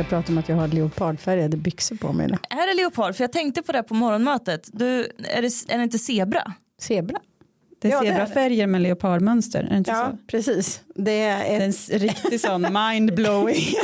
me. 0.00 0.04
Ska 0.04 0.16
prata 0.16 0.32
om 0.32 0.38
att 0.38 0.48
jag 0.48 0.56
har 0.56 0.68
leopardfärgade 0.68 1.56
byxor 1.56 1.96
på 1.96 2.12
mig 2.12 2.26
nu. 2.28 2.38
Är 2.50 2.66
det 2.76 2.82
leopard? 2.82 3.14
För 3.16 3.24
jag 3.24 3.32
tänkte 3.32 3.62
på 3.62 3.72
det 3.72 3.82
på 3.82 3.94
morgonmötet. 3.94 4.68
Du, 4.72 5.00
är, 5.18 5.42
det, 5.42 5.72
är 5.74 5.76
det 5.78 5.82
inte 5.84 5.98
zebra? 5.98 6.52
Zebra. 6.80 7.18
Det 7.80 7.88
är 7.88 7.92
Ja, 7.92 8.04
är 8.04 8.06
zebrafärger 8.10 8.66
med 8.66 8.80
leopardmönster, 8.82 9.62
är 9.62 9.70
det 9.70 9.76
inte 9.76 9.90
Ja, 9.90 10.10
så? 10.10 10.16
precis. 10.26 10.80
Det 10.94 11.20
är 11.20 11.38
Det 11.38 11.54
är 11.64 11.68
ett... 11.68 11.90
en 11.92 11.98
riktig 11.98 12.40
sån 12.40 12.66
mind-blowing. 12.66 13.74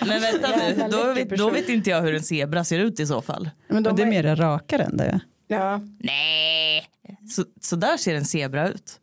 Men 0.06 0.22
vänta 0.22 0.48
nu, 0.56 0.84
då 0.90 1.12
vet, 1.12 1.30
då 1.30 1.50
vet 1.50 1.68
inte 1.68 1.90
jag 1.90 2.02
hur 2.02 2.14
en 2.14 2.22
zebra 2.22 2.64
ser 2.64 2.78
ut 2.78 3.00
i 3.00 3.06
så 3.06 3.22
fall. 3.22 3.50
Men 3.68 3.82
de 3.82 3.90
Och 3.90 3.96
det 3.96 4.02
är 4.02 4.06
har- 4.06 4.10
mer 4.22 4.36
rakare 4.36 4.82
än 4.82 4.96
det. 4.96 5.20
Ja, 5.48 5.80
Nej, 5.98 6.86
så, 7.30 7.44
så 7.60 7.76
där 7.76 7.96
ser 7.96 8.14
en 8.14 8.24
zebra 8.24 8.68
ut. 8.68 9.00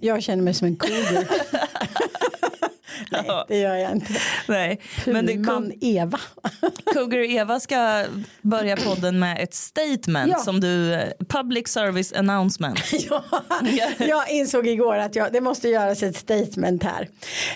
jag 0.00 0.22
känner 0.22 0.42
mig 0.42 0.54
som 0.54 0.66
en 0.66 0.76
cougar. 0.76 1.24
Nej, 3.10 3.44
det 3.48 3.58
gör 3.58 3.74
jag 3.74 3.92
inte. 3.92 4.12
Nej, 4.48 4.80
men 5.06 5.26
det 5.26 5.32
Puman 5.34 5.72
Eva. 5.80 6.20
Cougar 6.92 7.18
Eva 7.18 7.60
ska 7.60 8.04
börja 8.42 8.76
podden 8.76 9.18
med 9.18 9.42
ett 9.42 9.54
statement 9.54 10.32
Ja. 10.32 10.38
som 10.38 10.60
du, 10.60 11.00
public 11.28 11.68
service 11.68 12.12
announcement. 12.12 12.80
Ja, 13.08 13.24
jag 13.98 14.30
insåg 14.30 14.66
igår 14.66 14.96
att 14.96 15.16
jag, 15.16 15.32
det 15.32 15.40
måste 15.40 15.68
göras 15.68 16.02
ett 16.02 16.16
statement 16.16 16.82
här. 16.82 17.08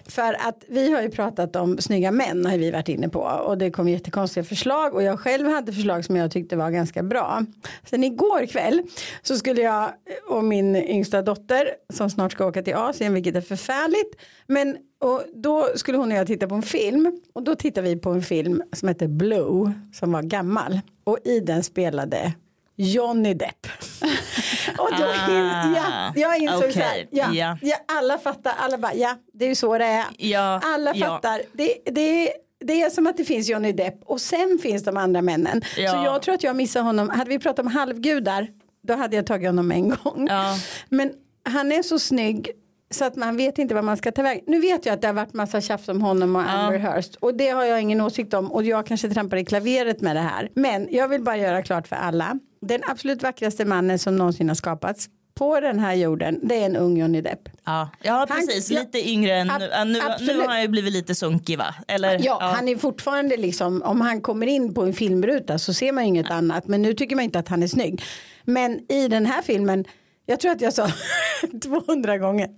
För 0.06 0.32
att 0.48 0.64
vi 0.68 0.92
har 0.92 1.02
ju 1.02 1.10
pratat 1.10 1.56
om 1.56 1.78
snygga 1.78 2.10
män 2.10 2.46
har 2.46 2.58
vi 2.58 2.70
varit 2.70 2.88
inne 2.88 3.08
på 3.08 3.20
och 3.20 3.58
det 3.58 3.70
kom 3.70 3.88
jättekonstiga 3.88 4.44
förslag 4.44 4.94
och 4.94 5.02
jag 5.02 5.20
själv 5.20 5.48
hade 5.50 5.72
förslag 5.72 6.04
som 6.04 6.16
jag 6.16 6.30
tyckte 6.30 6.56
var 6.56 6.70
ganska 6.70 7.02
bra. 7.02 7.42
Sen 7.90 8.04
igår 8.04 8.46
kväll 8.46 8.82
så 9.22 9.36
skulle 9.36 9.62
jag 9.62 9.90
och 10.28 10.44
min 10.44 10.76
yngsta 10.76 11.22
dotter 11.22 11.68
som 11.92 12.10
snart 12.10 12.32
ska 12.32 12.46
åka 12.46 12.62
till 12.62 12.74
Asien 12.74 13.14
vilket 13.14 13.36
är 13.36 13.40
förfärligt 13.40 14.20
men 14.46 14.76
och 15.00 15.24
då 15.34 15.68
skulle 15.74 15.98
hon 15.98 16.12
och 16.12 16.18
jag 16.18 16.26
titta 16.26 16.48
på 16.48 16.54
en 16.54 16.62
film 16.62 17.20
och 17.32 17.42
då 17.42 17.54
tittade 17.54 17.88
vi 17.88 17.96
på 17.96 18.10
en 18.10 18.22
film 18.22 18.62
som 18.72 18.88
heter 18.88 19.08
Blue 19.08 19.72
som 19.92 20.12
var 20.12 20.22
gammal 20.22 20.80
och 21.04 21.18
i 21.24 21.40
den 21.40 21.64
spelade 21.64 22.32
Johnny 22.76 23.34
Depp. 23.34 23.66
och 24.78 24.88
då, 24.98 25.04
Ah, 25.04 25.74
ja, 25.76 26.12
jag 26.14 26.38
insåg 26.38 26.72
så 26.72 26.80
här, 26.80 27.08
ja, 27.10 27.32
ja. 27.32 27.58
ja, 27.62 27.76
alla 27.86 28.18
fattar, 28.18 28.52
alla 28.58 28.78
bara, 28.78 28.94
ja, 28.94 29.16
det 29.32 29.44
är 29.44 29.48
ju 29.48 29.54
så 29.54 29.78
det 29.78 29.84
är. 29.84 30.04
Ja, 30.18 30.60
alla 30.64 30.94
ja. 30.94 31.06
fattar, 31.06 31.42
det, 31.52 31.78
det, 31.84 32.32
det 32.60 32.82
är 32.82 32.90
som 32.90 33.06
att 33.06 33.16
det 33.16 33.24
finns 33.24 33.48
Johnny 33.48 33.72
Depp 33.72 33.94
och 34.04 34.20
sen 34.20 34.58
finns 34.62 34.84
de 34.84 34.96
andra 34.96 35.22
männen. 35.22 35.62
Ja. 35.76 35.92
Så 35.92 35.96
jag 36.04 36.22
tror 36.22 36.34
att 36.34 36.42
jag 36.42 36.56
missar 36.56 36.82
honom, 36.82 37.08
hade 37.08 37.30
vi 37.30 37.38
pratat 37.38 37.58
om 37.58 37.66
halvgudar, 37.66 38.48
då 38.82 38.94
hade 38.94 39.16
jag 39.16 39.26
tagit 39.26 39.48
honom 39.48 39.72
en 39.72 39.88
gång. 39.88 40.26
Ja. 40.30 40.56
Men 40.88 41.12
han 41.44 41.72
är 41.72 41.82
så 41.82 41.98
snygg 41.98 42.50
så 42.90 43.04
att 43.04 43.16
man 43.16 43.36
vet 43.36 43.58
inte 43.58 43.74
vad 43.74 43.84
man 43.84 43.96
ska 43.96 44.12
ta 44.12 44.22
vägen. 44.22 44.44
Nu 44.46 44.60
vet 44.60 44.86
jag 44.86 44.92
att 44.92 45.00
det 45.00 45.06
har 45.06 45.14
varit 45.14 45.34
massa 45.34 45.60
tjafs 45.60 45.88
om 45.88 46.02
honom 46.02 46.36
och 46.36 46.50
Amber 46.50 46.78
Hearst 46.78 47.14
och 47.16 47.34
det 47.34 47.48
har 47.48 47.64
jag 47.64 47.80
ingen 47.82 48.00
åsikt 48.00 48.34
om 48.34 48.52
och 48.52 48.64
jag 48.64 48.86
kanske 48.86 49.08
trampar 49.10 49.36
i 49.36 49.44
klaveret 49.44 50.00
med 50.00 50.16
det 50.16 50.20
här. 50.20 50.48
Men 50.54 50.88
jag 50.90 51.08
vill 51.08 51.22
bara 51.22 51.36
göra 51.36 51.62
klart 51.62 51.88
för 51.88 51.96
alla. 51.96 52.38
Den 52.60 52.80
absolut 52.90 53.22
vackraste 53.22 53.64
mannen 53.64 53.98
som 53.98 54.16
någonsin 54.16 54.48
har 54.48 54.54
skapats 54.54 55.08
på 55.34 55.60
den 55.60 55.78
här 55.78 55.94
jorden 55.94 56.40
det 56.42 56.54
är 56.62 56.66
en 56.66 56.76
ung 56.76 56.96
Johnny 56.98 57.20
Depp. 57.20 57.48
Ja, 57.64 57.88
ja 58.02 58.12
Han- 58.12 58.26
precis. 58.46 58.70
ja, 58.70 58.80
lite 58.80 59.08
yngre 59.10 59.34
än 59.36 59.50
ab- 59.50 59.58
nu. 59.86 59.98
Ja, 59.98 60.16
Nu, 60.20 60.26
nu 60.26 60.38
har 60.40 60.48
han 60.48 60.62
ju 60.62 60.68
blivit 60.68 60.92
lite 60.92 61.14
sunkig 61.14 61.58
va? 61.58 61.74
Eller, 61.88 62.20
Ja, 62.24 62.38
han 62.42 62.68
är 62.68 62.76
fortfarande 62.76 63.36
liksom, 63.36 63.82
om 63.82 64.00
han 64.00 64.20
kommer 64.20 64.46
in 64.46 64.74
på 64.74 64.82
en 64.82 64.92
filmruta 64.92 65.58
så 65.58 65.74
ser 65.74 65.92
man 65.92 66.04
ju 66.04 66.08
inget 66.08 66.30
annat. 66.30 66.66
Men 66.66 66.82
nu 66.82 66.94
tycker 66.94 67.16
man 67.16 67.24
inte 67.24 67.38
att 67.38 67.48
han 67.48 67.62
är 67.62 67.66
snygg. 67.66 68.02
Men 68.44 68.92
i 68.92 69.08
den 69.08 69.26
här 69.26 69.42
filmen, 69.42 69.84
jag 70.26 70.40
tror 70.40 70.52
att 70.52 70.60
jag 70.60 70.72
sa 70.72 70.88
200 71.62 72.18
gånger, 72.18 72.48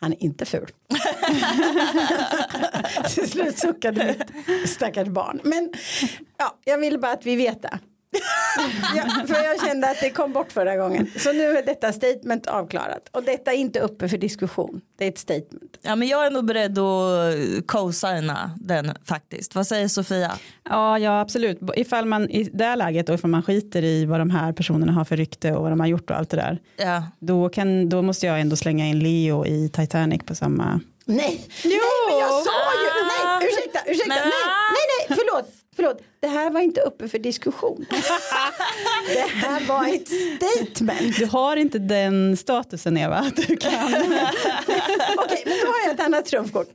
han 0.00 0.12
är 0.12 0.22
inte 0.22 0.44
ful. 0.44 0.70
Till 3.14 3.30
slut 3.30 3.58
suckade 3.58 4.14
mitt 4.48 4.70
stackars 4.70 5.08
barn. 5.08 5.40
Men 5.44 5.72
ja, 6.38 6.58
jag 6.64 6.78
vill 6.78 7.00
bara 7.00 7.12
att 7.12 7.26
vi 7.26 7.36
vet 7.36 7.62
det 7.62 7.78
ja, 8.96 9.26
för 9.26 9.44
jag 9.44 9.60
kände 9.66 9.90
att 9.90 10.00
det 10.00 10.10
kom 10.10 10.32
bort 10.32 10.52
förra 10.52 10.76
gången. 10.76 11.10
Så 11.18 11.32
nu 11.32 11.58
är 11.58 11.66
detta 11.66 11.92
statement 11.92 12.46
avklarat. 12.46 13.08
Och 13.10 13.22
detta 13.22 13.52
är 13.52 13.56
inte 13.56 13.80
uppe 13.80 14.08
för 14.08 14.18
diskussion. 14.18 14.80
Det 14.98 15.04
är 15.04 15.08
ett 15.08 15.18
statement. 15.18 15.78
Ja, 15.82 15.96
men 15.96 16.08
jag 16.08 16.26
är 16.26 16.30
nog 16.30 16.44
beredd 16.44 16.78
att 16.78 17.66
co-signa 17.66 18.50
den 18.56 18.92
faktiskt. 19.04 19.54
Vad 19.54 19.66
säger 19.66 19.88
Sofia? 19.88 20.32
Ja, 20.64 20.98
ja 20.98 21.20
absolut. 21.20 21.60
Ifall 21.76 22.06
man 22.06 22.30
i 22.30 22.50
det 22.52 22.64
här 22.64 22.76
läget 22.76 23.08
och 23.08 23.14
ifall 23.14 23.30
man 23.30 23.42
skiter 23.42 23.84
i 23.84 24.04
vad 24.04 24.20
de 24.20 24.30
här 24.30 24.52
personerna 24.52 24.92
har 24.92 25.04
för 25.04 25.16
rykte 25.16 25.52
och 25.52 25.62
vad 25.62 25.72
de 25.72 25.80
har 25.80 25.86
gjort 25.86 26.10
och 26.10 26.16
allt 26.16 26.30
det 26.30 26.36
där. 26.36 26.58
Ja. 26.76 27.02
Då, 27.18 27.48
kan, 27.48 27.88
då 27.88 28.02
måste 28.02 28.26
jag 28.26 28.40
ändå 28.40 28.56
slänga 28.56 28.86
in 28.86 28.98
Leo 28.98 29.46
i 29.46 29.68
Titanic 29.68 30.22
på 30.24 30.34
samma. 30.34 30.80
Nej, 31.08 31.46
nej 31.64 31.80
men 32.08 32.18
jag 32.18 32.30
sa 32.30 32.50
ju, 32.82 32.88
nej 33.06 33.48
ursäkta, 33.48 33.90
ursäkta, 33.90 34.14
nej, 34.14 34.18
nej, 34.24 34.55
förlåt, 35.76 36.02
det 36.20 36.26
här 36.26 36.50
var 36.50 36.60
inte 36.60 36.80
uppe 36.80 37.08
för 37.08 37.18
diskussion. 37.18 37.86
Det 39.06 39.30
här 39.30 39.60
var 39.66 39.94
ett 39.94 40.08
statement. 40.08 41.18
Du 41.18 41.26
har 41.26 41.56
inte 41.56 41.78
den 41.78 42.36
statusen 42.36 42.96
Eva. 42.96 43.16
att 43.16 43.36
Du 43.36 43.56
kan. 43.56 43.72
Okej, 45.16 45.42
men 45.46 45.58
då 45.64 45.66
har 45.66 45.84
jag 45.84 45.94
ett 45.94 46.00
annat 46.00 46.26
trumfkort 46.26 46.68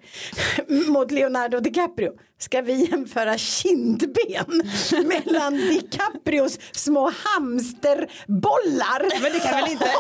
mot 0.88 1.12
Leonardo 1.12 1.60
DiCaprio. 1.60 2.12
Ska 2.40 2.62
vi 2.62 2.86
jämföra 2.86 3.38
kindben 3.38 4.64
mellan 5.06 5.58
DiCaprios 5.58 6.60
små 6.72 7.12
hamsterbollar? 7.24 9.22
Men 9.22 9.32
det 9.32 9.40
kan 9.40 9.62
väl 9.62 9.72
inte? 9.72 9.92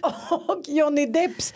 Och, 0.00 0.50
och 0.50 0.62
Johnny 0.66 1.06
Depps 1.06 1.54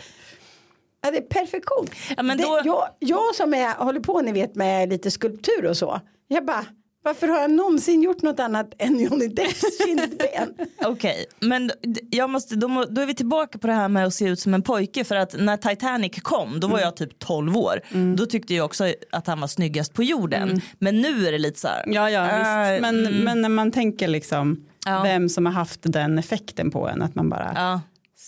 Ja, 1.06 1.10
det 1.12 1.18
är 1.18 1.22
perfektion. 1.40 1.86
Ja, 2.16 2.22
men 2.22 2.36
det, 2.38 2.42
då- 2.44 2.60
jag, 2.64 2.88
jag 2.98 3.34
som 3.34 3.54
är, 3.54 3.74
håller 3.74 4.00
på 4.00 4.20
ni 4.20 4.32
vet 4.32 4.54
med 4.54 4.88
lite 4.88 5.10
skulptur 5.10 5.64
och 5.66 5.76
så. 5.76 6.00
Jag 6.28 6.44
bara, 6.46 6.64
varför 7.04 7.28
har 7.28 7.40
jag 7.40 7.50
någonsin 7.50 8.02
gjort 8.02 8.22
något 8.22 8.40
annat 8.40 8.74
än 8.78 9.00
Johnny 9.00 9.28
Depps 9.28 9.78
kindben? 9.84 10.66
Okej, 10.84 11.26
men 11.40 11.66
d- 11.66 12.00
jag 12.10 12.30
måste, 12.30 12.56
då, 12.56 12.68
må- 12.68 12.84
då 12.84 13.00
är 13.00 13.06
vi 13.06 13.14
tillbaka 13.14 13.58
på 13.58 13.66
det 13.66 13.72
här 13.72 13.88
med 13.88 14.06
att 14.06 14.14
se 14.14 14.24
ut 14.28 14.40
som 14.40 14.54
en 14.54 14.62
pojke. 14.62 15.04
För 15.04 15.16
att 15.16 15.34
när 15.38 15.56
Titanic 15.56 16.22
kom, 16.22 16.60
då 16.60 16.68
var 16.68 16.80
jag 16.80 16.96
typ 16.96 17.18
12 17.18 17.56
år. 17.56 17.80
Då 18.16 18.26
tyckte 18.26 18.54
jag 18.54 18.64
också 18.64 18.92
att 19.12 19.26
han 19.26 19.40
var 19.40 19.48
snyggast 19.48 19.94
på 19.94 20.02
jorden. 20.02 20.60
Men 20.78 21.00
nu 21.00 21.26
är 21.28 21.32
det 21.32 21.38
lite 21.38 21.60
så 21.60 21.68
här. 21.68 21.84
Ja, 21.86 22.10
ja, 22.10 22.28
äh, 22.30 22.70
visst. 22.72 22.82
Men, 22.82 23.02
men 23.24 23.42
när 23.42 23.48
man 23.48 23.72
tänker 23.72 24.08
liksom 24.08 24.62
Ja. 24.88 25.02
vem 25.02 25.28
som 25.28 25.46
har 25.46 25.52
haft 25.52 25.80
den 25.82 26.18
effekten 26.18 26.70
på 26.70 26.88
en, 26.88 27.02
att 27.02 27.14
man 27.14 27.28
bara 27.28 27.52
Ja, 27.54 27.80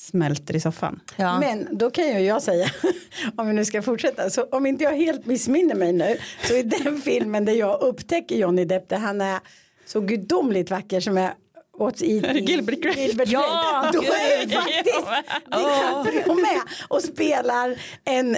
smälter 0.08 0.56
i 0.56 0.60
soffan. 0.60 1.00
ja. 1.16 1.40
Men 1.40 1.68
då 1.78 1.90
kan 1.90 2.04
ju 2.04 2.18
jag 2.18 2.42
säga, 2.42 2.66
om 3.36 3.46
vi 3.46 3.52
nu 3.52 3.64
ska 3.64 3.82
fortsätta, 3.82 4.30
så 4.30 4.42
om 4.42 4.66
inte 4.66 4.84
jag 4.84 4.96
helt 4.96 5.26
missminner 5.26 5.74
mig 5.74 5.92
nu, 5.92 6.18
så 6.44 6.54
i 6.54 6.62
den 6.62 7.00
filmen 7.04 7.44
där 7.44 7.52
jag 7.52 7.80
upptäcker 7.80 8.36
Johnny 8.36 8.64
Depp, 8.64 8.88
där 8.88 8.98
han 8.98 9.20
är 9.20 9.40
så 9.86 10.00
gudomligt 10.00 10.70
vacker 10.70 11.00
som 11.00 11.18
är 11.18 11.32
åt 11.78 12.02
i, 12.02 12.06
i 12.06 12.40
Gilbert 12.46 12.80
Grape. 12.80 13.00
Gilbert 13.00 13.28
Ja, 13.28 13.90
då 13.92 14.02
är 14.02 14.46
det 14.46 14.54
faktiskt. 14.54 15.06
DiCaprio 15.50 16.34
med 16.34 16.60
och 16.88 17.02
spelar 17.02 17.74
en, 18.04 18.36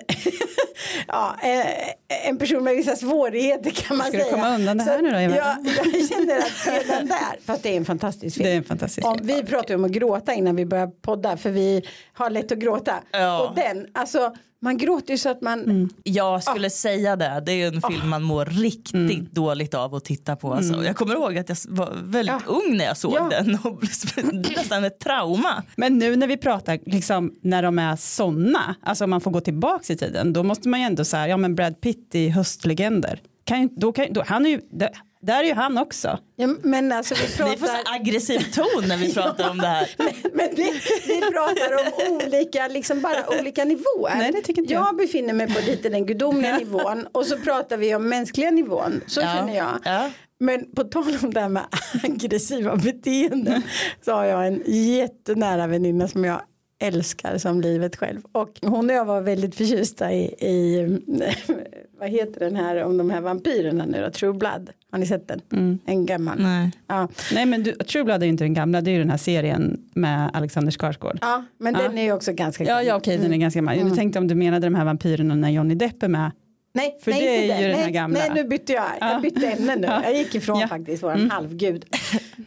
ja, 1.08 1.36
eh, 1.42 2.28
en 2.28 2.38
person 2.38 2.64
med 2.64 2.76
vissa 2.76 2.96
svårigheter 2.96 3.70
kan 3.70 3.96
man 3.96 4.06
Ska 4.06 4.16
du 4.16 4.22
säga. 4.22 4.34
komma 4.34 4.54
undan 4.54 4.78
det 4.78 4.84
Så 4.84 4.90
här 4.90 5.02
nu 5.02 5.10
då? 5.10 5.16
Jag, 5.20 5.30
jag 5.36 6.08
känner 6.08 6.38
att 6.38 6.66
redan 6.86 7.06
där, 7.06 7.44
fast 7.46 7.62
det 7.62 7.68
är 7.72 7.76
en 7.76 7.84
fantastisk 7.84 8.36
film. 8.36 8.44
Det 8.46 8.52
är 8.52 8.56
en 8.56 8.64
fantastisk 8.64 9.06
Om, 9.06 9.18
film. 9.18 9.26
vi 9.26 9.42
pratar 9.42 9.68
ju 9.68 9.74
om 9.74 9.84
att 9.84 9.90
gråta 9.90 10.34
innan 10.34 10.56
vi 10.56 10.66
börjar 10.66 10.86
podda 10.86 11.36
för 11.36 11.50
vi 11.50 11.82
har 12.12 12.30
lätt 12.30 12.52
att 12.52 12.58
gråta. 12.58 12.94
Ja. 13.10 13.48
Och 13.48 13.54
den, 13.56 13.86
alltså 13.94 14.34
man 14.62 14.76
gråter 14.78 15.10
ju 15.14 15.18
så 15.18 15.28
att 15.28 15.40
man, 15.42 15.90
Jag 16.02 16.42
skulle 16.42 16.70
säga 16.70 17.16
det. 17.16 17.42
Det 17.46 17.52
är 17.52 17.66
en 17.74 17.82
film 17.82 18.08
man 18.08 18.22
mår 18.22 18.44
riktigt 18.44 19.32
dåligt 19.32 19.74
av 19.74 19.94
att 19.94 20.04
titta 20.04 20.36
på. 20.36 20.54
Alltså. 20.54 20.84
Jag 20.84 20.96
kommer 20.96 21.14
ihåg 21.14 21.38
att 21.38 21.48
jag 21.48 21.56
var 21.68 21.92
väldigt 22.02 22.34
Ja. 22.46 22.52
ung 22.52 22.76
när 22.76 22.84
jag 22.84 22.96
såg 22.96 23.14
Ja. 23.14 23.28
den. 23.30 23.58
Och 23.64 23.82
nästan 24.56 24.84
ett 24.84 24.98
trauma. 24.98 25.62
Men 25.76 25.98
nu 25.98 26.16
när 26.16 26.26
vi 26.26 26.36
pratar 26.36 26.78
liksom 26.86 27.34
när 27.42 27.62
de 27.62 27.78
är 27.78 27.96
sådana, 27.96 28.74
alltså 28.82 29.04
om 29.04 29.10
man 29.10 29.20
får 29.20 29.30
gå 29.30 29.40
tillbaka 29.40 29.92
i 29.92 29.96
tiden, 29.96 30.32
då 30.32 30.42
måste 30.42 30.68
man 30.68 30.80
ju 30.80 30.86
ändå 30.86 31.04
säga, 31.04 31.28
ja 31.28 31.36
men 31.36 31.54
Brad 31.54 31.80
Pitt 31.80 32.14
i 32.14 32.28
Höstlegender, 32.28 33.20
kan 33.44 33.62
ju, 33.62 33.68
då 33.76 33.92
kan, 33.92 34.06
då, 34.12 34.22
han 34.26 34.46
är 34.46 34.50
ju, 34.50 34.60
det, 34.72 34.90
Där 35.22 35.40
är 35.40 35.44
ju 35.44 35.54
han 35.54 35.78
också. 35.78 36.18
Ja, 36.36 36.48
men 36.62 36.92
alltså 36.92 37.14
vi 37.14 37.20
Vi 37.50 37.56
får 37.56 37.66
pratar... 37.66 37.84
så 37.84 37.94
aggressiv 37.94 38.38
ton 38.38 38.88
när 38.88 38.96
vi 38.96 39.14
pratar 39.14 39.50
om 39.50 39.58
det 39.58 39.66
här. 39.66 39.90
Men 40.32 40.54
det, 40.54 40.72
vi 41.06 41.20
pratar 41.20 41.72
om 41.72 42.16
olika, 42.16 42.68
liksom 42.68 43.00
bara 43.00 43.40
olika 43.40 43.64
nivåer. 43.64 44.16
Nej, 44.16 44.32
det 44.32 44.40
tycker 44.40 44.62
inte 44.62 44.74
jag. 44.74 44.86
jag 44.86 44.96
befinner 44.96 45.32
mig 45.32 45.54
på 45.54 45.60
lite 45.66 45.88
den 45.88 46.06
gudomliga 46.06 46.58
nivån 46.58 47.06
och 47.12 47.26
så 47.26 47.36
pratar 47.36 47.76
vi 47.76 47.94
om 47.94 48.08
mänskliga 48.08 48.50
nivån. 48.50 49.00
Så 49.06 49.20
känner 49.20 49.56
jag. 49.56 49.78
Ja. 49.84 50.10
Men 50.40 50.74
på 50.74 50.84
tal 50.84 51.16
om 51.22 51.34
det 51.34 51.40
här 51.40 51.48
med 51.48 51.62
aggressiva 52.02 52.76
beteenden 52.76 53.62
så 54.04 54.12
har 54.12 54.24
jag 54.24 54.46
en 54.46 54.62
jättenära 54.66 55.66
väninna 55.66 56.08
som 56.08 56.24
jag 56.24 56.42
älskar 56.80 57.38
som 57.38 57.60
livet 57.60 57.96
själv. 57.96 58.20
Och 58.32 58.58
hon 58.62 58.90
och 58.90 58.96
jag 58.96 59.04
var 59.04 59.20
väldigt 59.20 59.54
förtjusta 59.54 60.12
i, 60.12 60.24
i 60.24 60.86
vad 62.00 62.08
heter 62.10 62.40
den 62.40 62.56
här 62.56 62.84
om 62.84 62.96
de 62.96 63.10
här 63.10 63.20
vampyrerna 63.20 63.84
nu 63.86 64.00
då, 64.02 64.10
True 64.10 64.32
Blood. 64.32 64.70
Har 64.90 64.98
ni 64.98 65.06
sett 65.06 65.28
den? 65.28 65.78
En 65.86 66.06
gammal. 66.06 66.38
Nej. 66.42 66.70
Ja. 66.86 67.08
Nej 67.34 67.46
men 67.46 67.62
du, 67.62 67.72
True 67.72 68.04
Blood 68.04 68.22
är 68.22 68.26
ju 68.26 68.30
inte 68.32 68.44
den 68.44 68.54
gamla, 68.54 68.80
det 68.80 68.90
är 68.90 68.92
ju 68.92 68.98
den 68.98 69.10
här 69.10 69.16
serien 69.16 69.80
med 69.94 70.30
Alexander 70.34 70.72
Skarsgård. 70.72 71.18
ja, 71.20 71.44
men 71.58 71.74
Ja. 71.74 71.82
den 71.82 71.98
är 71.98 72.02
ju 72.02 72.12
också 72.12 72.32
ganska 72.32 72.64
Ja, 72.64 72.82
ja 72.82 72.96
okej 72.96 73.18
den 73.18 73.32
är 73.32 73.36
ganska 73.36 73.58
gammal. 73.58 73.78
Jag 73.78 73.94
tänkte 73.96 74.18
om 74.18 74.28
du 74.28 74.34
menade 74.34 74.66
de 74.66 74.74
här 74.74 74.84
vampyrerna 74.84 75.34
när 75.34 75.50
Johnny 75.50 75.74
Depp 75.74 76.02
är 76.02 76.08
med. 76.08 76.30
Nej, 76.72 76.98
För 77.02 77.10
nej, 77.10 77.20
det 77.20 77.42
inte 77.42 77.54
är 77.54 77.60
ju 77.60 77.66
den. 77.66 77.70
den 77.76 77.80
här 77.84 77.90
gamla. 77.90 78.18
Nej, 78.18 78.30
nu 78.34 78.44
bytte 78.48 78.72
jag. 78.72 78.84
Ja. 79.00 79.12
Jag 79.12 79.22
bytte 79.22 79.46
ämne 79.46 79.76
nu. 79.76 79.86
Jag 80.04 80.16
gick 80.16 80.34
ifrån 80.34 80.60
Ja. 80.60 80.68
faktiskt 80.68 81.02
våran 81.02 81.30
halvgud 81.30 81.84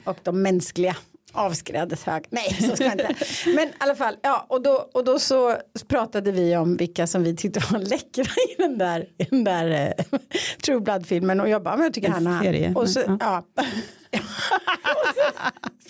och 0.03 0.17
de 0.23 0.41
mänskliga 0.41 0.95
avskrädes 1.33 2.03
hög. 2.03 2.25
Nej, 2.29 2.57
så 2.69 2.75
ska 2.75 2.83
jag 2.85 2.93
inte. 2.93 3.15
Men 3.55 3.67
i 3.67 3.73
alla 3.77 3.95
fall, 3.95 4.15
ja, 4.21 4.45
och 4.49 4.61
då, 4.61 4.89
och 4.93 5.03
då 5.03 5.19
så 5.19 5.57
pratade 5.87 6.31
vi 6.31 6.55
om 6.57 6.77
vilka 6.77 7.07
som 7.07 7.23
vi 7.23 7.35
tyckte 7.35 7.59
var 7.71 7.79
läckra 7.79 8.23
i 8.23 8.55
den 8.57 8.77
där, 8.77 9.05
i 9.17 9.23
den 9.23 9.43
där 9.43 9.93
eh, 9.99 10.17
True 10.65 10.79
Blood-filmen 10.79 11.41
och 11.41 11.49
jag 11.49 11.63
bara, 11.63 11.75
men 11.75 11.83
jag 11.83 11.93
tycker 11.93 12.09
han 12.09 12.39
serie, 12.43 12.67
han. 12.67 12.75
Och 12.75 12.89
så, 12.89 12.99
men, 13.07 13.17
ja. 13.21 13.43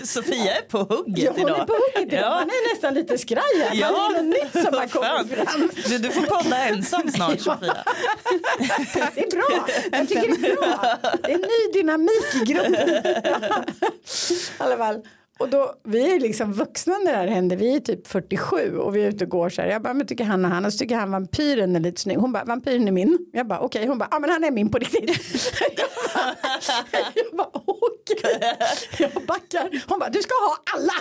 Sofia 0.04 0.56
är 0.58 0.62
på 0.62 0.78
hugget 0.78 1.24
Jag 1.24 1.32
håller 1.32 1.56
idag. 1.56 1.68
på 1.68 1.74
hugget 1.74 2.14
idag. 2.14 2.32
Man 2.32 2.50
är 2.50 2.74
nästan 2.74 2.94
lite 2.94 3.18
skraj 3.18 3.44
här. 3.64 3.76
Ja. 3.76 3.92
Man 3.92 4.16
är 4.16 4.22
något 4.22 4.54
nytt 4.54 4.66
som 4.66 4.74
har 4.74 4.88
kommit 4.88 5.34
fram. 5.34 5.70
Du, 5.90 5.98
du 5.98 6.10
får 6.10 6.22
podda 6.22 6.58
ensam 6.58 7.12
snart 7.12 7.40
Sofia. 7.40 7.78
Det 9.16 9.22
är 9.22 9.32
bra. 9.32 9.68
Jag 9.92 10.08
tycker 10.08 10.42
det 10.42 10.48
är 10.48 10.56
bra. 10.56 10.98
Det 11.24 11.32
är 11.32 11.36
en 11.36 11.42
ny 11.42 11.74
dynamik 11.74 12.36
i 12.42 12.54
gruppen. 12.54 12.74
I 14.30 14.38
alla 14.58 14.78
fall. 14.78 15.02
Och 15.40 15.50
då, 15.50 15.74
vi 15.84 16.16
är 16.16 16.20
liksom 16.20 16.54
vuxna 16.54 16.98
när 16.98 17.12
det 17.12 17.18
här 17.18 17.28
händer. 17.28 17.58
Vi 17.58 17.76
är 17.76 17.80
typ 17.80 18.08
47 18.08 18.78
och 18.78 18.96
vi 18.96 19.04
är 19.04 19.10
ute 19.10 19.24
och 19.24 19.30
går 19.30 19.50
så 19.50 19.62
här. 19.62 19.70
Jag 19.70 19.82
bara, 19.82 19.94
men 19.94 20.08
tycker 20.08 20.24
han 20.24 20.46
och 20.46 20.52
han. 20.52 20.66
Och 20.66 20.74
så 20.74 20.80
tycker 20.80 20.96
han 20.96 21.12
vampyren 21.12 21.76
är 21.76 21.80
lite 21.80 22.02
snygg. 22.02 22.18
Hon 22.18 22.32
bara, 22.32 22.44
vampyren 22.44 22.88
är 22.88 22.92
min. 22.92 23.18
Jag 23.34 23.48
bara, 23.48 23.60
okej. 23.60 23.88
Hon 23.88 23.98
bara, 23.98 24.08
ja 24.12 24.20
men 24.20 24.30
han 24.30 24.44
är 24.44 24.52
min 24.52 24.72
på 24.72 24.78
riktigt. 24.78 25.54
Jag 25.78 25.88
bara, 26.14 26.36
jag 27.16 27.26
bara 27.38 27.50
okej. 27.54 28.58
Jag 28.98 29.26
backar. 29.28 29.84
Hon 29.88 30.00
bara, 30.00 30.10
du 30.10 30.22
ska 30.22 30.34
ha 30.34 30.58
alla. 30.76 30.94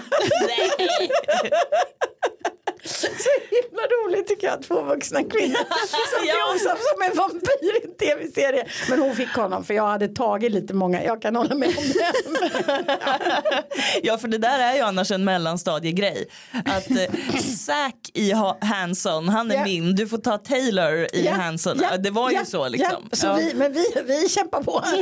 Så 2.85 3.07
himla 3.51 3.83
roligt 3.83 4.29
tycker 4.29 4.47
jag, 4.47 4.63
två 4.63 4.83
vuxna 4.83 5.23
kvinnor 5.23 5.57
som 5.57 6.27
Ja. 6.27 6.59
som 6.59 7.03
en 7.11 7.17
vampyr 7.17 7.83
i 7.83 7.85
en 7.87 7.95
tv-serie. 7.97 8.67
Men 8.91 8.99
hon 9.01 9.17
fick 9.17 9.29
honom 9.35 9.65
för 9.65 9.75
jag 9.75 9.87
hade 9.89 10.09
tagit 10.09 10.53
lite 10.53 10.75
många, 10.75 11.05
jag 11.05 11.23
kan 11.23 11.37
hålla 11.37 11.55
med 11.55 11.69
om 11.69 11.85
det. 11.85 12.13
Ja 14.03 14.19
för 14.19 14.29
det 14.29 14.39
där 14.39 14.59
är 14.59 14.75
ju 14.75 14.81
annars 14.81 15.11
en 15.11 15.25
mellanstadiegrej. 15.25 16.27
Att 16.65 16.91
eh, 16.91 17.41
Zack 17.59 18.11
i 18.15 18.33
ha- 18.33 18.59
Hanson, 18.61 19.29
han 19.29 19.51
är 19.51 19.55
Ja. 19.55 19.65
min, 19.65 19.95
du 19.95 20.09
får 20.09 20.19
ta 20.19 20.39
Taylor 20.39 20.93
i 21.13 21.25
Ja, 21.27 21.33
Hanson. 21.33 21.81
ja, 21.91 21.97
det 21.97 22.11
var 22.11 22.31
ju 22.31 22.45
så 22.45 22.69
liksom. 22.69 23.09
Så. 23.13 23.35
Vi, 23.35 23.53
men 23.55 23.73
vi, 23.73 23.85
vi 24.07 24.29
kämpar 24.29 24.63
på. 24.63 24.85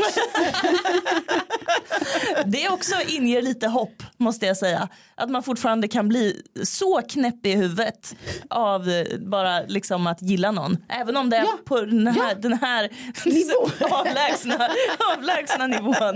Det 2.45 2.69
också 2.69 2.95
inger 3.09 3.43
lite 3.43 3.67
hopp 3.69 4.03
måste 4.17 4.47
jag 4.47 4.57
säga. 4.57 4.89
Att 5.15 5.31
man 5.31 5.43
fortfarande 5.43 5.89
kan 5.89 6.09
bli 6.09 6.43
så 6.65 7.03
knäpp 7.09 7.47
i 7.47 7.51
huvudet 7.53 7.70
av 8.51 8.89
eh, 8.89 9.19
bara 9.19 9.61
liksom 9.61 10.07
att 10.07 10.23
gilla 10.23 10.51
någon. 10.51 10.77
Även 10.89 11.17
om 11.17 11.31
det 11.31 11.37
är 11.37 11.41
Ja, 11.43 11.59
på 11.65 11.81
den 11.81 12.07
här, 12.07 12.31
ja. 12.31 12.35
den 12.35 12.53
här 12.53 12.89
Nivå. 13.25 13.87
avlägsna, 13.97 14.69
avlägsna 15.17 15.67
nivån. 15.67 16.15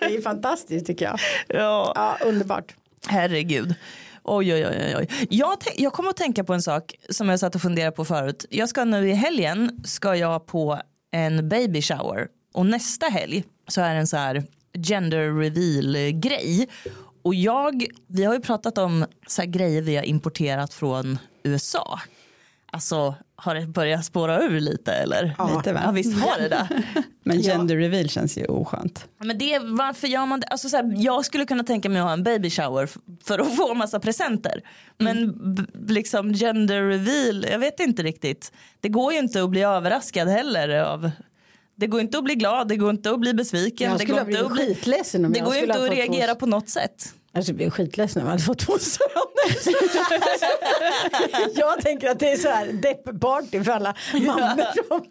Det 0.00 0.16
är 0.16 0.22
fantastiskt 0.22 0.86
tycker 0.86 1.04
jag. 1.04 1.18
Ja. 1.48 1.92
Ja, 1.94 2.18
underbart. 2.26 2.74
Herregud. 3.06 3.74
Oj, 4.22 4.54
oj, 4.54 4.66
oj, 4.66 4.96
oj. 4.98 5.08
Jag, 5.30 5.56
jag 5.76 5.92
kommer 5.92 6.10
att 6.10 6.16
tänka 6.16 6.44
på 6.44 6.54
en 6.54 6.62
sak 6.62 6.94
som 7.08 7.28
jag 7.28 7.40
satt 7.40 7.54
och 7.54 7.62
funderade 7.62 7.92
på 7.92 8.04
förut. 8.04 8.46
Jag 8.50 8.68
ska 8.68 8.84
nu 8.84 9.10
i 9.10 9.12
helgen 9.12 9.80
ska 9.84 10.16
jag 10.16 10.46
på 10.46 10.80
en 11.12 11.48
baby 11.48 11.82
shower 11.82 12.26
och 12.54 12.66
nästa 12.66 13.06
helg 13.06 13.44
så 13.68 13.80
är 13.80 13.94
det 13.94 14.00
en 14.00 14.06
så 14.06 14.16
här 14.16 14.42
gender 14.86 15.38
reveal 15.40 16.10
grej. 16.20 16.68
Och 17.24 17.34
jag, 17.34 17.86
vi 18.06 18.24
har 18.24 18.34
ju 18.34 18.40
pratat 18.40 18.78
om 18.78 19.06
så 19.26 19.42
här 19.42 19.48
grejer 19.48 19.82
vi 19.82 19.96
har 19.96 20.02
importerat 20.04 20.74
från 20.74 21.18
USA. 21.42 22.00
Alltså 22.72 23.14
har 23.36 23.54
det 23.54 23.66
börjat 23.66 24.04
spåra 24.04 24.42
ur 24.42 24.60
lite 24.60 24.92
eller? 24.92 25.34
Ja. 25.38 25.56
Lite 25.56 25.72
va? 25.72 25.80
Ja 25.84 25.90
visst 25.90 26.18
har 26.20 26.38
det 26.40 26.48
det. 26.48 26.68
Men 27.22 27.38
gender 27.42 27.76
reveal 27.76 28.08
känns 28.08 28.38
ju 28.38 28.44
oskönt. 28.44 29.08
Men 29.18 29.38
det, 29.38 29.54
är- 29.54 29.76
varför 29.76 30.06
gör 30.08 30.26
man 30.26 30.40
det? 30.40 30.46
Alltså 30.46 30.68
så 30.68 30.76
här, 30.76 30.94
jag 30.98 31.24
skulle 31.24 31.44
kunna 31.46 31.64
tänka 31.64 31.88
mig 31.88 31.98
att 32.00 32.04
ha 32.06 32.12
en 32.12 32.22
baby 32.22 32.50
shower 32.50 32.88
för 33.24 33.38
att 33.38 33.56
få 33.56 33.74
massa 33.74 34.00
presenter. 34.00 34.60
Men 34.98 35.32
b- 35.54 35.62
liksom 35.94 36.32
gender 36.34 36.82
reveal, 36.88 37.46
jag 37.50 37.58
vet 37.58 37.80
inte 37.80 38.02
riktigt. 38.02 38.52
Det 38.80 38.88
går 38.88 39.12
ju 39.12 39.18
inte 39.18 39.42
att 39.42 39.50
bli 39.50 39.62
överraskad 39.62 40.28
heller 40.28 40.68
av 40.80 41.10
det 41.76 41.86
går 41.86 42.00
inte 42.00 42.18
att 42.18 42.24
bli 42.24 42.34
glad, 42.34 42.68
det 42.68 42.76
går 42.76 42.90
inte 42.90 43.10
att 43.10 43.20
bli 43.20 43.34
besviken. 43.34 43.90
Jag 43.90 43.98
det 43.98 44.02
skulle 44.02 44.12
går 44.12 44.20
ha 44.20 44.24
blivit 44.24 44.42
inte 44.42 44.52
att 44.52 44.66
bli, 44.66 44.74
skitledsen 44.74 45.24
om 45.24 45.32
det 45.32 45.38
jag 45.38 45.46
går 45.46 45.56
inte 45.56 45.84
att 45.84 45.90
reagera 45.90 46.34
på 46.34 46.46
något 46.46 46.68
sätt. 46.68 47.14
Jag 47.36 47.44
skulle 47.44 47.56
bli 47.56 47.70
skitledsen 47.70 48.22
om 48.22 48.26
jag 48.26 48.32
hade 48.32 48.42
fått 48.42 48.58
två 48.58 48.78
söner. 48.78 49.24
jag 51.58 51.80
tänker 51.80 52.08
att 52.10 52.18
det 52.18 52.32
är 52.32 52.36
så 52.36 52.48
här 52.48 52.66
depp-party 52.66 53.64
för 53.64 53.72
alla 53.72 53.94
mammor. 54.12 54.88
Som, 54.88 55.04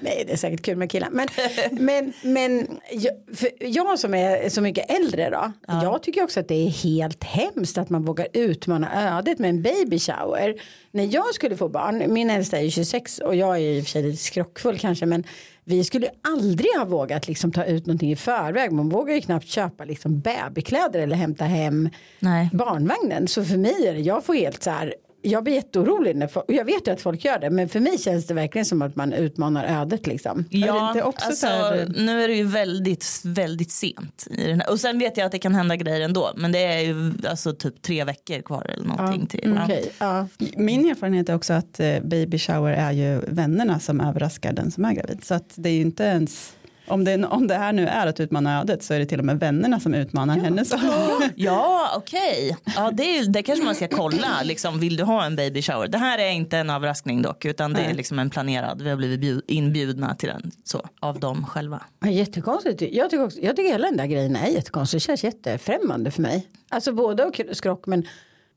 nej 0.00 0.24
det 0.26 0.32
är 0.32 0.36
säkert 0.36 0.62
kul 0.62 0.76
med 0.76 0.90
killar. 0.90 1.08
Men, 1.10 1.28
men, 1.70 2.12
men 2.22 2.80
jag, 2.90 3.14
jag 3.60 3.98
som 3.98 4.14
är 4.14 4.48
så 4.48 4.60
mycket 4.60 4.90
äldre 4.90 5.30
då. 5.30 5.52
Jag 5.66 6.02
tycker 6.02 6.22
också 6.22 6.40
att 6.40 6.48
det 6.48 6.66
är 6.66 6.68
helt 6.68 7.24
hemskt 7.24 7.78
att 7.78 7.90
man 7.90 8.02
vågar 8.04 8.28
utmana 8.32 9.18
ödet 9.18 9.38
med 9.38 9.50
en 9.50 9.62
baby 9.62 9.98
shower. 9.98 10.54
När 10.90 11.14
jag 11.14 11.34
skulle 11.34 11.56
få 11.56 11.68
barn, 11.68 12.12
min 12.12 12.30
äldsta 12.30 12.58
är 12.58 12.62
ju 12.62 12.70
26 12.70 13.18
och 13.18 13.34
jag 13.34 13.56
är 13.56 13.60
i 13.60 13.80
och 13.80 13.84
för 13.84 13.90
sig 13.90 14.02
lite 14.02 14.16
skrockfull 14.22 14.78
kanske 14.78 15.06
men 15.06 15.24
vi 15.64 15.84
skulle 15.84 16.10
aldrig 16.22 16.70
ha 16.78 16.84
vågat 16.84 17.28
liksom 17.28 17.52
ta 17.52 17.64
ut 17.64 17.86
någonting 17.86 18.12
i 18.12 18.16
förväg. 18.16 18.72
Man 18.72 18.88
vågar 18.88 19.14
ju 19.14 19.20
knappt 19.20 19.46
köpa 19.46 19.84
liksom 19.84 20.20
babykläder 20.20 21.00
eller 21.00 21.16
hämta 21.16 21.44
hem 21.44 21.90
Nej. 22.20 22.50
barnvagnen. 22.52 23.28
Så 23.28 23.44
för 23.44 23.56
mig 23.56 23.86
är 23.86 23.94
det, 23.94 24.00
jag 24.00 24.24
får 24.24 24.34
helt 24.34 24.62
så 24.62 24.70
här, 24.70 24.94
jag 25.22 25.44
blir 25.44 25.54
jätteorolig 25.54 26.16
när 26.16 26.26
folk, 26.26 26.46
och 26.48 26.54
jag 26.54 26.64
vet 26.64 26.88
ju 26.88 26.92
att 26.92 27.00
folk 27.00 27.24
gör 27.24 27.38
det, 27.38 27.50
men 27.50 27.68
för 27.68 27.80
mig 27.80 27.98
känns 27.98 28.26
det 28.26 28.34
verkligen 28.34 28.64
som 28.64 28.82
att 28.82 28.96
man 28.96 29.12
utmanar 29.12 29.64
ödet 29.82 30.06
liksom. 30.06 30.44
Ja, 30.50 30.90
det 30.94 31.00
är 31.00 31.04
också 31.04 31.26
alltså, 31.26 31.46
så 31.46 31.52
här- 31.52 31.92
nu 31.96 32.24
är 32.24 32.28
det 32.28 32.34
ju 32.34 32.44
väldigt, 32.44 33.20
väldigt 33.24 33.70
sent. 33.70 34.26
I 34.30 34.44
den 34.44 34.60
här. 34.60 34.70
Och 34.70 34.80
sen 34.80 34.98
vet 34.98 35.16
jag 35.16 35.26
att 35.26 35.32
det 35.32 35.38
kan 35.38 35.54
hända 35.54 35.76
grejer 35.76 36.00
ändå. 36.00 36.30
Men 36.36 36.52
det 36.52 36.58
är 36.64 36.80
ju 36.80 37.12
alltså 37.28 37.52
typ 37.52 37.82
tre 37.82 38.04
veckor 38.04 38.42
kvar 38.42 38.70
eller 38.74 38.84
någonting 38.86 39.26
till. 39.26 39.52
Ja. 39.56 39.64
Okej, 39.64 39.90
ja. 39.98 40.26
Min 40.56 40.90
erfarenhet 40.90 41.28
är 41.28 41.34
också 41.34 41.52
att 41.52 41.80
eh, 41.80 42.00
baby 42.02 42.38
shower 42.38 42.72
är 42.72 42.92
ju 42.92 43.20
vännerna 43.28 43.80
som 43.80 44.00
överraskar 44.00 44.52
den 44.52 44.70
som 44.70 44.84
är 44.84 44.92
gravid. 44.92 45.24
Så 45.24 45.34
att 45.34 45.52
det 45.54 45.68
är 45.68 45.72
ju 45.74 45.80
inte 45.80 46.02
ens, 46.04 46.52
om 46.88 47.04
det, 47.04 47.26
om 47.26 47.46
det 47.46 47.54
här 47.54 47.72
nu 47.72 47.86
är 47.86 48.06
att 48.06 48.20
utmana 48.20 48.60
ödet 48.60 48.82
så 48.82 48.94
är 48.94 48.98
det 48.98 49.06
till 49.06 49.18
och 49.18 49.24
med 49.24 49.40
vännerna 49.40 49.80
som 49.80 49.94
utmanar 49.94 50.38
hennes 50.38 50.72
Ja, 51.34 51.94
okej. 51.96 52.56
Ja, 52.76 52.90
det, 52.90 53.02
är 53.02 53.24
det 53.24 53.42
kanske 53.42 53.64
man 53.64 53.74
ska 53.74 53.88
kolla. 53.88 54.42
Liksom, 54.44 54.80
vill 54.80 54.96
du 54.96 55.04
ha 55.04 55.24
en 55.24 55.36
baby 55.36 55.62
shower? 55.62 55.88
Det 55.88 55.98
här 55.98 56.18
är 56.18 56.30
inte 56.30 56.58
en 56.58 56.70
överraskning 56.70 57.22
dock, 57.22 57.44
utan 57.44 57.72
det 57.72 57.80
är 57.80 57.94
liksom 57.94 58.18
en 58.18 58.30
planerad. 58.30 58.82
Vi 58.82 58.90
har 58.90 58.96
blivit 58.96 59.20
bjud, 59.20 59.42
inbjudna 59.46 60.14
till 60.14 60.28
den 60.28 60.50
så, 60.64 60.88
av 61.00 61.20
dem 61.20 61.46
själva. 61.46 61.82
Ja, 62.00 62.08
jättekonstigt. 62.08 62.82
Jag 62.82 63.10
tycker, 63.10 63.24
också, 63.24 63.40
jag 63.40 63.56
tycker 63.56 63.72
hela 63.72 63.86
den 63.86 63.96
där 63.96 64.06
grejen 64.06 64.36
är 64.36 64.48
jättekonstig. 64.48 64.96
Det 64.96 65.02
känns 65.02 65.24
jättefrämmande 65.24 66.10
för 66.10 66.22
mig. 66.22 66.48
Alltså 66.68 66.92
både 66.92 67.24
och 67.24 67.40
skrock 67.52 67.86
men 67.86 68.06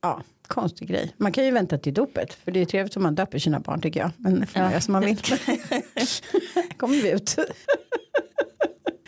ja, 0.01 0.21
konstig 0.47 0.87
grej. 0.87 1.13
Man 1.17 1.31
kan 1.31 1.45
ju 1.45 1.51
vänta 1.51 1.77
till 1.77 1.93
dopet. 1.93 2.33
För 2.33 2.51
det 2.51 2.59
är 2.59 2.65
trevligt 2.65 2.97
om 2.97 3.03
man 3.03 3.15
döper 3.15 3.39
sina 3.39 3.59
barn 3.59 3.81
tycker 3.81 3.99
jag. 3.99 4.11
Men 4.17 4.47
får 4.47 4.59
man 4.59 4.69
göra 4.69 4.81
som 4.81 4.91
man 4.91 5.05
vill. 5.05 5.17
kommer 6.77 7.01
vi 7.01 7.11
ut. 7.11 7.35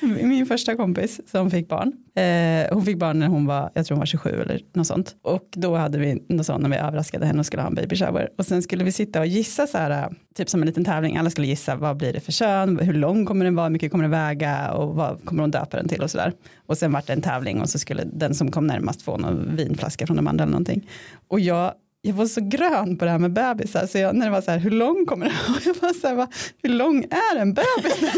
Min 0.23 0.45
första 0.45 0.75
kompis 0.75 1.21
som 1.31 1.51
fick 1.51 1.67
barn, 1.67 1.93
eh, 2.15 2.73
hon 2.73 2.85
fick 2.85 2.97
barn 2.97 3.19
när 3.19 3.27
hon 3.27 3.45
var, 3.45 3.71
jag 3.73 3.85
tror 3.85 3.95
hon 3.95 3.99
var 3.99 4.05
27 4.05 4.29
eller 4.29 4.59
något 4.73 4.87
sånt. 4.87 5.15
Och 5.21 5.47
då 5.55 5.75
hade 5.75 5.97
vi 5.97 6.23
något 6.29 6.45
sånt 6.45 6.61
när 6.61 6.69
vi 6.69 6.75
överraskade 6.75 7.25
henne 7.25 7.39
och 7.39 7.45
skulle 7.45 7.61
ha 7.61 7.69
en 7.69 7.75
baby 7.75 7.95
shower. 7.95 8.29
Och 8.37 8.45
sen 8.45 8.61
skulle 8.61 8.83
vi 8.83 8.91
sitta 8.91 9.19
och 9.19 9.25
gissa 9.25 9.67
så 9.67 9.77
här, 9.77 10.13
typ 10.35 10.49
som 10.49 10.61
en 10.61 10.67
liten 10.67 10.85
tävling, 10.85 11.17
alla 11.17 11.29
skulle 11.29 11.47
gissa 11.47 11.75
vad 11.75 11.97
blir 11.97 12.13
det 12.13 12.19
för 12.19 12.31
kön, 12.31 12.79
hur 12.79 12.93
lång 12.93 13.25
kommer 13.25 13.45
den 13.45 13.55
vara, 13.55 13.65
hur 13.65 13.73
mycket 13.73 13.91
kommer 13.91 14.03
den 14.03 14.11
väga 14.11 14.71
och 14.71 14.95
vad 14.95 15.25
kommer 15.25 15.41
hon 15.41 15.51
döpa 15.51 15.77
den 15.77 15.87
till 15.87 16.01
och 16.01 16.11
så 16.11 16.17
där 16.17 16.33
Och 16.65 16.77
sen 16.77 16.91
vart 16.91 17.07
det 17.07 17.13
en 17.13 17.21
tävling 17.21 17.61
och 17.61 17.69
så 17.69 17.79
skulle 17.79 18.03
den 18.03 18.35
som 18.35 18.51
kom 18.51 18.67
närmast 18.67 19.01
få 19.01 19.17
någon 19.17 19.55
vinflaska 19.55 20.07
från 20.07 20.17
de 20.17 20.27
andra 20.27 20.43
eller 20.43 20.51
någonting. 20.51 20.89
Och 21.27 21.39
jag 21.39 21.73
jag 22.05 22.13
var 22.13 22.25
så 22.25 22.41
grön 22.41 22.97
på 22.97 23.05
det 23.05 23.11
här 23.11 23.19
med 23.19 23.33
bebisar 23.33 23.87
så 23.87 23.97
jag, 23.97 24.15
när 24.15 24.25
det 24.25 24.31
var 24.31 24.41
så 24.41 24.51
här 24.51 24.57
hur 24.57 24.71
lång 24.71 25.05
kommer 25.05 25.25
den? 25.25 25.55
Och 25.55 25.61
jag 25.65 25.75
var 25.81 25.93
så 25.93 26.07
här, 26.07 26.15
va, 26.15 26.27
hur 26.63 26.69
lång 26.69 27.03
är 27.03 27.39
en 27.39 27.53
bebis? 27.53 27.99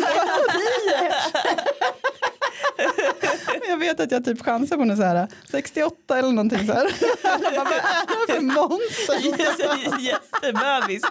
vet 3.79 3.99
att 3.99 4.11
jag 4.11 4.25
typ 4.25 4.41
chansar 4.41 4.77
på 4.77 4.85
något 4.85 4.97
så 4.97 5.03
här 5.03 5.27
68 5.49 6.19
eller 6.19 6.29
någonting 6.29 6.67
så 6.67 6.73
här. 6.73 6.85
Jag 7.23 7.65
vad 7.65 7.73
är 7.73 8.27
det 8.27 8.33
för 8.33 8.41
monster? 8.41 10.01
Jättebebis. 10.01 11.03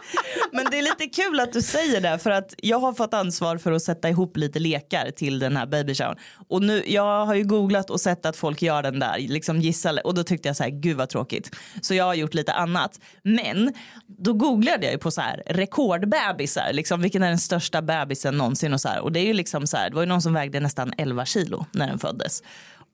Men 0.52 0.66
det 0.70 0.78
är 0.78 0.82
lite 0.82 1.06
kul 1.06 1.40
att 1.40 1.52
du 1.52 1.62
säger 1.62 2.00
det 2.00 2.18
för 2.18 2.30
att 2.30 2.54
jag 2.58 2.78
har 2.78 2.92
fått 2.92 3.14
ansvar 3.14 3.58
för 3.58 3.72
att 3.72 3.82
sätta 3.82 4.08
ihop 4.08 4.36
lite 4.36 4.58
lekar 4.58 5.10
till 5.10 5.38
den 5.38 5.56
här 5.56 5.66
baby 5.66 5.94
showern. 5.94 6.18
Och 6.48 6.62
nu, 6.62 6.82
jag 6.86 7.26
har 7.26 7.34
ju 7.34 7.44
googlat 7.44 7.90
och 7.90 8.00
sett 8.00 8.26
att 8.26 8.36
folk 8.36 8.62
gör 8.62 8.82
den 8.82 8.98
där, 8.98 9.18
liksom 9.18 9.60
gissa 9.60 10.00
och 10.04 10.14
då 10.14 10.22
tyckte 10.22 10.48
jag 10.48 10.56
så 10.56 10.62
här, 10.62 10.70
gud 10.70 10.96
vad 10.96 11.08
tråkigt. 11.08 11.56
Så 11.80 11.94
jag 11.94 12.04
har 12.04 12.14
gjort 12.14 12.34
lite 12.34 12.52
annat. 12.52 13.00
Men 13.22 13.72
då 14.06 14.32
googlade 14.32 14.84
jag 14.84 14.92
ju 14.92 14.98
på 14.98 15.10
så 15.10 15.20
här 15.20 15.42
rekordbebisar, 15.46 16.72
liksom 16.72 17.02
vilken 17.02 17.22
är 17.22 17.28
den 17.28 17.38
största 17.38 17.82
bebisen 17.82 18.38
någonsin 18.38 18.72
och 18.72 18.80
så 18.80 18.88
här. 18.88 19.00
Och 19.00 19.12
det 19.12 19.20
är 19.20 19.26
ju 19.26 19.32
liksom 19.32 19.66
så 19.66 19.76
här, 19.76 19.90
det 19.90 19.94
var 19.94 20.02
ju 20.02 20.08
någon 20.08 20.22
som 20.22 20.34
vägde 20.34 20.60
nästan 20.60 20.92
11 20.98 21.24
kilo 21.24 21.66
när 21.72 21.86
den 21.86 21.98
föddes. 21.98 22.42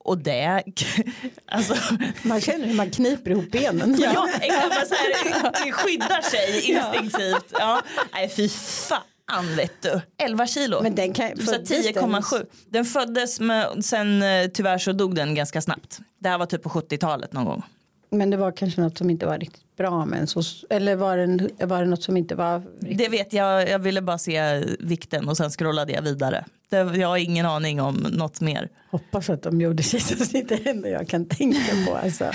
Och 0.03 0.17
det, 0.17 0.63
alltså 1.45 1.75
Man 2.23 2.41
känner 2.41 2.67
hur 2.67 2.73
man 2.73 2.89
kniper 2.89 3.31
ihop 3.31 3.51
benen. 3.51 3.97
Ja, 3.99 4.29
exakt. 4.41 4.69
Man 4.69 4.85
så 4.87 4.95
här, 4.95 5.71
skyddar 5.71 6.21
sig 6.21 6.71
instinktivt. 6.71 7.53
Ja. 7.59 7.81
Nej, 8.13 8.29
fy 8.29 8.49
fan 8.49 9.55
vet 9.55 9.81
du. 9.81 10.01
11 10.17 10.47
kilo. 10.47 10.81
Men 10.83 10.95
den 10.95 11.13
kan, 11.13 11.37
Så 11.37 11.43
föddes 11.43 11.71
10,7. 11.71 12.45
Den 12.69 12.85
föddes 12.85 13.39
med, 13.39 13.85
sen 13.85 14.21
eh, 14.21 14.47
tyvärr 14.53 14.77
så 14.77 14.91
dog 14.91 15.15
den 15.15 15.35
ganska 15.35 15.61
snabbt. 15.61 15.99
Det 16.19 16.29
här 16.29 16.37
var 16.37 16.45
typ 16.45 16.63
på 16.63 16.69
70-talet 16.69 17.33
någon 17.33 17.45
gång. 17.45 17.63
Men 18.09 18.29
det 18.29 18.37
var 18.37 18.51
kanske 18.51 18.81
något 18.81 18.97
som 18.97 19.09
inte 19.09 19.25
var 19.25 19.37
riktigt 19.37 19.75
bra 19.77 20.05
med 20.05 20.19
en 20.19 20.27
så, 20.27 20.41
eller 20.69 20.95
var 20.95 21.17
det, 21.17 21.65
var 21.65 21.79
det 21.79 21.85
något 21.85 22.03
som 22.03 22.17
inte 22.17 22.35
var 22.35 22.63
riktigt 22.79 22.97
Det 22.97 23.09
vet 23.09 23.33
jag, 23.33 23.69
jag 23.69 23.79
ville 23.79 24.01
bara 24.01 24.17
se 24.17 24.63
vikten 24.79 25.29
och 25.29 25.37
sen 25.37 25.49
scrollade 25.49 25.93
jag 25.93 26.01
vidare. 26.01 26.45
Det, 26.71 26.97
jag 26.97 27.07
har 27.07 27.17
ingen 27.17 27.45
aning 27.45 27.81
om 27.81 27.95
något 27.95 28.41
mer. 28.41 28.69
Hoppas 28.91 29.29
att 29.29 29.43
de 29.43 29.61
gjorde 29.61 29.83
kejsarsnitt, 29.83 30.49
det 30.49 30.55
är 30.55 30.63
det 30.63 30.69
enda 30.69 30.89
jag 30.89 31.07
kan 31.07 31.25
tänka 31.25 31.85
på. 31.87 31.95
Alltså. 31.95 32.23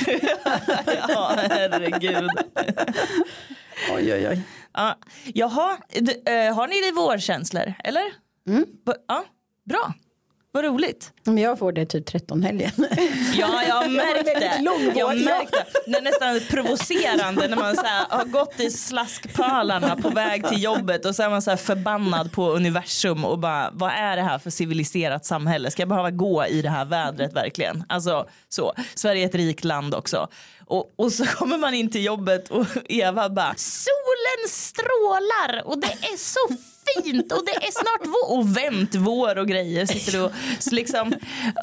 ja, 1.08 1.32
herregud. 1.36 2.30
Oj, 3.94 4.14
oj, 4.14 4.28
oj. 4.28 4.40
Ja. 4.72 4.98
Jaha, 5.24 5.78
du, 6.00 6.12
eh, 6.32 6.54
har 6.54 6.68
ni 6.68 6.92
vårkänslor? 6.92 7.74
Eller? 7.84 8.02
Mm. 8.48 8.66
Ja, 9.08 9.24
bra. 9.64 9.94
Vad 10.56 10.64
roligt. 10.64 11.12
Men 11.24 11.38
jag 11.38 11.58
får 11.58 11.72
det 11.72 11.86
typ 11.86 12.06
13 12.06 12.42
helgen. 12.42 12.70
Ja, 13.38 13.62
jag 13.68 13.74
har 13.74 13.82
var 13.82 13.88
märkt 13.88 14.26
väldigt 14.26 14.40
det. 14.40 14.62
lång 14.62 14.84
vår, 14.84 14.98
Jag 14.98 15.06
har 15.06 15.14
ja. 15.14 15.42
Det 15.86 15.96
är 15.96 16.02
nästan 16.02 16.40
provocerande 16.50 17.48
när 17.48 17.56
man 17.56 17.76
så 17.76 17.82
här, 17.82 18.06
har 18.08 18.24
gått 18.24 18.60
i 18.60 18.70
slaskpölarna 18.70 19.96
på 19.96 20.08
väg 20.08 20.48
till 20.48 20.62
jobbet 20.62 21.04
och 21.04 21.14
så 21.16 21.22
är 21.22 21.30
man 21.30 21.42
så 21.42 21.50
här 21.50 21.56
förbannad 21.56 22.32
på 22.32 22.50
universum 22.50 23.24
och 23.24 23.38
bara 23.38 23.70
vad 23.72 23.90
är 23.90 24.16
det 24.16 24.22
här 24.22 24.38
för 24.38 24.50
civiliserat 24.50 25.24
samhälle? 25.24 25.70
Ska 25.70 25.82
jag 25.82 25.88
behöva 25.88 26.10
gå 26.10 26.46
i 26.46 26.62
det 26.62 26.70
här 26.70 26.84
vädret 26.84 27.32
verkligen? 27.32 27.84
Alltså 27.88 28.28
så. 28.48 28.72
Sverige 28.94 29.22
är 29.24 29.28
ett 29.28 29.34
rikt 29.34 29.64
land 29.64 29.94
också. 29.94 30.28
Och, 30.66 30.94
och 30.96 31.12
så 31.12 31.26
kommer 31.26 31.58
man 31.58 31.74
in 31.74 31.90
till 31.90 32.04
jobbet 32.04 32.48
och 32.48 32.66
Eva 32.88 33.28
bara 33.28 33.54
solen 33.56 34.48
strålar 34.48 35.62
och 35.64 35.78
det 35.80 35.92
är 35.92 36.16
så 36.16 36.56
fint 36.94 37.32
och 37.32 37.44
det 37.44 37.66
är 37.66 37.72
snart 37.72 38.06
vår 38.06 38.38
och 38.38 38.56
vänt 38.56 38.94
vår 38.94 39.38
och 39.38 39.48
grejer 39.48 39.86
sitter 39.86 40.12
du 40.12 40.20
och 40.20 40.32
så 40.58 40.74
liksom 40.74 41.14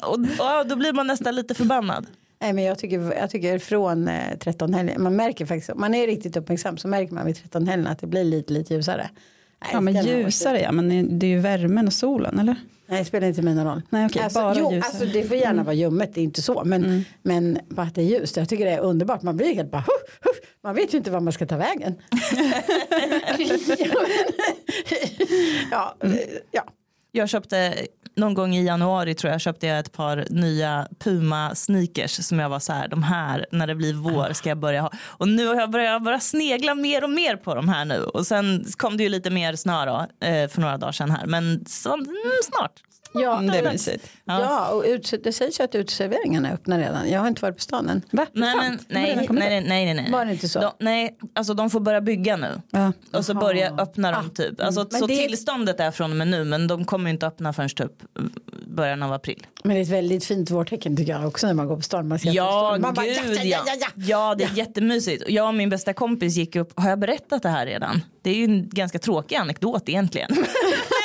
och, 0.06 0.14
och 0.18 0.66
då 0.66 0.76
blir 0.76 0.92
man 0.92 1.06
nästan 1.06 1.34
lite 1.34 1.54
förbannad. 1.54 2.06
Nej, 2.40 2.52
men 2.52 2.64
jag, 2.64 2.78
tycker, 2.78 3.14
jag 3.20 3.30
tycker 3.30 3.58
från 3.58 4.08
eh, 4.08 4.38
13 4.38 4.74
helgen, 4.74 5.02
man 5.02 5.16
märker 5.16 5.46
faktiskt, 5.46 5.70
om 5.70 5.80
man 5.80 5.94
är 5.94 6.06
riktigt 6.06 6.36
uppmärksam 6.36 6.76
så 6.76 6.88
märker 6.88 7.14
man 7.14 7.26
vid 7.26 7.36
13 7.36 7.68
helgen 7.68 7.86
att 7.86 7.98
det 7.98 8.06
blir 8.06 8.24
lite, 8.24 8.52
lite 8.52 8.74
ljusare. 8.74 9.10
Nej, 9.62 9.70
Ja 9.72 9.80
men 9.80 10.06
ljusare 10.06 10.60
ja, 10.60 10.72
men 10.72 11.18
det 11.18 11.26
är 11.26 11.30
ju 11.30 11.38
värmen 11.38 11.86
och 11.86 11.92
solen 11.92 12.38
eller? 12.38 12.56
Nej, 12.94 13.02
det 13.02 13.08
spelar 13.08 13.28
inte 13.28 13.42
mig 13.42 13.54
någon 13.54 13.66
roll. 13.66 13.82
Nej, 13.90 14.06
okej, 14.06 14.22
alltså, 14.22 14.38
bara 14.38 14.54
jo, 14.56 14.72
ljusare. 14.72 14.90
alltså, 14.90 15.18
det 15.18 15.24
får 15.24 15.36
gärna 15.36 15.62
vara 15.62 15.74
ljummet, 15.74 16.14
det 16.14 16.20
är 16.20 16.24
inte 16.24 16.42
så. 16.42 16.62
Men, 16.64 17.04
men 17.22 17.58
bara 17.68 17.86
att 17.86 17.94
det 17.94 18.02
är 18.02 18.06
ljust, 18.06 18.36
jag 18.36 18.48
tycker 18.48 18.64
det 18.64 18.70
är 18.70 18.80
underbart. 18.80 19.22
Man 19.22 19.36
blir 19.36 19.54
helt 19.54 19.70
bara, 19.70 19.80
huff, 19.80 20.18
huff. 20.20 20.36
man 20.62 20.74
vet 20.74 20.94
ju 20.94 20.98
inte 20.98 21.10
var 21.10 21.20
man 21.20 21.32
ska 21.32 21.46
ta 21.46 21.56
vägen. 21.56 21.94
ja, 25.70 25.96
men, 26.00 26.12
ja, 26.20 26.20
ja. 26.50 26.62
Jag 27.16 27.28
köpte 27.28 27.86
någon 28.16 28.34
gång 28.34 28.54
i 28.54 28.64
januari 28.64 29.14
tror 29.14 29.32
jag 29.32 29.40
köpte 29.40 29.66
jag 29.66 29.78
ett 29.78 29.92
par 29.92 30.26
nya 30.30 30.88
Puma 30.98 31.54
sneakers 31.54 32.26
som 32.26 32.38
jag 32.38 32.48
var 32.48 32.58
så 32.58 32.72
här 32.72 32.88
de 32.88 33.02
här 33.02 33.46
när 33.52 33.66
det 33.66 33.74
blir 33.74 33.94
vår 33.94 34.32
ska 34.32 34.48
jag 34.48 34.58
börja 34.58 34.80
ha. 34.80 34.92
Och 35.06 35.28
nu 35.28 35.46
har 35.46 35.54
jag 35.54 35.70
börjat 35.70 36.02
bara 36.02 36.20
snegla 36.20 36.74
mer 36.74 37.04
och 37.04 37.10
mer 37.10 37.36
på 37.36 37.54
de 37.54 37.68
här 37.68 37.84
nu. 37.84 38.04
Och 38.04 38.26
sen 38.26 38.64
kom 38.76 38.96
det 38.96 39.02
ju 39.02 39.08
lite 39.08 39.30
mer 39.30 39.56
snö 39.56 39.84
då 39.84 40.26
eh, 40.26 40.48
för 40.48 40.60
några 40.60 40.78
dagar 40.78 40.92
sedan 40.92 41.10
här. 41.10 41.26
Men 41.26 41.64
så, 41.66 41.94
mm, 41.94 42.06
snart. 42.44 42.82
Ja, 43.14 43.38
Mm, 43.38 43.52
det 43.52 43.58
är 43.58 43.72
mysigt. 43.72 44.10
Ja, 44.24 44.68
och 44.68 44.84
ut, 44.86 45.14
det 45.24 45.32
sägs 45.32 45.60
ju 45.60 45.64
att 45.64 45.74
uteserveringarna 45.74 46.48
är 46.48 46.54
öppna 46.54 46.78
redan. 46.78 47.10
Jag 47.10 47.20
har 47.20 47.28
inte 47.28 47.42
varit 47.42 47.54
på 47.56 47.60
stan 47.62 47.88
än. 47.88 48.02
Va? 48.10 48.26
Nej, 48.32 48.56
men, 48.56 48.78
nej, 48.88 49.16
nej, 49.30 49.62
nej, 49.62 49.84
nej, 49.84 49.94
nej. 49.94 50.10
Var 50.12 50.24
det 50.24 50.32
inte 50.32 50.48
så? 50.48 50.60
De, 50.60 50.70
nej, 50.80 51.18
alltså 51.34 51.54
de 51.54 51.70
får 51.70 51.80
börja 51.80 52.00
bygga 52.00 52.36
nu. 52.36 52.60
Ja. 52.70 52.92
Och 53.12 53.24
så 53.24 53.34
börja 53.34 53.70
öppna 53.78 54.10
dem 54.12 54.30
Ah, 54.32 54.36
typ. 54.36 54.60
Alltså, 54.60 54.86
Men 54.90 55.00
så 55.00 55.06
det- 55.06 55.16
tillståndet 55.16 55.80
är 55.80 55.90
från 55.90 56.10
och 56.10 56.16
med 56.16 56.28
nu 56.28 56.44
men 56.44 56.66
de 56.66 56.84
kommer 56.84 57.10
inte 57.10 57.26
öppna 57.26 57.52
förrän 57.52 57.68
typ 57.68 57.92
början 58.66 59.02
av 59.02 59.12
april. 59.12 59.46
Men 59.64 59.74
det 59.74 59.80
är 59.80 59.82
ett 59.82 59.88
väldigt 59.88 60.24
fint 60.24 60.50
vårtecken 60.50 60.96
tycker 60.96 61.12
jag 61.12 61.26
också 61.26 61.46
när 61.46 61.54
man 61.54 61.66
går 61.68 61.76
på 61.76 61.82
stan. 61.82 62.08
Man 62.08 62.18
Ja, 62.22 62.76
man 62.80 62.94
bara, 62.94 63.06
gud 63.06 63.16
ja, 63.36 63.42
ja, 63.44 63.62
ja, 63.66 63.74
ja. 63.80 63.88
Ja, 63.96 64.34
det 64.38 64.44
är 64.44 64.50
jättemysigt. 64.54 65.22
Och 65.24 65.30
Jag 65.30 65.48
och 65.48 65.54
min 65.54 65.70
bästa 65.70 65.92
kompis 65.92 66.36
gick 66.36 66.56
upp, 66.56 66.80
har 66.80 66.88
jag 66.90 66.98
berättat 66.98 67.42
det 67.42 67.48
här 67.48 67.66
redan? 67.66 68.00
Det 68.22 68.30
är 68.30 68.34
ju 68.34 68.44
en 68.44 68.68
ganska 68.68 68.98
tråkig 68.98 69.36
anekdot 69.36 69.88
egentligen. 69.88 70.30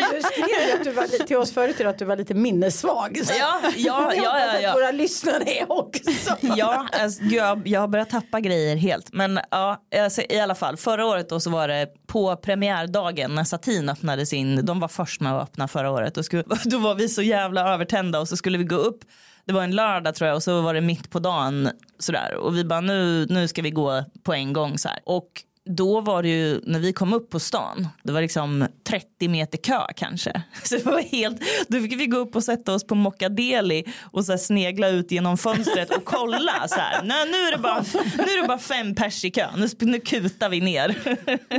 Du 0.00 0.22
skrev 0.22 0.68
ju 0.68 0.72
att 0.78 0.84
du 0.84 0.90
var, 0.90 1.02
lite- 1.02 1.26
till 1.26 1.36
oss 1.36 1.52
förut 1.52 1.76
idag 1.80 1.90
att 1.90 1.98
du 1.98 2.04
var 2.04 2.16
lite 2.16 2.34
minnessvag. 2.34 3.18
Så 3.24 3.32
Ja, 3.38 3.60
ja, 3.76 4.12
ja, 4.16 4.40
ja, 4.40 4.60
ja. 4.60 4.72
våra 4.72 4.90
lyssnare 4.90 5.42
är 5.44 5.72
också. 5.72 6.02
Ja, 6.40 6.86
alltså, 6.92 7.22
jag, 7.24 7.68
jag 7.68 7.80
har 7.80 7.88
börjat 7.88 8.10
tappa 8.10 8.40
grejer 8.40 8.76
helt. 8.76 9.12
Men 9.12 9.40
ja, 9.50 9.82
alltså, 10.02 10.22
i 10.28 10.40
alla 10.40 10.54
fall. 10.54 10.76
Förra 10.76 11.06
året 11.06 11.28
då 11.28 11.40
så 11.40 11.50
var 11.50 11.68
det 11.68 11.88
på 12.06 12.36
premiärdagen 12.36 13.34
när 13.34 13.44
Satin 13.44 13.88
öppnade 13.88 14.26
sin, 14.26 14.66
de 14.66 14.80
var 14.80 14.88
först 14.88 15.20
med 15.20 15.36
att 15.36 15.42
öppna 15.42 15.68
förra 15.68 15.90
året. 15.90 16.14
Då, 16.14 16.22
skulle, 16.22 16.44
då 16.64 16.78
var 16.78 16.94
vi 16.94 17.08
så 17.08 17.22
jävla 17.22 17.74
övertända 17.74 18.20
och 18.20 18.28
så 18.28 18.36
skulle 18.36 18.58
vi 18.58 18.64
gå 18.64 18.76
upp. 18.76 19.00
Det 19.44 19.52
var 19.52 19.62
en 19.62 19.74
lördag 19.74 20.14
tror 20.14 20.28
jag 20.28 20.36
och 20.36 20.42
så 20.42 20.60
var 20.60 20.74
det 20.74 20.80
mitt 20.80 21.10
på 21.10 21.18
dagen 21.18 21.70
sådär. 21.98 22.34
Och 22.34 22.56
vi 22.56 22.64
bara 22.64 22.80
nu, 22.80 23.26
nu 23.30 23.48
ska 23.48 23.62
vi 23.62 23.70
gå 23.70 24.04
på 24.24 24.34
en 24.34 24.52
gång 24.52 24.78
så 24.78 24.88
här. 24.88 24.98
Och 25.04 25.28
då 25.66 26.00
var 26.00 26.22
det 26.22 26.28
ju 26.28 26.60
när 26.64 26.78
vi 26.78 26.92
kom 26.92 27.12
upp 27.12 27.30
på 27.30 27.40
stan, 27.40 27.88
det 28.02 28.12
var 28.12 28.20
liksom 28.20 28.66
30 28.88 29.28
meter 29.28 29.58
kö 29.58 29.86
kanske. 29.96 30.42
Så 30.62 30.76
det 30.76 30.84
var 30.84 31.00
helt, 31.00 31.40
då 31.68 31.80
fick 31.80 32.00
vi 32.00 32.06
gå 32.06 32.16
upp 32.16 32.36
och 32.36 32.44
sätta 32.44 32.74
oss 32.74 32.86
på 32.86 32.94
Mockadeli 32.94 33.84
och 34.02 34.24
så 34.24 34.38
snegla 34.38 34.88
ut 34.88 35.10
genom 35.10 35.38
fönstret 35.38 35.90
och 35.90 36.04
kolla 36.04 36.68
så 36.68 36.74
här. 36.74 37.02
Nej, 37.04 37.26
nu, 37.26 37.36
är 37.36 37.52
det 37.52 37.58
bara, 37.58 37.84
nu 37.94 38.32
är 38.32 38.42
det 38.42 38.48
bara 38.48 38.58
fem 38.58 38.94
pers 38.94 39.24
i 39.24 39.30
kö, 39.30 39.46
nu, 39.56 39.68
nu 39.80 40.00
kutar 40.00 40.48
vi 40.48 40.60
ner. 40.60 40.96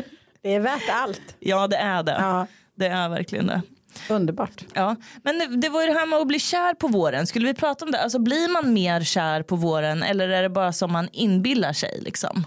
Det 0.41 0.53
är 0.53 0.59
värt 0.59 0.89
allt. 0.91 1.35
Ja 1.39 1.67
det 1.67 1.77
är 1.77 2.03
det. 2.03 2.11
Ja. 2.11 2.47
Det 2.75 2.87
är 2.87 3.09
verkligen 3.09 3.47
det. 3.47 3.61
Underbart. 4.09 4.65
Ja, 4.73 4.95
men 5.23 5.39
det, 5.39 5.57
det 5.57 5.69
var 5.69 5.81
ju 5.81 5.87
det 5.87 5.93
här 5.93 6.05
med 6.05 6.19
att 6.19 6.27
bli 6.27 6.39
kär 6.39 6.73
på 6.73 6.87
våren. 6.87 7.27
Skulle 7.27 7.47
vi 7.47 7.53
prata 7.53 7.85
om 7.85 7.91
det? 7.91 8.01
Alltså 8.01 8.19
blir 8.19 8.53
man 8.53 8.73
mer 8.73 9.03
kär 9.03 9.43
på 9.43 9.55
våren 9.55 10.03
eller 10.03 10.29
är 10.29 10.43
det 10.43 10.49
bara 10.49 10.73
som 10.73 10.91
man 10.91 11.09
inbillar 11.11 11.73
sig 11.73 11.99
liksom? 12.01 12.45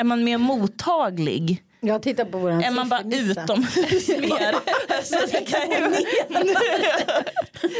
Är 0.00 0.04
man 0.04 0.24
mer 0.24 0.38
mottaglig? 0.38 1.62
Jag 1.80 2.02
tittar 2.02 2.24
på 2.24 2.38
våran 2.38 2.62
Är 2.62 2.70
man 2.70 2.88
bara 2.88 3.00
utomhus 3.00 4.08
mer? 4.08 4.54
Alltså, 4.88 5.16
det 5.32 5.40
kan 5.40 5.70
ju... 5.70 5.80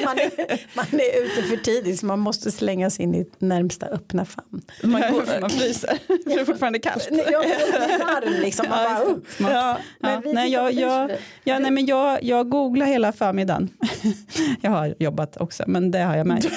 man, 0.05 0.19
är, 0.19 0.61
man 0.77 0.87
är 0.93 1.25
ute 1.25 1.43
för 1.43 1.57
tidigt 1.57 2.01
så 2.01 2.07
man 2.07 2.19
måste 2.19 2.51
slängas 2.51 3.01
in 3.01 3.15
i 3.15 3.31
närmsta 3.39 3.87
öppna 3.87 4.25
famn. 4.25 4.63
man 4.83 5.01
går, 5.01 5.25
man 5.41 5.51
fryser, 5.51 5.99
för 6.07 6.19
det 6.25 6.41
är 6.41 6.45
fortfarande 6.45 6.79
kallt. 6.79 7.09
Nej, 7.11 7.27
Jag 7.33 7.43
blir 7.43 7.99
varm 7.99 8.43
liksom. 8.43 8.67
Man 8.69 8.79
bara, 8.85 9.05
uh. 9.05 9.17
ja, 9.39 9.79
Ja, 10.01 10.23
nej, 10.25 10.53
jag, 10.53 10.73
jag, 10.73 11.11
ja, 11.45 11.59
nej, 11.59 11.71
men 11.71 11.87
jag, 11.87 12.23
jag 12.23 12.49
googlar 12.49 12.87
hela 12.87 13.13
förmiddagen. 13.13 13.71
jag 14.61 14.71
har 14.71 14.95
jobbat 14.99 15.37
också, 15.37 15.65
men 15.67 15.91
det 15.91 15.99
har 15.99 16.17
jag 16.17 16.27
märkt. 16.27 16.49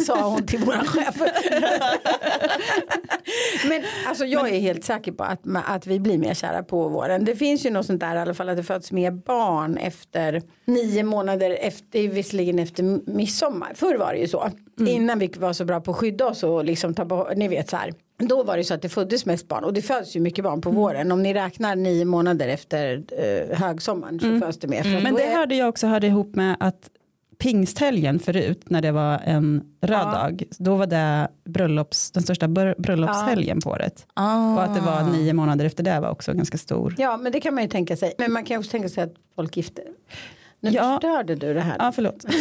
sa 0.06 0.28
hon 0.28 0.46
till 0.46 0.58
våran 0.58 0.86
chef. 0.86 1.16
Men 3.68 3.82
alltså 4.06 4.24
jag 4.24 4.48
är 4.48 4.60
helt 4.60 4.84
säker 4.84 5.12
på 5.12 5.24
att, 5.24 5.40
att 5.66 5.86
vi 5.86 6.00
blir 6.00 6.18
mer 6.18 6.34
kära 6.34 6.49
på 6.62 6.88
våren. 6.88 7.24
Det 7.24 7.36
finns 7.36 7.66
ju 7.66 7.70
något 7.70 7.86
sånt 7.86 8.00
där 8.00 8.16
i 8.16 8.18
alla 8.18 8.34
fall 8.34 8.48
att 8.48 8.56
det 8.56 8.62
föds 8.62 8.92
mer 8.92 9.10
barn 9.10 9.76
efter 9.76 10.42
nio 10.64 11.02
månader 11.02 11.50
efter, 11.60 12.08
visserligen 12.08 12.58
efter 12.58 13.10
midsommar. 13.10 13.72
Förr 13.74 13.96
var 13.98 14.12
det 14.12 14.18
ju 14.18 14.28
så. 14.28 14.50
Innan 14.86 15.18
vi 15.18 15.26
var 15.38 15.52
så 15.52 15.64
bra 15.64 15.80
på 15.80 15.90
att 15.90 15.96
skydda 15.96 16.26
oss 16.26 16.42
och 16.42 16.64
liksom 16.64 16.94
ta 16.94 17.04
bort, 17.04 17.36
ni 17.36 17.48
vet 17.48 17.70
så 17.70 17.76
här. 17.76 17.92
Då 18.18 18.42
var 18.42 18.56
det 18.56 18.64
så 18.64 18.74
att 18.74 18.82
det 18.82 18.88
föddes 18.88 19.26
mest 19.26 19.48
barn 19.48 19.64
och 19.64 19.72
det 19.72 19.82
föds 19.82 20.16
ju 20.16 20.20
mycket 20.20 20.44
barn 20.44 20.60
på 20.60 20.70
våren. 20.70 21.12
Om 21.12 21.22
ni 21.22 21.34
räknar 21.34 21.76
nio 21.76 22.04
månader 22.04 22.48
efter 22.48 23.02
eh, 23.18 23.58
högsommaren 23.58 24.20
så 24.20 24.38
föds 24.46 24.58
det 24.58 24.68
mer. 24.68 24.82
För 24.82 25.00
Men 25.02 25.14
det 25.14 25.22
är- 25.22 25.36
hörde 25.36 25.54
jag 25.54 25.68
också 25.68 25.86
hörde 25.86 26.06
ihop 26.06 26.34
med 26.34 26.56
att 26.60 26.90
pingsthelgen 27.40 28.18
förut 28.18 28.62
när 28.70 28.82
det 28.82 28.92
var 28.92 29.20
en 29.24 29.62
röd 29.80 30.00
Ja. 30.00 30.12
dag, 30.12 30.42
då 30.58 30.76
var 30.76 30.86
det 30.86 31.28
bröllops, 31.44 32.10
den 32.10 32.22
största 32.22 32.46
br- 32.46 32.74
bröllopshelgen 32.80 33.60
på 33.60 33.70
året. 33.70 34.06
Ah. 34.14 34.54
Och 34.54 34.62
att 34.62 34.74
det 34.74 34.80
var 34.80 35.02
nio 35.12 35.32
månader 35.32 35.64
efter 35.64 35.82
det 35.82 36.00
var 36.00 36.10
också 36.10 36.32
ganska 36.32 36.58
stor. 36.58 36.94
Ja 36.98 37.16
men 37.16 37.32
det 37.32 37.40
kan 37.40 37.54
man 37.54 37.62
ju 37.64 37.70
tänka 37.70 37.96
sig. 37.96 38.14
Men 38.18 38.32
man 38.32 38.44
kan 38.44 38.58
också 38.58 38.70
tänka 38.70 38.88
sig 38.88 39.04
att 39.04 39.14
folk 39.36 39.56
gifter. 39.56 39.84
Nu 40.62 40.70
Ja. 40.70 40.92
förstörde 41.02 41.34
du 41.34 41.54
det 41.54 41.60
här. 41.60 41.76
Ja, 41.78 41.92
förlåt. 41.94 42.24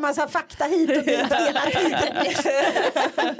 Bara 0.00 0.08
massa 0.08 0.28
fakta 0.28 0.64
hit 0.64 0.88
och 0.90 0.94
dit 1.04 1.08
hela 1.32 1.60
tiden. 1.60 2.24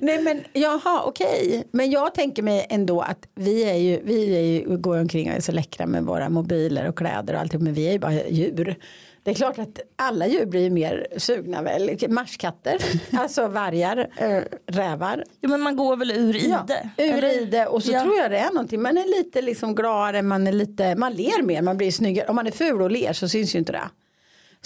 Nej 0.00 0.22
men 0.22 0.44
jaha 0.52 1.02
okej. 1.04 1.64
Men 1.70 1.90
jag 1.90 2.14
tänker 2.14 2.42
mig 2.42 2.66
ändå 2.70 3.00
att 3.00 3.26
vi 3.34 3.64
är 3.64 3.74
ju, 3.74 4.00
vi 4.04 4.36
är 4.36 4.40
ju, 4.40 4.76
går 4.76 4.98
omkring 4.98 5.30
och 5.30 5.36
är 5.36 5.40
så 5.40 5.52
läckra 5.52 5.86
med 5.86 6.02
våra 6.04 6.28
mobiler 6.28 6.88
och 6.88 6.98
kläder 6.98 7.34
och 7.34 7.40
allt. 7.40 7.52
Men 7.52 7.74
vi 7.74 7.88
är 7.88 7.92
ju 7.92 7.98
bara 7.98 8.12
djur. 8.28 8.76
Det 9.22 9.30
är 9.30 9.34
klart 9.34 9.58
att 9.58 9.80
alla 9.96 10.26
djur 10.26 10.46
blir 10.46 10.70
mer 10.70 11.06
sugna 11.16 11.62
väl. 11.62 11.98
Marskatter, 12.08 12.76
alltså 13.18 13.46
vargar, 13.48 14.08
äh, 14.18 14.40
rävar. 14.66 15.24
Ja, 15.40 15.48
men 15.48 15.60
man 15.60 15.76
går 15.76 15.96
väl 15.96 16.10
ur 16.10 16.36
i 16.36 16.48
Ja, 16.50 16.64
det? 16.68 17.04
ur 17.04 17.12
eller? 17.14 17.42
i 17.42 17.44
det 17.44 17.66
och 17.66 17.82
så 17.82 17.92
Ja. 17.92 18.02
tror 18.02 18.16
jag 18.16 18.30
det 18.30 18.38
är 18.38 18.50
någonting. 18.52 18.82
Man 18.82 18.98
är 18.98 19.18
lite 19.18 19.42
liksom 19.42 19.74
gladare, 19.74 20.22
man 20.22 20.46
är 20.46 20.52
lite, 20.52 20.96
man 20.96 21.12
ler 21.12 21.42
mer, 21.42 21.62
man 21.62 21.76
blir 21.76 21.90
snyggare. 21.90 22.28
Om 22.28 22.36
man 22.36 22.46
är 22.46 22.50
ful 22.50 22.82
och 22.82 22.90
ler 22.90 23.12
så 23.12 23.28
syns 23.28 23.54
ju 23.54 23.58
inte 23.58 23.72
det. 23.72 23.82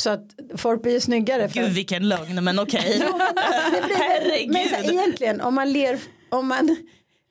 Så 0.01 0.11
att 0.11 0.25
folk 0.57 0.83
blir 0.83 0.93
ju 0.93 1.01
snyggare. 1.01 1.49
För 1.49 1.61
Gud 1.61 1.73
vilken 1.73 2.09
lögn 2.09 2.45
men 2.45 2.59
okej. 2.59 2.97
blir, 2.99 3.97
Herregud. 3.97 4.53
men 4.53 4.69
här, 4.69 4.91
egentligen 4.91 5.41
om 5.41 5.55
man 5.55 5.73
ler, 5.73 5.99
om 6.29 6.49
man 6.49 6.77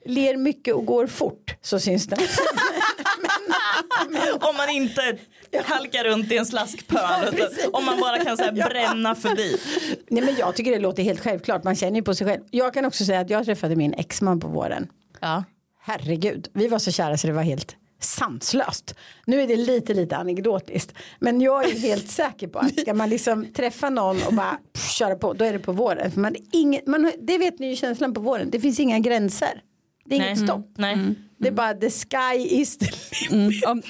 ler 0.05 0.37
mycket 0.37 0.75
och 0.75 0.85
går 0.85 1.07
fort 1.07 1.55
så 1.61 1.79
syns 1.79 2.07
det. 2.07 2.17
Om 4.41 4.55
man 4.57 4.69
inte 4.69 5.17
halkar 5.65 6.03
runt 6.03 6.31
i 6.31 6.37
en 6.37 6.45
slaskpöl. 6.45 7.31
precis. 7.31 7.69
om 7.73 7.85
man 7.85 7.99
bara 7.99 8.23
kan 8.23 8.37
så 8.37 8.43
här, 8.43 8.51
bränna 8.51 9.15
förbi. 9.15 9.57
Nej 10.07 10.23
men 10.23 10.35
jag 10.35 10.55
tycker 10.55 10.71
det 10.71 10.79
låter 10.79 11.03
helt 11.03 11.19
självklart, 11.19 11.63
man 11.63 11.75
känner 11.75 11.95
ju 11.95 12.03
på 12.03 12.15
sig 12.15 12.27
själv. 12.27 12.41
Jag 12.51 12.73
kan 12.73 12.85
också 12.85 13.05
säga 13.05 13.19
att 13.19 13.29
jag 13.29 13.45
träffade 13.45 13.75
min 13.75 13.93
exman 13.93 14.39
på 14.39 14.47
våren. 14.47 14.87
Ja. 15.21 15.43
Herregud, 15.79 16.47
vi 16.53 16.67
var 16.67 16.79
så 16.79 16.91
kära 16.91 17.17
så 17.17 17.27
det 17.27 17.33
var 17.33 17.43
helt 17.43 17.75
sanslöst. 17.99 18.95
Nu 19.25 19.41
är 19.41 19.47
det 19.47 19.55
lite 19.55 19.93
lite 19.93 20.17
anekdotiskt. 20.17 20.93
Men 21.19 21.41
jag 21.41 21.65
är 21.65 21.79
helt 21.79 22.09
säker 22.09 22.47
på 22.47 22.59
att 22.59 22.79
ska 22.79 22.93
man 22.93 23.09
liksom 23.09 23.45
träffa 23.45 23.89
någon 23.89 24.17
och 24.27 24.33
bara 24.33 24.57
pff, 24.73 24.89
köra 24.91 25.15
på, 25.15 25.33
då 25.33 25.45
är 25.45 25.53
det 25.53 25.59
på 25.59 25.71
våren. 25.71 26.11
För 26.11 26.19
man, 26.19 26.35
inget, 26.51 26.87
man, 26.87 27.11
det 27.19 27.37
vet 27.37 27.59
ni 27.59 27.69
ju 27.69 27.75
känslan 27.75 28.13
på 28.13 28.21
våren, 28.21 28.49
det 28.49 28.59
finns 28.59 28.79
inga 28.79 28.99
gränser. 28.99 29.61
Det 30.05 30.15
är 30.15 30.17
inget 30.17 30.37
Nej. 30.37 30.47
stopp. 30.47 30.73
Nej. 30.77 30.97
Det 31.39 31.47
är 31.47 31.51
bara 31.51 31.73
the 31.73 31.89
sky 31.89 32.37
is 32.49 32.77
the 32.77 32.85
limit. 33.29 33.65
Om, 33.65 33.81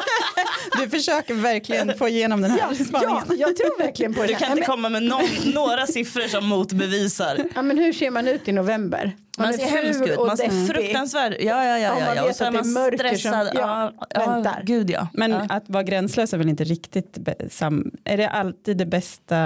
du 0.82 0.88
försöker 0.88 1.34
verkligen 1.34 1.98
få 1.98 2.08
igenom 2.08 2.42
den 2.42 2.50
här 2.50 2.58
Ja, 2.58 2.72
ja, 2.78 2.84
spaningen. 2.84 3.38
jag 3.38 3.56
tror 3.56 3.78
verkligen 3.78 4.14
på 4.14 4.20
det. 4.22 4.26
Du 4.26 4.34
kan 4.34 4.40
ja, 4.40 4.46
inte 4.46 4.60
men, 4.60 4.66
komma 4.66 4.88
med 4.88 5.02
någon, 5.02 5.24
några 5.54 5.86
siffror 5.86 6.28
som 6.28 6.46
motbevisar. 6.46 7.38
ja, 7.54 7.62
men 7.62 7.78
hur 7.78 7.92
ser 7.92 8.10
man 8.10 8.28
ut 8.28 8.48
i 8.48 8.52
november? 8.52 9.16
Man 9.38 9.48
är 9.48 9.52
ser 9.52 9.64
hemsk 9.66 10.00
ut, 10.02 10.18
och 10.18 10.26
man 10.26 10.36
ser 10.36 10.66
fruktansvärd 10.72 11.32
Ja, 11.40 11.64
ja, 11.64 11.78
ja. 11.78 11.78
Ja, 11.78 12.06
man 12.06 12.16
ja. 12.16 12.24
Och 12.28 12.36
så 12.36 12.44
är 12.44 12.50
man 12.50 12.64
som- 12.64 12.90
stressad. 12.98 13.48
ja, 13.54 13.92
ja, 14.00 14.06
ja, 14.14 14.30
väntar. 14.30 14.62
gud 14.64 14.90
ja. 14.90 15.08
Men 15.12 15.30
ja. 15.30 15.46
att 15.48 15.64
vara 15.66 15.82
gränslös 15.82 16.32
är 16.34 16.38
väl 16.38 16.48
inte 16.48 16.64
riktigt 16.64 17.18
sam- 17.50 17.90
Är 18.04 18.16
det 18.16 18.28
alltid 18.28 18.76
det 18.76 18.86
bästa 18.86 19.36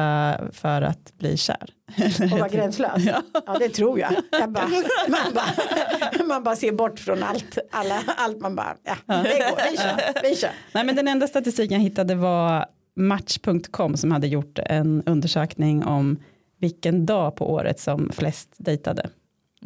för 0.53 0.83
att 0.83 1.19
bli 1.19 1.37
kär? 1.37 1.67
Och 2.33 2.39
vara 2.39 2.49
gränslös. 2.49 3.05
Ja. 3.05 3.59
det 3.59 3.69
tror 3.69 3.99
jag. 3.99 4.13
jag 4.31 4.53
bara, 4.53 4.69
man, 5.09 5.35
bara, 5.35 6.25
man 6.27 6.43
bara 6.43 6.57
ser 6.57 6.73
bort 6.73 6.99
från 6.99 7.23
allt. 7.23 7.59
Alla, 7.71 8.03
allt 8.17 8.41
man 8.41 8.57
bara, 8.57 8.77
ja, 8.85 8.97
det 9.07 9.39
går, 9.39 9.71
vi 9.71 9.77
kör. 9.77 10.23
Vi 10.23 10.37
kör. 10.37 10.51
Nej 10.73 10.85
men 10.85 10.97
den 10.97 11.09
enda 11.09 11.27
statistiken 11.27 11.75
jag 11.75 11.83
hittade 11.83 12.15
var 12.15 12.67
Match.com 12.97 13.97
som 13.97 14.11
hade 14.11 14.27
gjort 14.27 14.59
en 14.59 15.03
undersökning 15.07 15.85
om 15.85 16.19
vilken 16.61 17.07
dag 17.07 17.37
på 17.37 17.53
året 17.53 17.81
som 17.81 18.11
flest 18.13 18.49
dejtade. 18.57 19.11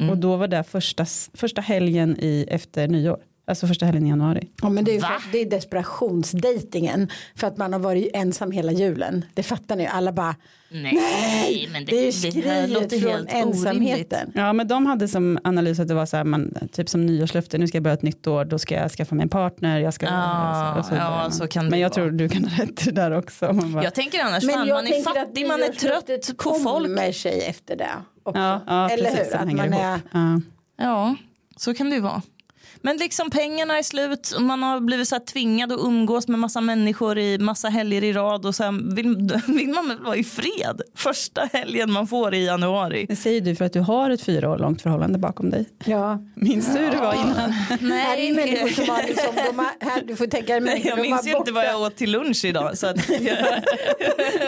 Och 0.09 0.17
då 0.17 0.35
var 0.35 0.47
det 0.47 0.63
första, 0.63 1.05
första 1.33 1.61
helgen 1.61 2.17
i, 2.19 2.45
efter 2.49 2.87
nyår. 2.87 3.19
Alltså 3.51 3.67
första 3.67 3.85
helgen 3.85 4.05
i 4.05 4.09
januari. 4.09 4.47
Ja, 4.61 4.69
men 4.69 4.83
det 4.83 4.91
är, 4.91 4.95
ju 4.95 4.99
för, 5.01 5.31
det 5.31 5.37
är 5.41 5.45
desperationsdejtingen 5.49 7.09
för 7.35 7.47
att 7.47 7.57
man 7.57 7.73
har 7.73 7.79
varit 7.79 8.09
ensam 8.13 8.51
hela 8.51 8.71
julen. 8.71 9.25
Det 9.33 9.43
fattar 9.43 9.75
ni 9.75 9.83
ju. 9.83 9.89
Alla 9.89 10.11
bara, 10.11 10.35
Nej, 10.69 11.69
men 11.71 11.85
det 11.85 12.07
är 12.07 12.25
ju 12.35 12.41
det 12.41 12.49
här 12.49 12.67
låter 12.67 12.87
skriet 12.87 13.01
från 13.03 13.27
helt 13.27 13.45
orimligt. 13.45 13.55
ensamheten. 13.65 14.31
Ja 14.35 14.53
men 14.53 14.67
de 14.67 14.85
hade 14.85 15.07
som 15.07 15.39
analys 15.43 15.79
att 15.79 15.87
det 15.87 15.93
var 15.93 16.05
så 16.05 16.17
här, 16.17 16.23
man, 16.23 16.53
typ 16.71 16.89
som 16.89 17.05
nyårslöfte, 17.05 17.57
nu 17.57 17.67
ska 17.67 17.75
jag 17.75 17.83
börja 17.83 17.93
ett 17.93 18.01
nytt 18.01 18.27
år, 18.27 18.45
då 18.45 18.59
ska 18.59 18.75
jag 18.75 18.91
skaffa 18.91 19.15
mig 19.15 19.23
en 19.23 19.29
partner, 19.29 19.79
jag 19.79 19.93
ska... 19.93 20.05
Ja, 20.05 20.79
och 20.79 20.85
vidare. 20.91 20.99
ja, 21.25 21.31
så 21.31 21.47
kan 21.47 21.65
det 21.65 21.71
Men 21.71 21.79
jag 21.79 21.89
vara. 21.89 21.93
tror 21.95 22.11
du 22.11 22.29
kan 22.29 22.45
ha 22.45 22.63
rätt 22.63 22.95
där 22.95 23.11
också. 23.11 23.53
Man 23.53 23.73
bara, 23.73 23.83
Jag 23.83 23.93
tänker 23.93 24.19
annars, 24.23 24.43
Men 24.43 24.53
fan, 24.55 24.67
jag 24.67 24.75
man 24.75 24.87
är 24.87 25.03
fattig, 25.03 25.47
man 25.47 25.63
är 25.63 25.67
trött 25.71 26.37
på 26.37 26.53
folk. 26.53 26.63
kommer 26.63 27.11
sig 27.11 27.41
efter 27.41 27.75
det. 27.75 27.89
Också. 28.23 28.41
ja, 28.41 28.61
ja, 28.67 28.89
Eller 28.89 29.11
precis, 29.11 29.33
hur? 29.33 29.39
Att 29.39 29.53
man 29.53 29.73
är, 29.73 29.99
Ja. 30.13 30.41
Ja, 30.77 31.15
så 31.57 31.73
kan 31.73 31.89
det 31.89 31.95
ju 31.95 32.01
vara. 32.01 32.21
Men 32.81 32.97
liksom 32.97 33.29
pengarna 33.29 33.77
är 33.77 33.83
slut 33.83 34.31
och 34.35 34.41
man 34.41 34.63
har 34.63 34.79
blivit 34.79 35.07
så 35.07 35.15
här 35.15 35.25
tvingad 35.25 35.71
att 35.71 35.79
umgås 35.79 36.27
med 36.27 36.39
massa 36.39 36.61
människor 36.61 37.17
i 37.17 37.37
massa 37.37 37.69
helger 37.69 38.03
i 38.03 38.13
rad 38.13 38.45
och 38.45 38.55
sen 38.55 38.95
vill, 38.95 39.15
vill 39.47 39.69
man 39.69 39.97
vara 40.03 40.15
i 40.15 40.23
fred 40.23 40.81
första 40.95 41.49
helgen 41.53 41.91
man 41.91 42.07
får 42.07 42.33
i 42.33 42.45
januari. 42.45 43.05
Det 43.09 43.15
säger 43.15 43.41
du 43.41 43.55
för 43.55 43.65
att 43.65 43.73
du 43.73 43.79
har 43.79 44.09
ett 44.09 44.21
fyra 44.21 44.49
år 44.49 44.57
långt 44.57 44.81
förhållande 44.81 45.19
bakom 45.19 45.49
dig. 45.49 45.69
ja. 45.85 46.19
Minns 46.35 46.73
du 46.73 46.79
hur 46.79 46.91
det 46.91 46.97
var 46.97 47.13
innan? 47.13 47.51
Här 47.91 48.17
är 48.17 48.21
ju 48.23 48.33
människor 48.35 48.67
som 48.69 48.89
har 48.95 49.03
liksom, 49.03 49.35
de 49.47 49.59
har, 49.59 49.89
här, 49.91 50.01
du 50.01 50.15
får 50.15 50.27
tänka 50.27 50.53
dig 50.53 50.61
människor, 50.61 50.89
Jag 50.89 51.01
minns 51.01 51.27
ju 51.27 51.37
inte 51.37 51.51
vad 51.51 51.65
jag 51.65 51.81
åt 51.81 51.95
till 51.95 52.11
lunch 52.11 52.45
idag 52.45 52.77
så 52.77 52.87
att, 52.87 53.07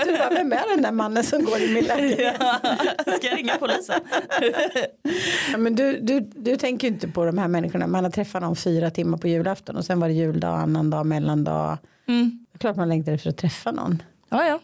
Du 0.06 0.18
bara, 0.18 0.30
vem 0.30 0.52
är 0.54 0.74
den 0.76 0.82
där 0.84 0.92
mannen 0.92 1.24
som 1.24 1.46
går 1.46 1.60
i 1.62 1.74
min 1.74 1.84
lägenhet? 1.84 2.36
ska 3.18 3.28
jag 3.28 3.38
ringa 3.38 3.54
polisen? 3.60 4.00
Ja, 5.52 5.58
men 5.58 5.76
du, 5.76 6.00
du, 6.02 6.20
du 6.36 6.56
tänker 6.56 6.88
ju 6.88 6.94
inte 6.94 7.08
på 7.08 7.26
de 7.26 7.38
här 7.38 7.48
människorna. 7.48 7.88
Man 7.88 8.04
har 8.04 8.12
träffat 8.24 8.42
någon 8.42 8.56
fyra 8.56 8.90
timmar 8.90 9.18
på 9.18 9.28
julafton 9.28 9.76
och 9.76 9.86
sen 9.86 10.00
var 10.00 10.08
det 10.08 10.14
juldag, 10.14 10.60
annan 10.60 10.90
dag, 10.90 11.06
mellandag. 11.06 11.78
Mm. 12.08 12.46
Det 12.52 12.58
är 12.58 12.60
klart 12.60 12.76
man 12.76 12.90
längtar 12.90 13.12
efter 13.12 13.30
att 13.30 13.38
träffa 13.38 13.72
någon. 13.72 14.04
Ja, 14.30 14.46
ja. 14.46 14.60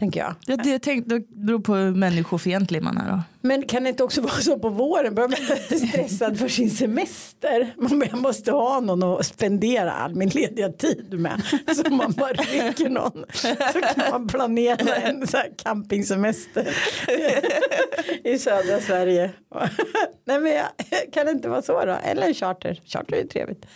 Tänker 0.00 0.20
jag. 0.20 0.34
Det, 0.46 0.56
det, 0.56 0.78
tänk, 0.78 1.08
det 1.08 1.28
beror 1.28 1.60
på 1.60 1.74
hur 1.74 1.94
människofientlig 1.94 2.82
man 2.82 2.98
är 2.98 3.10
då. 3.10 3.22
Men 3.40 3.62
kan 3.62 3.82
det 3.82 3.88
inte 3.88 4.04
också 4.04 4.20
vara 4.22 4.32
så 4.32 4.58
på 4.58 4.68
våren? 4.68 5.14
Börjar 5.14 5.28
man 5.28 5.58
bli 5.68 5.78
stressad 5.88 6.38
för 6.38 6.48
sin 6.48 6.70
semester? 6.70 7.74
Man 7.76 8.20
måste 8.22 8.52
ha 8.52 8.80
någon 8.80 9.02
att 9.02 9.26
spendera 9.26 9.92
all 9.92 10.14
min 10.14 10.28
lediga 10.28 10.72
tid 10.72 11.20
med. 11.20 11.42
Så 11.76 11.94
man 11.94 12.12
bara 12.12 12.32
rycker 12.32 12.88
någon. 12.88 13.24
Så 13.32 13.80
kan 13.94 14.10
man 14.10 14.28
planera 14.28 14.94
en 14.94 15.26
så 15.26 15.38
campingsemester 15.56 16.76
i 18.24 18.38
södra 18.38 18.80
Sverige. 18.80 19.30
Nej 20.24 20.40
men 20.40 20.52
jag, 20.52 20.66
kan 21.12 21.26
det 21.26 21.32
inte 21.32 21.48
vara 21.48 21.62
så 21.62 21.84
då? 21.84 21.96
Eller 22.04 22.26
en 22.26 22.34
charter. 22.34 22.80
Charter 22.84 23.16
är 23.16 23.20
ju 23.20 23.28
trevligt. 23.28 23.66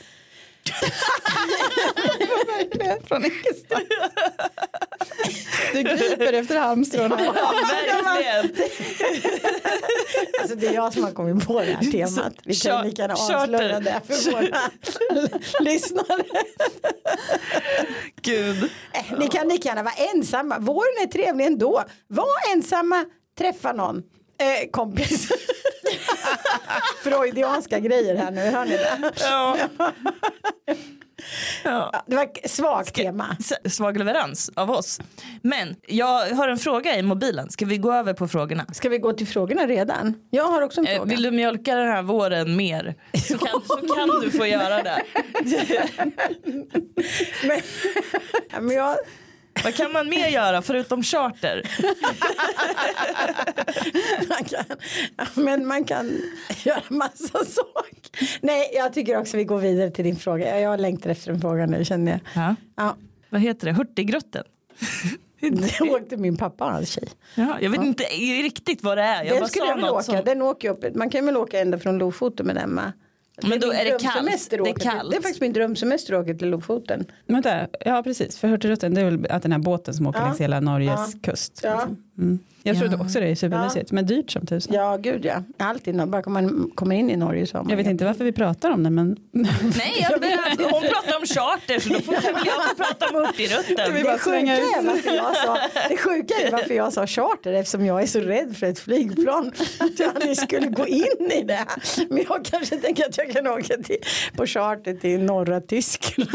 Från 3.09 3.25
ingenstans. 3.25 3.85
Du 5.73 5.83
griper 5.83 6.33
efter 6.33 6.59
halmstrån. 6.59 7.11
verkligen. 7.11 8.67
Alltså 10.41 10.57
det 10.57 10.67
är 10.67 10.73
jag 10.75 10.93
som 10.93 11.05
har 11.05 11.11
kommit 11.13 11.47
på 11.47 11.61
det 11.61 11.67
här 11.67 11.93
temat. 11.93 12.33
Vi 12.45 12.55
kan 12.55 12.87
lika 12.87 13.03
gärna 13.03 13.15
avslöja 13.15 13.81
det 13.81 14.01
för 14.07 14.31
våra 14.33 14.61
lyssnare. 15.61 16.25
Gud. 18.23 18.71
Eh, 18.93 19.19
Ni 19.19 19.29
kan 19.29 19.49
lika 19.49 19.69
gärna 19.69 19.83
vara 19.83 19.95
ensamma. 20.15 20.59
Våren 20.59 21.03
är 21.03 21.07
trevlig 21.07 21.47
ändå. 21.47 21.85
Var 22.09 22.53
ensamma, 22.55 23.05
träffa 23.39 23.73
någon. 23.73 23.97
Eh, 24.39 24.71
kompis. 24.71 25.29
Freudianska 27.03 27.79
grejer 27.79 28.17
här 28.17 28.31
nu, 28.31 28.41
hör 28.41 28.65
ni 28.65 28.71
det? 28.77 29.13
Ja. 29.21 29.57
Ja. 31.65 32.05
Det 32.07 32.17
var 32.17 32.23
ett 32.43 32.51
svagt 32.51 32.95
tema. 32.95 33.37
S- 33.41 33.75
Svag 33.77 33.99
leverans 33.99 34.51
av 34.57 34.71
oss. 34.71 35.01
Men 35.43 35.77
jag 35.89 36.27
har 36.35 36.49
en 36.49 36.59
fråga 36.59 36.97
i 36.99 37.03
mobilen. 37.03 37.51
Ska 37.51 37.67
vi 37.67 37.79
gå 37.79 37.93
över 37.93 38.13
på 38.15 38.29
frågorna? 38.29 38.67
Ska 38.73 38.89
vi 38.89 38.99
gå 38.99 39.13
till 39.13 39.27
frågorna 39.27 39.67
redan? 39.67 40.15
Jag 40.31 40.45
har 40.45 40.63
också 40.63 40.81
en 40.81 40.87
Eh, 40.87 40.97
fråga. 40.97 41.09
Vill 41.11 41.23
du 41.23 41.31
mjölka 41.31 41.75
den 41.75 41.89
här 41.89 42.03
våren 42.03 42.57
mer 42.57 42.95
så 43.29 43.39
kan, 43.39 43.61
så 43.67 43.77
kan 43.95 44.09
du 44.23 44.31
få 44.31 44.47
göra 44.47 44.83
det. 44.83 45.03
Men, 47.45 47.61
men 48.61 48.77
jag, 48.77 48.97
Vad 49.65 49.75
kan 49.75 49.93
man 49.93 50.09
mer 50.09 50.29
göra 50.29 50.63
förutom 50.63 51.03
charter? 51.03 51.63
man 54.29 54.45
kan, 54.45 54.65
ja, 55.17 55.25
men 55.35 55.67
man 55.67 55.85
kan 55.85 56.11
göra 56.65 56.83
massa 56.89 57.45
saker. 57.45 58.27
Nej, 58.41 58.71
jag 58.75 58.93
tycker 58.93 59.19
också 59.19 59.37
vi 59.37 59.45
går 59.45 59.59
vidare 59.59 59.91
till 59.91 60.05
din 60.05 60.17
fråga. 60.17 60.61
Jag 60.61 60.81
längtar 60.81 61.11
efter 61.11 61.33
en 61.33 61.41
fråga 61.41 61.67
nu 61.67 61.85
känner 61.85 62.13
jag. 62.13 62.21
Ja. 62.45 62.55
Ja, 62.77 62.97
Vad 63.31 63.41
heter 63.41 63.67
det? 63.67 63.73
Hurtigruten? 63.73 64.45
det 65.41 65.81
åkte 65.91 66.17
min 66.17 66.37
pappa 66.37 66.65
och 66.65 66.73
hans 66.73 66.89
tjej. 66.89 67.09
Ja, 67.35 67.57
jag 67.61 67.71
vet 67.71 67.83
inte 67.83 68.05
riktigt 68.43 68.83
vad 68.83 68.99
det 68.99 69.03
är. 69.03 69.25
Jag 69.25 69.41
Den 69.41 69.49
skulle 69.49 69.67
jag 69.67 69.81
något 69.81 69.93
åka. 69.93 70.03
som... 70.03 70.21
Den 70.25 70.43
åker 70.43 70.71
upp. 70.71 70.95
Man 70.95 71.11
kan 71.11 71.27
väl 71.27 71.37
åka 71.37 71.61
ända 71.61 71.79
från 71.79 71.99
Lofoten 71.99 72.47
med 72.47 72.57
den 72.57 72.71
med. 72.71 72.93
Men 73.43 73.61
då 73.61 73.73
är 73.73 73.85
det 73.85 73.91
kallt. 74.01 74.49
Det 74.51 74.57
är 74.57 74.75
kallt. 74.75 75.11
Det 75.11 75.17
är 75.17 75.21
faktiskt 75.23 75.41
min 75.41 75.53
drömsemester 75.53 76.15
att 76.15 76.25
åka 76.25 76.35
till 76.35 76.49
Lofoten. 76.51 77.05
Vänta, 77.27 77.67
ja 77.81 78.03
precis, 78.03 78.39
för 78.39 78.49
Hurtigruten 78.49 78.95
det 78.95 79.01
är 79.01 79.05
väl 79.05 79.27
att 79.31 79.43
den 79.43 79.53
här 79.53 79.59
båten 79.59 79.95
som 79.95 80.07
åker 80.07 80.21
Ja. 80.21 80.27
längs 80.27 80.41
hela 80.41 80.61
Norges 80.61 80.91
Ja. 81.15 81.31
kust. 81.31 81.61
Ja. 81.65 81.75
liksom. 81.75 82.39
Jag 82.67 82.79
trodde 82.79 82.97
också 82.97 83.21
det 83.21 83.27
är 83.27 83.35
supermysigt, 83.35 83.93
men 83.93 84.07
dyrt 84.07 84.31
som 84.31 84.47
tusan. 84.47 84.75
Ja, 84.75 84.97
gud 84.97 85.25
ja. 85.25 85.43
Alltid 85.59 85.95
när- 85.95 86.07
bara 86.07 86.31
man 86.31 86.71
kommer 86.75 86.97
in 86.97 87.11
i 87.11 87.17
Norge 87.17 87.47
så 87.47 87.67
Jag 87.69 87.77
vet 87.77 87.87
inte 87.87 88.05
varför 88.05 88.25
vi 88.25 88.33
pratar 88.33 88.71
om 88.71 88.83
det 88.83 88.91
men 88.91 89.17
Nej, 89.33 90.07
jag, 90.11 90.11
hon 90.73 90.83
pratar 90.83 91.17
om 91.21 91.27
charter 91.27 91.79
så 91.81 91.89
då 91.89 92.01
får 92.01 92.15
jag 92.15 92.77
prata 92.77 93.09
om 93.19 93.25
Hurtigruten. 93.27 93.95
Vi 93.95 94.03
Det 94.03 94.09
sjuka, 94.09 94.19
slänga 94.19 94.57
ut. 94.59 94.63
är 94.79 94.83
varför 94.87 95.11
jag 95.15 95.37
sa, 95.37 95.59
det 95.89 95.97
sjuka 95.97 96.35
är 96.47 96.51
varför 96.53 96.75
jag 96.75 96.93
sa 96.93 97.07
charter 97.07 97.53
eftersom 97.53 97.87
jag 97.87 98.03
är 98.03 98.07
så 98.07 98.21
rädd 98.21 98.57
för 98.57 98.67
ett 98.67 98.79
flygplan 98.79 99.53
att 99.81 99.99
jag 99.99 100.09
aldrig 100.15 100.37
skulle 100.37 100.67
gå 100.67 100.87
in 100.87 101.31
i 101.33 101.43
det. 101.43 101.67
Men 102.09 102.25
jag 102.29 102.45
kanske 102.45 102.77
tänker 102.77 103.05
att 103.09 103.19
jag 103.19 103.31
kan 103.33 103.47
åka 103.47 103.77
till, 103.77 103.97
på 104.37 104.47
charter 104.47 104.95
till 104.95 105.23
norra 105.23 105.61
Tyskland. 105.61 106.31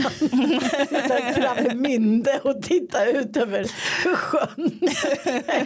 Sitta 0.90 1.20
i 1.20 1.34
Travemünde 1.34 2.40
och 2.44 2.62
titta 2.64 3.06
ut 3.06 3.38
över 3.38 3.66
sjön. 4.16 4.80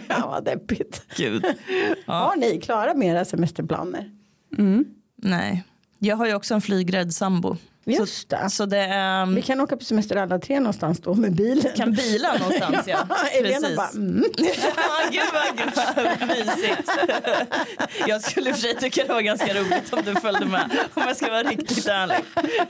Ja, 0.08 0.26
vad 0.26 0.44
deppigt. 0.54 1.02
Gud. 1.16 1.44
Har 2.06 2.36
ni 2.36 2.60
klarat 2.60 2.96
med 2.96 3.08
era 3.08 3.24
semesterplaner? 3.24 4.10
Nej, 5.16 5.64
jag 5.98 6.16
har 6.16 6.26
ju 6.26 6.34
också 6.34 6.54
en 6.54 6.60
flygrädd 6.60 7.14
sambo. 7.14 7.56
Just 7.84 8.28
det. 8.28 8.50
Så 8.50 8.66
det 8.66 8.78
är... 8.78 9.26
Vi 9.26 9.42
kan 9.42 9.60
åka 9.60 9.76
på 9.76 9.84
semester 9.84 10.16
alla 10.16 10.38
tre 10.38 10.60
någonstans 10.60 11.00
då 11.00 11.14
med 11.14 11.34
bilen. 11.34 11.72
kan 11.76 11.92
bila 11.92 12.38
någonstans 12.38 12.86
ja. 12.86 13.06
Elena 13.38 13.60
Precis. 13.60 13.76
bara, 13.76 13.90
mm. 13.90 14.24
Ja, 14.76 15.10
gud 15.10 15.22
vad, 15.32 15.58
gud 15.58 15.72
vad 16.20 16.28
mysigt. 16.28 16.90
Jag 18.06 18.22
skulle 18.22 18.52
för 18.52 18.60
sig 18.60 18.76
tycka 18.76 19.04
det 19.06 19.12
var 19.12 19.20
ganska 19.20 19.54
roligt 19.54 19.92
om 19.92 20.02
du 20.04 20.14
följde 20.14 20.46
med. 20.46 20.70
Om 20.94 21.02
jag 21.06 21.16
ska 21.16 21.30
vara 21.30 21.42
riktigt 21.42 21.86
ärlig. 21.86 22.16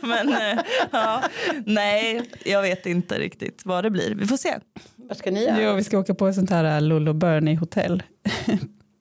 Men 0.01 0.29
eh, 0.29 0.65
ja, 0.91 1.23
nej, 1.67 2.31
jag 2.45 2.63
vet 2.63 2.87
inte 2.87 3.19
riktigt 3.19 3.63
vad 3.65 3.85
det 3.85 3.91
blir. 3.91 4.15
Vi 4.15 4.27
får 4.27 4.37
se. 4.37 4.59
Vad 4.97 5.17
ska 5.17 5.31
ni 5.31 5.45
göra? 5.45 5.63
jo, 5.63 5.73
vi 5.73 5.85
ska 5.85 5.99
åka 5.99 6.15
på 6.15 6.29
ett 6.29 6.35
sånt 6.35 6.51
här 6.51 6.81
Lollo 6.81 7.13
Bernie 7.13 7.57
hotell. 7.57 8.03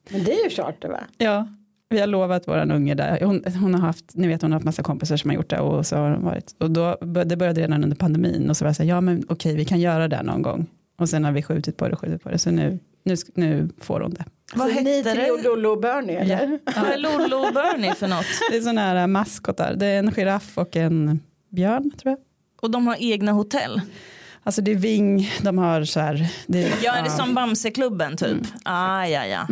Men 0.10 0.23
det 0.23 0.34
är 0.34 0.43
ju 0.43 0.49
charter 0.49 0.89
va? 0.89 0.99
Ja, 1.17 1.47
vi 1.93 1.99
har 1.99 2.08
lovat 2.08 2.47
våran 2.47 2.71
unge 2.71 2.95
där. 2.95 3.21
Hon, 3.21 3.43
hon 3.60 3.73
har 3.73 3.82
haft, 3.82 4.06
ni 4.15 4.27
vet 4.27 4.41
hon 4.41 4.51
har 4.51 4.56
haft 4.56 4.65
massa 4.65 4.84
kompisar 4.84 5.17
som 5.17 5.29
har 5.29 5.36
gjort 5.36 5.49
det 5.49 5.60
och 5.60 5.86
så 5.86 5.95
har 5.95 6.12
hon 6.12 6.25
varit. 6.25 6.56
Och 6.60 6.71
då, 6.71 6.97
det 7.25 7.38
började 7.38 7.62
redan 7.62 7.84
under 7.84 7.97
pandemin 7.97 8.49
och 8.49 8.58
så 8.58 8.65
var 8.65 8.69
jag 8.69 8.75
så 8.75 8.84
här, 8.84 8.89
ja 8.89 9.01
men 9.01 9.25
okej 9.29 9.56
vi 9.56 9.65
kan 9.65 9.79
göra 9.79 10.08
det 10.08 10.23
någon 10.23 10.41
gång. 10.41 10.65
Och 10.97 11.10
sen 11.10 11.25
har 11.25 11.32
vi 11.32 11.43
skjutit 11.43 11.77
på 11.77 11.88
det, 11.88 11.95
skjutit 11.95 12.23
på 12.23 12.29
det. 12.29 12.38
Så 12.38 12.51
nu, 12.51 12.79
nu, 13.03 13.15
nu 13.36 13.69
får 13.77 13.99
hon 14.01 14.13
det. 14.13 14.25
Vad 14.56 14.69
så 14.69 14.77
till 14.77 15.03
det? 15.03 15.41
Lollo 15.43 15.69
och 15.69 15.79
Bernie 15.79 16.19
eller? 16.19 16.60
Vad 16.75 16.86
är 16.86 16.97
Lollo 16.97 17.38
och 17.47 17.53
Bernie 17.53 17.95
för 17.95 18.08
något? 18.08 18.25
Det 18.51 18.58
är 18.58 18.62
sådana 18.62 18.82
här 18.82 19.08
maskotar. 19.08 19.73
Det 19.75 19.86
är 19.86 19.99
en 19.99 20.12
giraff 20.12 20.58
och 20.58 20.75
en 20.75 21.19
björn 21.49 21.91
tror 21.91 22.12
jag. 22.12 22.19
Och 22.62 22.71
de 22.71 22.88
har 22.88 22.97
egna 22.99 23.32
hotell. 23.32 23.82
Alltså 24.43 24.62
det 24.62 24.71
är 24.71 24.75
Ving, 24.75 25.32
de 25.41 25.58
har 25.58 25.84
så 25.84 25.99
här. 25.99 26.27
Det, 26.47 26.73
Ja, 26.84 26.91
är 26.93 27.03
det 27.03 27.10
som 27.10 27.34
Bamseklubben 27.36 28.17
typ? 28.17 28.38
Ah, 28.63 29.06
ja, 29.06 29.25
ja. 29.25 29.47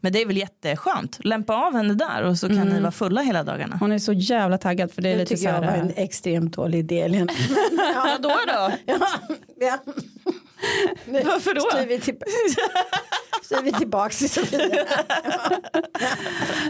Men 0.00 0.12
det 0.12 0.22
är 0.22 0.26
väl 0.26 0.36
jätteskönt. 0.36 1.18
Lämpa 1.24 1.54
av 1.66 1.72
henne 1.76 1.94
där 1.94 2.22
och 2.22 2.38
så 2.38 2.48
kan 2.48 2.68
ni 2.68 2.80
vara 2.80 2.90
fulla 2.90 3.20
hela 3.20 3.42
dagarna. 3.42 3.76
Hon 3.80 3.92
är 3.92 3.98
så 3.98 4.12
jävla 4.12 4.58
taggad 4.58 4.92
för 4.92 5.02
det 5.02 5.08
är 5.08 5.12
Det 5.12 5.18
lite 5.18 5.28
tycker 5.36 5.48
så 5.50 5.54
jag 5.54 5.60
var 5.60 5.68
här. 5.68 5.78
en 5.78 5.92
extremt 5.96 6.52
dålig 6.56 6.78
idé. 6.78 7.26
Ja, 7.94 8.18
då 8.22 8.28
då? 8.28 8.70
ja, 8.86 8.98
ja. 9.60 9.78
Nu 11.06 11.22
Varför 11.24 11.54
då? 11.54 11.60
styr 11.60 11.86
vi, 11.86 12.00
till, 12.00 12.14
styr 13.42 13.62
vi 13.62 13.72
tillbaks 13.72 14.18
till 14.18 14.30
Sofia. 14.30 14.86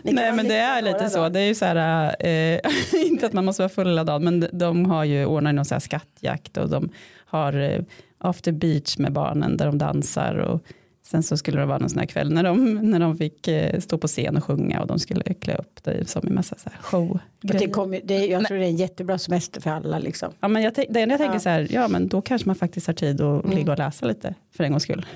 Nej 0.02 0.32
men 0.32 0.48
det 0.48 0.56
är 0.56 0.82
lite 0.82 1.10
så. 1.10 1.18
dagar. 1.18 1.30
Det 1.30 1.40
är 1.40 1.46
ju 1.46 1.54
så 1.54 1.64
här, 1.64 2.16
eh, 2.26 2.60
inte 3.06 3.26
att 3.26 3.32
man 3.32 3.44
måste 3.44 3.62
vara 3.62 3.68
full 3.68 3.86
hela 3.86 4.04
dagen, 4.04 4.24
men 4.24 4.40
de, 4.40 4.48
de 4.52 4.90
har 4.90 5.04
ju 5.04 5.26
ordnat 5.26 5.54
någon 5.54 5.64
så 5.64 5.74
här 5.74 5.80
skattjakt 5.80 6.56
och 6.56 6.68
de 6.68 6.90
har 7.26 7.60
eh, 7.60 7.82
after 8.18 8.52
beach 8.52 8.98
med 8.98 9.12
barnen 9.12 9.56
där 9.56 9.66
de 9.66 9.78
dansar 9.78 10.34
och 10.34 10.62
sen 11.10 11.22
så 11.22 11.36
skulle 11.36 11.60
det 11.60 11.66
vara 11.66 11.78
någon 11.78 11.88
sån 11.90 11.98
här 11.98 12.06
kväll 12.06 12.32
när 12.32 12.42
de, 12.42 12.74
när 12.74 12.98
de 13.00 13.16
fick 13.16 13.48
eh, 13.48 13.80
stå 13.80 13.98
på 13.98 14.06
scen 14.08 14.36
och 14.36 14.44
sjunga 14.44 14.80
och 14.80 14.86
de 14.86 14.98
skulle 14.98 15.34
klä 15.34 15.54
upp 15.56 15.84
det 15.84 16.08
som 16.08 16.26
en 16.26 16.34
massa 16.34 16.56
så 16.58 16.70
här 16.70 16.78
show. 16.82 17.18
det 17.40 17.68
kommer, 17.68 18.00
det, 18.04 18.26
jag 18.26 18.46
tror 18.46 18.58
det 18.58 18.64
är 18.64 18.68
en 18.68 18.76
jättebra 18.76 19.18
semester 19.18 19.60
för 19.60 19.70
alla 19.70 19.98
liksom. 19.98 20.32
Ja, 20.40 20.48
men 20.48 20.62
jag, 20.62 20.74
det 20.74 21.00
enda 21.00 21.12
jag 21.12 21.18
tänker 21.18 21.34
Ja. 21.34 21.40
så 21.40 21.48
här, 21.48 21.66
ja 21.70 21.88
men 21.88 22.08
då 22.08 22.22
kanske 22.22 22.48
man 22.48 22.56
faktiskt 22.56 22.86
har 22.86 22.94
tid 22.94 23.20
att 23.20 23.44
Mm. 23.44 23.56
ligga 23.56 23.72
och 23.72 23.78
läsa 23.78 24.06
lite 24.06 24.34
för 24.56 24.64
en 24.64 24.70
gångs 24.70 24.82
skull. 24.82 25.06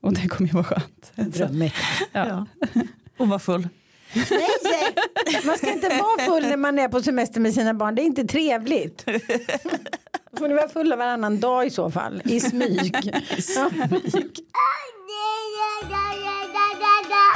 Och 0.00 0.12
det 0.14 0.28
kommer 0.28 0.48
ju 0.48 0.54
vara 0.54 0.64
skönt. 0.64 1.12
Drömmigt. 1.34 1.74
ja. 2.12 2.46
Och 3.18 3.28
var 3.28 3.38
full. 3.38 3.68
Nej, 4.14 5.40
man 5.46 5.56
ska 5.58 5.72
inte 5.72 5.88
vara 5.88 6.24
full 6.26 6.42
när 6.42 6.56
man 6.56 6.78
är 6.78 6.88
på 6.88 7.02
semester 7.02 7.40
med 7.40 7.54
sina 7.54 7.74
barn. 7.74 7.94
Det 7.94 8.02
är 8.02 8.06
inte 8.06 8.24
trevligt. 8.24 9.04
Får 10.38 10.48
ni 10.48 10.54
vara 10.54 10.68
fulla 10.68 10.96
varannan 10.96 11.40
dag 11.40 11.66
i 11.66 11.70
så 11.70 11.90
fall. 11.90 12.22
I 12.24 12.40
smyg. 12.40 12.94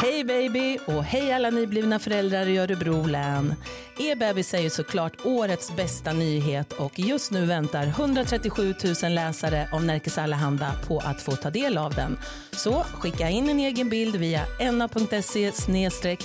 Hej 0.00 0.24
baby 0.24 0.78
och 0.86 1.04
hej 1.04 1.32
alla 1.32 1.50
nyblivna 1.50 1.98
föräldrar 1.98 2.46
i 2.46 2.58
Örebro 2.58 3.06
län. 3.06 3.54
Er 3.98 4.16
bebis 4.16 4.54
är 4.54 4.60
ju 4.60 4.70
såklart 4.70 5.12
årets 5.24 5.76
bästa 5.76 6.12
nyhet 6.12 6.72
och 6.72 6.98
just 6.98 7.30
nu 7.30 7.46
väntar 7.46 7.86
137 7.86 8.74
000 9.02 9.12
läsare 9.12 9.68
av 9.72 9.84
Närkes 9.84 10.18
Allehanda 10.18 10.72
på 10.86 10.98
att 10.98 11.22
få 11.22 11.32
ta 11.32 11.50
del 11.50 11.78
av 11.78 11.94
den. 11.94 12.18
Så 12.52 12.72
skicka 12.72 13.28
in 13.28 13.48
en 13.48 13.60
egen 13.60 13.88
bild 13.88 14.16
via 14.16 14.40
enna.se 14.60 15.52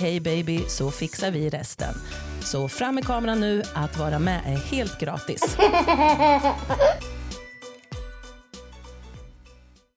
hejbaby 0.00 0.64
så 0.68 0.90
fixar 0.90 1.30
vi 1.30 1.48
resten. 1.48 1.94
Så 2.40 2.68
fram 2.68 2.94
med 2.94 3.04
kameran 3.04 3.40
nu, 3.40 3.62
att 3.74 3.98
vara 3.98 4.18
med 4.18 4.40
är 4.46 4.56
helt 4.56 5.00
gratis. 5.00 5.42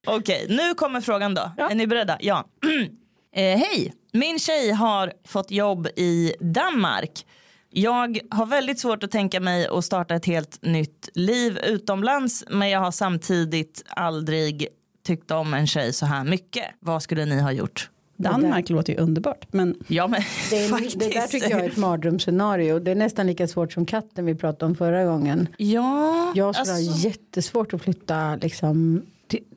Okej, 0.07 0.45
nu 0.49 0.73
kommer 0.73 1.01
frågan 1.01 1.33
då. 1.33 1.51
Är 1.57 1.75
ni 1.75 1.87
beredda? 1.87 2.17
Ja. 2.19 2.45
eh, 3.35 3.57
Hej, 3.57 3.93
min 4.11 4.39
tjej 4.39 4.71
har 4.71 5.13
fått 5.27 5.51
jobb 5.51 5.87
i 5.95 6.33
Danmark. 6.39 7.25
Jag 7.69 8.19
har 8.31 8.45
väldigt 8.45 8.79
svårt 8.79 9.03
att 9.03 9.11
tänka 9.11 9.39
mig 9.39 9.67
att 9.67 9.85
starta 9.85 10.15
ett 10.15 10.25
helt 10.25 10.61
nytt 10.61 11.09
liv 11.13 11.57
utomlands 11.57 12.43
men 12.49 12.69
jag 12.69 12.79
har 12.79 12.91
samtidigt 12.91 13.83
aldrig 13.89 14.67
tyckt 15.05 15.31
om 15.31 15.53
en 15.53 15.67
tjej 15.67 15.93
så 15.93 16.05
här 16.05 16.23
mycket. 16.23 16.65
Vad 16.79 17.03
skulle 17.03 17.25
ni 17.25 17.41
ha 17.41 17.51
gjort? 17.51 17.89
Danmark 18.23 18.69
låter 18.69 18.93
ju 18.93 18.99
underbart 18.99 19.45
men 19.53 19.75
Ja 19.87 20.07
men 20.07 20.21
Det, 20.49 20.63
är, 20.65 20.69
faktiskt. 20.69 20.99
det 20.99 21.09
där 21.09 21.27
tycker 21.27 21.49
jag 21.49 21.59
är 21.59 21.69
ett 21.69 21.77
mardrömsscenario. 21.77 22.79
Det 22.79 22.91
är 22.91 22.95
nästan 22.95 23.27
lika 23.27 23.47
svårt 23.47 23.73
som 23.73 23.85
katten 23.85 24.25
vi 24.25 24.35
pratade 24.35 24.65
om 24.65 24.75
förra 24.75 25.05
gången. 25.05 25.47
Ja, 25.57 26.31
Jag 26.35 26.55
skulle 26.55 26.73
alltså- 26.75 26.91
ha 26.91 26.97
jättesvårt 27.09 27.73
att 27.73 27.81
flytta 27.81 28.35
liksom 28.35 29.01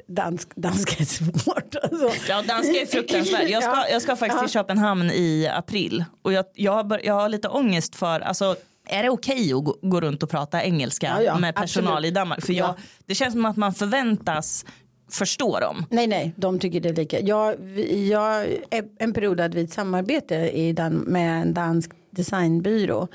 dansk, 0.06 0.48
dansk 0.56 1.00
är 1.00 1.04
svårt. 1.04 1.74
Alltså. 1.82 2.10
Ja, 2.28 2.42
danska 2.48 2.80
är 2.82 2.86
fruktansvärd. 2.86 3.48
Jag 3.50 3.62
ska, 3.62 3.72
Ja. 3.72 3.84
jag 3.92 4.02
ska 4.02 4.16
faktiskt 4.16 4.40
till 4.42 4.50
Köpenhamn 4.52 5.10
i 5.10 5.48
april 5.54 6.04
och 6.22 6.32
jag, 6.32 6.44
jag, 6.54 6.72
har, 6.72 6.84
bör- 6.84 7.00
jag 7.04 7.14
har 7.14 7.28
lite 7.28 7.48
ångest 7.48 7.96
för, 7.96 8.20
alltså 8.20 8.56
är 8.88 9.02
det 9.02 9.10
okej 9.10 9.52
att 9.52 9.64
gå, 9.64 9.76
gå 9.82 10.00
runt 10.00 10.22
och 10.22 10.30
prata 10.30 10.62
engelska 10.64 11.06
Ja, 11.06 11.22
ja, 11.22 11.38
med 11.38 11.54
personal 11.54 11.92
absolut. 11.92 12.10
i 12.10 12.14
Danmark? 12.14 12.44
För 12.46 12.52
jag, 12.52 12.68
Ja. 12.68 12.76
det 13.06 13.14
känns 13.14 13.32
som 13.32 13.44
att 13.44 13.56
man 13.56 13.74
förväntas 13.74 14.64
förstå 15.08 15.60
dem. 15.60 15.86
Nej, 15.90 16.06
nej, 16.06 16.32
de 16.36 16.58
tycker 16.58 16.80
det 16.80 16.88
är 16.88 16.94
lika. 16.94 17.20
Jag, 17.20 17.54
jag, 18.08 18.46
en 18.98 19.12
period 19.12 19.40
hade 19.40 19.56
vi 19.56 19.64
ett 19.64 19.72
samarbete 19.72 20.34
i 20.34 20.72
Dan, 20.72 20.94
med 20.94 21.42
en 21.42 21.54
dansk 21.54 21.90
designbyrå, 22.10 23.08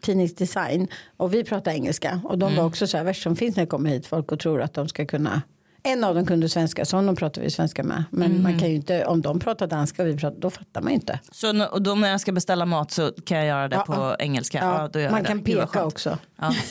tidningsdesign, 0.00 0.88
och 1.16 1.34
vi 1.34 1.44
pratade 1.44 1.76
engelska. 1.76 2.20
Och 2.24 2.38
de 2.38 2.56
var 2.56 2.64
också 2.64 2.86
så 2.86 2.96
här, 2.96 3.04
värst 3.04 3.22
som 3.22 3.36
finns 3.36 3.56
när 3.56 3.62
det 3.62 3.70
kommer 3.70 3.90
hit 3.90 4.06
folk 4.06 4.32
och 4.32 4.40
tror 4.40 4.62
att 4.62 4.74
de 4.74 4.88
ska 4.88 5.06
kunna 5.06 5.42
en 5.92 6.04
av 6.04 6.14
dem 6.14 6.26
kunde 6.26 6.48
svenska, 6.48 6.84
så 6.84 6.96
honom 6.96 7.16
pratar 7.16 7.42
vi 7.42 7.50
svenska 7.50 7.82
med. 7.82 8.04
Men 8.10 8.42
man 8.42 8.58
kan 8.58 8.68
ju 8.68 8.74
inte, 8.74 9.04
om 9.04 9.22
de 9.22 9.40
pratar 9.40 9.66
danska 9.66 10.02
och 10.02 10.08
vi 10.08 10.16
pratar, 10.16 10.40
då 10.40 10.50
fattar 10.50 10.80
man 10.80 10.90
ju 10.92 10.94
inte. 10.94 11.20
Så 11.32 11.52
nu- 11.52 11.66
och 11.66 11.82
då 11.82 11.94
när 11.94 12.08
jag 12.10 12.20
ska 12.20 12.32
beställa 12.32 12.66
mat 12.66 12.90
så 12.90 13.12
kan 13.26 13.38
jag 13.38 13.46
göra 13.46 13.68
det 13.68 13.76
Ja, 13.76 13.82
på 13.84 13.92
ja. 13.92 14.16
engelska? 14.18 14.58
Ja, 14.94 15.00
gör 15.00 15.10
man 15.10 15.24
kan 15.24 15.42
det. 15.42 15.56
Peka 15.56 15.84
också. 15.84 16.18
Ja. 16.40 16.54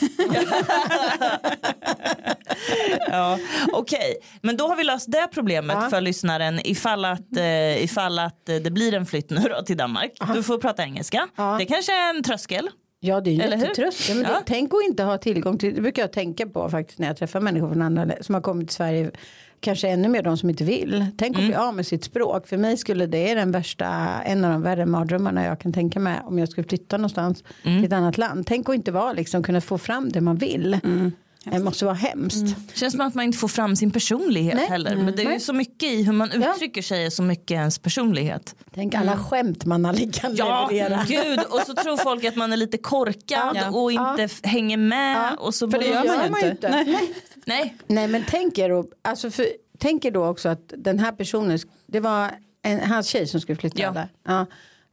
ja, 3.12 3.40
Okej, 3.74 4.16
men 4.42 4.58
då 4.58 4.68
har 4.68 4.76
vi 4.76 4.84
löst 4.84 5.12
det 5.12 5.28
problemet 5.34 5.78
Ja. 5.82 5.90
för 5.90 6.02
lyssnaren 6.02 6.60
ifall 6.64 7.06
att, 7.06 7.38
eh, 7.38 7.84
ifall 7.84 8.20
att 8.20 8.50
eh, 8.50 8.56
det 8.56 8.72
blir 8.72 8.94
en 8.94 9.06
flytt 9.06 9.30
nu 9.30 9.42
då 9.58 9.62
till 9.66 9.78
Danmark. 9.78 10.12
Du 10.34 10.44
får 10.44 10.58
prata 10.58 10.84
engelska. 10.84 11.28
Ja. 11.36 11.56
Det 11.60 11.66
kanske 11.66 11.92
är 11.94 12.10
en 12.16 12.24
tröskel. 12.24 12.70
Ja 13.00 13.22
det 13.22 13.30
är 13.30 13.34
ju 13.34 13.42
Eller 13.42 13.58
jättetröst. 13.58 14.10
Ja, 14.10 14.16
men 14.16 14.24
det, 14.24 14.30
Ja. 14.30 14.42
Tänk 14.46 14.74
att 14.74 14.80
inte 14.90 15.04
ha 15.04 15.18
tillgång 15.18 15.58
till, 15.58 15.76
det 15.76 15.82
brukar 15.82 16.02
jag 16.04 16.12
tänka 16.12 16.48
på 16.48 16.70
faktiskt 16.70 17.00
när 17.00 17.08
jag 17.08 17.18
träffar 17.18 17.40
människor 17.42 17.68
från 17.70 17.82
andra 17.82 18.12
som 18.22 18.36
har 18.36 18.42
kommit 18.42 18.68
till 18.68 18.76
Sverige. 18.76 19.12
Kanske 19.60 19.90
ännu 19.90 20.08
mer 20.08 20.22
de 20.24 20.38
som 20.38 20.50
inte 20.50 20.64
vill. 20.64 21.06
Tänk 21.18 21.32
att 21.36 21.40
Mm. 21.40 21.48
bli 21.48 21.56
av 21.56 21.76
med 21.76 21.88
sitt 21.88 22.04
språk. 22.04 22.48
För 22.48 22.58
mig 22.58 22.78
skulle 22.78 23.06
det 23.06 23.32
är 23.32 23.36
den 23.36 23.52
värsta, 23.52 23.86
en 24.26 24.46
av 24.46 24.52
de 24.52 24.62
värre 24.62 24.86
mardrömmarna 24.86 25.46
jag 25.46 25.60
kan 25.60 25.74
tänka 25.74 26.00
mig. 26.00 26.20
Om 26.26 26.40
jag 26.40 26.50
skulle 26.50 26.68
flytta 26.68 26.98
någonstans 26.98 27.44
Mm. 27.64 27.78
till 27.78 27.86
ett 27.88 27.94
annat 27.94 28.18
land. 28.18 28.46
Tänk 28.48 28.70
att 28.70 28.76
inte 28.76 28.92
vara 28.92 29.14
liksom, 29.14 29.44
kunna 29.44 29.62
få 29.62 29.78
fram 29.78 30.10
det 30.10 30.22
man 30.22 30.36
vill. 30.38 30.80
Mm. 30.84 31.12
Det 31.52 31.60
måste 31.60 31.86
vara 31.86 31.96
hemskt. 31.96 32.56
känns 32.74 32.94
som 32.94 33.02
att 33.02 33.14
man 33.14 33.26
inte 33.26 33.38
får 33.38 33.48
fram 33.48 33.76
sin 33.76 33.92
personlighet 33.92 34.56
Nej. 34.56 34.68
heller. 34.70 34.96
Men 34.96 35.16
det 35.16 35.24
är 35.24 35.34
ju 35.34 35.40
så 35.40 35.54
mycket 35.54 35.90
i 35.90 36.04
hur 36.04 36.14
man 36.14 36.32
uttrycker 36.32 36.82
sig 36.82 37.12
så 37.12 37.24
mycket 37.24 37.52
ens 37.52 37.80
personlighet. 37.80 38.56
Tänk 38.74 38.96
alla 38.96 39.18
skämt 39.18 39.66
man 39.66 39.84
kan 40.14 40.32
Mm. 40.32 40.36
Ja, 40.36 40.68
leverera. 40.72 41.06
gud. 41.08 41.40
Och 41.40 41.60
så 41.66 41.74
tror 41.74 41.98
folk 41.98 42.24
att 42.24 42.36
man 42.36 42.54
är 42.54 42.58
lite 42.58 42.78
korkad 42.78 43.58
och 43.76 43.92
inte 43.92 44.30
hänger 44.44 44.78
med. 44.78 45.36
Och 45.40 45.56
så 45.56 45.72
För 45.72 45.80
det 45.80 45.86
gör 45.88 46.30
man 46.30 46.42
ju 46.42 46.50
inte. 46.50 46.70
Nej. 46.70 47.12
Nej. 47.46 47.76
Nej 47.88 48.08
men 48.08 48.24
tänk 48.30 48.58
er, 48.58 48.84
alltså 49.02 49.32
för, 49.32 49.46
tänker 49.78 50.12
då 50.12 50.26
också 50.26 50.50
att 50.50 50.74
den 50.78 51.00
här 51.00 51.12
personen, 51.12 51.60
det 51.88 52.00
var 52.00 52.32
en, 52.62 52.80
hans 52.90 53.08
tjej 53.08 53.28
som 53.28 53.42
skulle 53.42 53.56
flytta 53.56 53.82
Ja. 53.82 53.92
där. 53.92 54.10
Ja. 54.28 54.46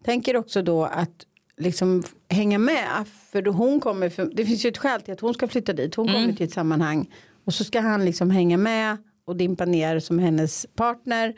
Tänker 0.05 0.37
också 0.37 0.63
då 0.63 0.85
att 0.85 1.11
liksom 1.57 2.03
hänga 2.29 2.59
med. 2.59 3.05
För 3.33 3.43
då 3.43 3.51
hon 3.51 3.81
kommer, 3.81 4.09
för, 4.11 4.31
det 4.33 4.45
finns 4.45 4.65
ju 4.65 4.69
ett 4.69 4.79
skäl 4.79 5.01
till 5.01 5.13
att 5.13 5.21
hon 5.21 5.35
ska 5.35 5.49
flytta 5.49 5.73
dit. 5.73 5.95
Hon 5.95 6.07
kommer 6.07 6.33
till 6.33 6.47
ett 6.47 6.53
sammanhang. 6.53 7.11
Och 7.45 7.55
så 7.55 7.65
ska 7.65 7.81
han 7.81 8.05
liksom 8.05 8.31
hänga 8.31 8.57
med 8.57 8.97
och 9.25 9.37
dimpa 9.37 9.65
ner 9.65 10.01
som 10.01 10.19
hennes 10.19 10.67
partner. 10.77 11.35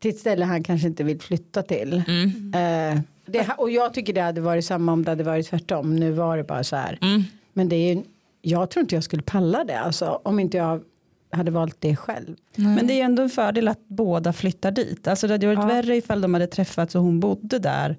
Till 0.00 0.10
ett 0.10 0.18
ställe 0.18 0.44
han 0.44 0.62
kanske 0.62 0.86
inte 0.86 1.04
vill 1.04 1.20
flytta 1.20 1.62
till. 1.62 1.92
Eh, 1.94 3.00
det, 3.26 3.48
och 3.58 3.70
jag 3.70 3.94
tycker 3.94 4.12
det 4.12 4.20
hade 4.20 4.40
varit 4.40 4.64
samma 4.64 4.92
om 4.92 5.04
det 5.04 5.10
hade 5.10 5.24
varit 5.24 5.46
tvärtom. 5.46 5.96
Nu 5.96 6.10
var 6.10 6.36
det 6.36 6.44
bara 6.44 6.64
så 6.64 6.76
här. 6.76 6.98
Men 7.52 7.68
det 7.68 7.76
är 7.76 8.02
jag 8.42 8.70
tror 8.70 8.80
inte 8.80 8.94
jag 8.94 9.04
skulle 9.04 9.22
palla 9.22 9.64
det. 9.64 9.78
Alltså, 9.78 10.20
om 10.24 10.38
inte 10.38 10.56
jag 10.56 10.82
hade 11.30 11.50
valt 11.50 11.76
det 11.78 11.96
själv. 11.96 12.36
Men 12.56 12.86
det 12.86 12.92
är 12.92 12.96
ju 12.96 13.02
ändå 13.02 13.22
en 13.22 13.30
fördel 13.30 13.68
att 13.68 13.88
båda 13.88 14.32
flyttar 14.32 14.70
dit. 14.70 15.08
Alltså 15.08 15.26
det 15.26 15.34
hade 15.34 15.46
varit 15.46 15.70
värre 15.70 15.96
ifall 15.96 16.20
de 16.20 16.34
hade 16.34 16.46
träffats 16.46 16.94
och 16.94 17.02
hon 17.02 17.20
bodde 17.20 17.58
där 17.58 17.96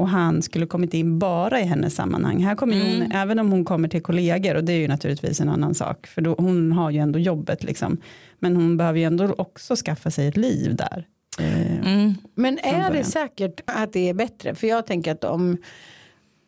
och 0.00 0.08
han 0.08 0.42
skulle 0.42 0.66
kommit 0.66 0.94
in 0.94 1.18
bara 1.18 1.60
i 1.60 1.64
hennes 1.64 1.94
sammanhang. 1.94 2.44
Här 2.44 2.54
kommer 2.54 2.74
ju 2.74 2.82
hon, 2.82 3.12
även 3.12 3.38
om 3.38 3.50
hon 3.52 3.64
kommer 3.64 3.88
till 3.88 4.02
kollegor 4.02 4.54
och 4.54 4.64
det 4.64 4.72
är 4.72 4.78
ju 4.78 4.88
naturligtvis 4.88 5.40
en 5.40 5.48
annan 5.48 5.74
sak. 5.74 6.06
För 6.06 6.20
då, 6.22 6.34
hon 6.38 6.72
har 6.72 6.90
ju 6.90 6.98
ändå 6.98 7.18
jobbet 7.18 7.64
liksom. 7.64 7.96
Men 8.38 8.56
hon 8.56 8.76
behöver 8.76 8.98
ju 8.98 9.04
ändå 9.04 9.34
också 9.38 9.76
skaffa 9.76 10.10
sig 10.10 10.26
ett 10.28 10.36
liv 10.36 10.76
där. 10.76 11.06
Eh, 11.40 12.12
Men 12.34 12.58
är 12.58 12.92
det 12.92 13.04
säkert 13.04 13.60
att 13.66 13.92
det 13.92 14.08
är 14.08 14.14
bättre? 14.14 14.54
För 14.54 14.66
jag 14.66 14.86
tänker 14.86 15.12
att 15.12 15.24
om, 15.24 15.56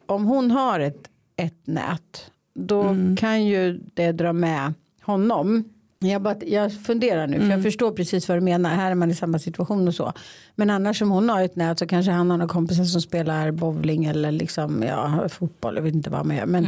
om 0.06 0.24
hon 0.24 0.50
har 0.50 0.80
ett, 0.80 1.08
ett 1.36 1.66
nät 1.66 2.30
då 2.54 2.82
Mm. 2.82 3.16
kan 3.16 3.44
ju 3.46 3.80
det 3.94 4.12
dra 4.12 4.32
med 4.32 4.74
honom. 5.02 5.64
Jag, 6.02 6.22
bara, 6.22 6.36
jag 6.46 6.72
funderar 6.82 7.26
nu 7.26 7.32
för 7.36 7.42
Mm. 7.42 7.50
jag 7.50 7.62
förstår 7.62 7.90
precis 7.92 8.28
vad 8.28 8.36
du 8.38 8.42
menar. 8.42 8.70
Här 8.70 8.90
är 8.90 8.94
man 8.94 9.10
i 9.10 9.14
samma 9.14 9.38
situation 9.38 9.88
och 9.88 9.94
så. 9.94 10.12
Men 10.54 10.70
annars 10.70 11.02
om 11.02 11.10
hon 11.10 11.28
har 11.28 11.42
ett 11.42 11.56
nät 11.56 11.78
så 11.78 11.86
kanske 11.86 12.12
han 12.12 12.30
har 12.30 12.38
några 12.38 12.48
kompisar 12.52 12.84
som 12.84 13.00
spelar 13.00 13.50
bowling 13.50 14.04
eller 14.04 14.32
liksom 14.32 14.82
ja, 14.82 15.28
fotboll. 15.28 15.76
Jag 15.76 15.82
vet 15.82 15.94
inte 15.94 16.10
vad 16.10 16.26
man 16.26 16.36
gör. 16.36 16.46
Men 16.46 16.66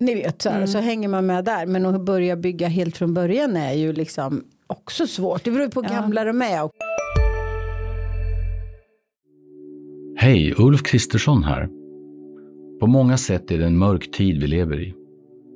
ni 0.00 0.14
vet 0.14 0.42
så, 0.42 0.50
här, 0.50 0.66
så 0.66 0.78
hänger 0.78 1.08
man 1.08 1.26
med 1.26 1.44
där. 1.44 1.66
Men 1.66 1.86
att 1.86 2.00
börja 2.00 2.36
bygga 2.36 2.68
helt 2.68 2.96
från 2.96 3.14
början 3.14 3.56
är 3.56 3.72
ju 3.72 3.92
liksom 3.92 4.44
också 4.66 5.06
svårt. 5.06 5.44
Det 5.44 5.50
beror 5.50 5.64
ju 5.64 5.70
på 5.70 5.82
hur 5.82 5.88
gamla 5.88 6.24
de 6.24 6.42
är. 6.42 6.64
Och 6.64 6.70
Hej, 10.16 10.54
Ulf 10.58 10.82
Kristersson 10.82 11.44
här. 11.44 11.68
På 12.80 12.86
många 12.86 13.16
sätt 13.16 13.50
är 13.50 13.58
det 13.58 13.66
en 13.66 13.78
mörk 13.78 14.10
tid 14.10 14.40
vi 14.40 14.46
lever 14.46 14.80
i. 14.80 14.94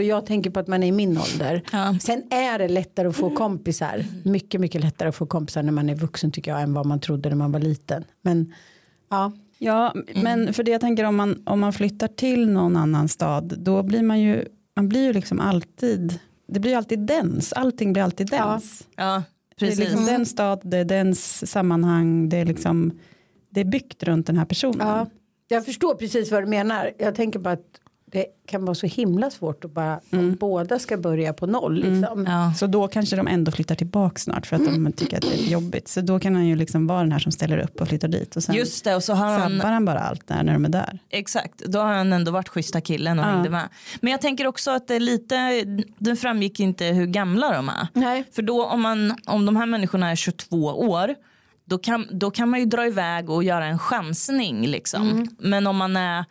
Så 0.00 0.04
jag 0.04 0.26
tänker 0.26 0.50
på 0.50 0.60
att 0.60 0.66
man 0.68 0.82
är 0.82 0.86
i 0.86 0.92
min 0.92 1.18
ålder. 1.18 1.62
Ja. 1.72 1.96
Sen 2.00 2.22
är 2.32 2.58
det 2.58 2.68
lättare 2.68 3.08
att 3.08 3.16
få 3.16 3.30
kompisar. 3.30 4.04
Mycket, 4.24 4.60
mycket 4.60 4.80
lättare 4.80 5.08
att 5.08 5.16
få 5.16 5.26
kompisar 5.26 5.62
när 5.62 5.72
man 5.72 5.90
är 5.90 5.94
vuxen 5.94 6.32
tycker 6.32 6.50
jag 6.50 6.62
än 6.62 6.74
vad 6.74 6.86
man 6.86 7.00
trodde 7.00 7.28
när 7.28 7.36
man 7.36 7.52
var 7.52 7.60
liten. 7.60 8.04
Men 8.22 8.54
ja, 9.10 9.32
Ja, 9.62 9.94
men 10.14 10.54
för 10.54 10.62
det 10.62 10.70
jag 10.70 10.80
tänker 10.80 11.04
om 11.04 11.16
man, 11.16 11.42
om 11.46 11.60
man 11.60 11.72
flyttar 11.72 12.08
till 12.08 12.48
någon 12.48 12.76
annan 12.76 13.08
stad, 13.08 13.54
då 13.58 13.82
blir 13.82 14.02
man 14.02 14.20
ju, 14.20 14.44
man 14.76 14.88
blir 14.88 15.04
ju 15.06 15.12
liksom 15.12 15.40
alltid, 15.40 16.18
det 16.48 16.60
blir 16.60 16.70
ju 16.70 16.76
alltid 16.76 16.98
dens, 16.98 17.52
allting 17.52 17.92
blir 17.92 18.02
alltid 18.02 18.26
dens. 18.30 18.86
Ja, 18.96 19.22
Det 19.58 19.64
är 19.64 19.68
precis. 19.68 19.78
liksom 19.84 20.06
den 20.06 20.26
stad, 20.26 20.60
det 20.64 20.76
är 20.78 20.84
dens 20.84 21.50
sammanhang, 21.50 22.28
det 22.28 22.36
är 22.36 22.44
liksom, 22.44 22.98
det 23.50 23.60
är 23.60 23.64
byggt 23.64 24.02
runt 24.02 24.26
den 24.26 24.36
här 24.36 24.44
personen. 24.44 24.86
ja, 24.88 25.06
jag 25.48 25.64
förstår 25.64 25.94
precis 25.94 26.32
vad 26.32 26.42
du 26.42 26.46
menar. 26.46 26.90
Jag 26.98 27.14
tänker 27.14 27.38
på 27.38 27.48
att 27.48 27.80
det 28.12 28.26
kan 28.46 28.64
vara 28.64 28.74
så 28.74 28.86
himla 28.86 29.30
svårt 29.30 29.64
att 29.64 29.70
bara 29.74 30.00
om 30.12 30.34
båda 30.40 30.78
ska 30.78 30.96
börja 30.96 31.32
på 31.32 31.46
noll. 31.46 31.74
Liksom. 31.74 32.26
Ja. 32.26 32.52
Så 32.56 32.66
då 32.66 32.88
kanske 32.88 33.16
de 33.16 33.26
ändå 33.28 33.52
flyttar 33.52 33.74
tillbaka 33.74 34.18
snart 34.18 34.46
för 34.46 34.56
att 34.56 34.64
de 34.64 34.92
tycker 34.92 35.16
att 35.16 35.22
det 35.22 35.40
är 35.46 35.50
jobbigt. 35.50 35.88
Så 35.88 36.00
då 36.00 36.20
kan 36.20 36.34
han 36.34 36.46
ju 36.46 36.56
liksom 36.56 36.86
vara 36.86 37.00
den 37.00 37.12
här 37.12 37.18
som 37.18 37.32
ställer 37.32 37.58
upp 37.58 37.80
och 37.80 37.88
flyttar 37.88 38.08
dit. 38.08 38.36
Och 38.36 38.42
sen 38.42 38.54
Just 38.54 38.84
det, 38.84 38.94
och 38.96 39.04
så 39.04 39.12
har 39.14 39.38
han 39.38 39.50
sabbar 39.58 39.72
han 39.72 39.84
bara 39.84 40.00
allt 40.00 40.26
där 40.26 40.42
när 40.42 40.52
de 40.52 40.64
är 40.64 40.68
där. 40.68 40.98
Exakt, 41.10 41.58
då 41.58 41.78
har 41.78 41.92
han 41.92 42.12
ändå 42.12 42.32
varit 42.32 42.48
schyssta 42.48 42.80
killen 42.80 43.18
och 43.18 43.24
Ja. 43.24 43.28
hängde 43.28 43.50
med. 43.50 43.68
Men 44.00 44.10
jag 44.10 44.20
tänker 44.20 44.46
också 44.46 44.70
att 44.70 44.88
det 44.88 44.94
är 44.94 45.00
lite, 45.00 45.64
det 45.98 46.16
framgick 46.16 46.60
inte 46.60 46.84
hur 46.84 47.06
gamla 47.06 47.52
de 47.52 47.68
är. 47.68 47.88
Nej. 47.92 48.24
För 48.32 48.42
då 48.42 48.64
om, 48.66 48.80
man, 48.82 49.16
om 49.26 49.46
de 49.46 49.56
här 49.56 49.66
människorna 49.66 50.10
är 50.10 50.16
22 50.16 50.56
år 50.66 51.14
då 51.64 51.78
kan, 51.78 52.06
då 52.10 52.30
kan 52.30 52.48
man 52.48 52.60
ju 52.60 52.66
dra 52.66 52.86
iväg 52.86 53.30
och 53.30 53.44
göra 53.44 53.66
en 53.66 53.78
chansning. 53.78 54.66
Liksom. 54.66 55.28
Men 55.38 55.66
om 55.66 55.76
man 55.76 55.96
är 55.96 56.24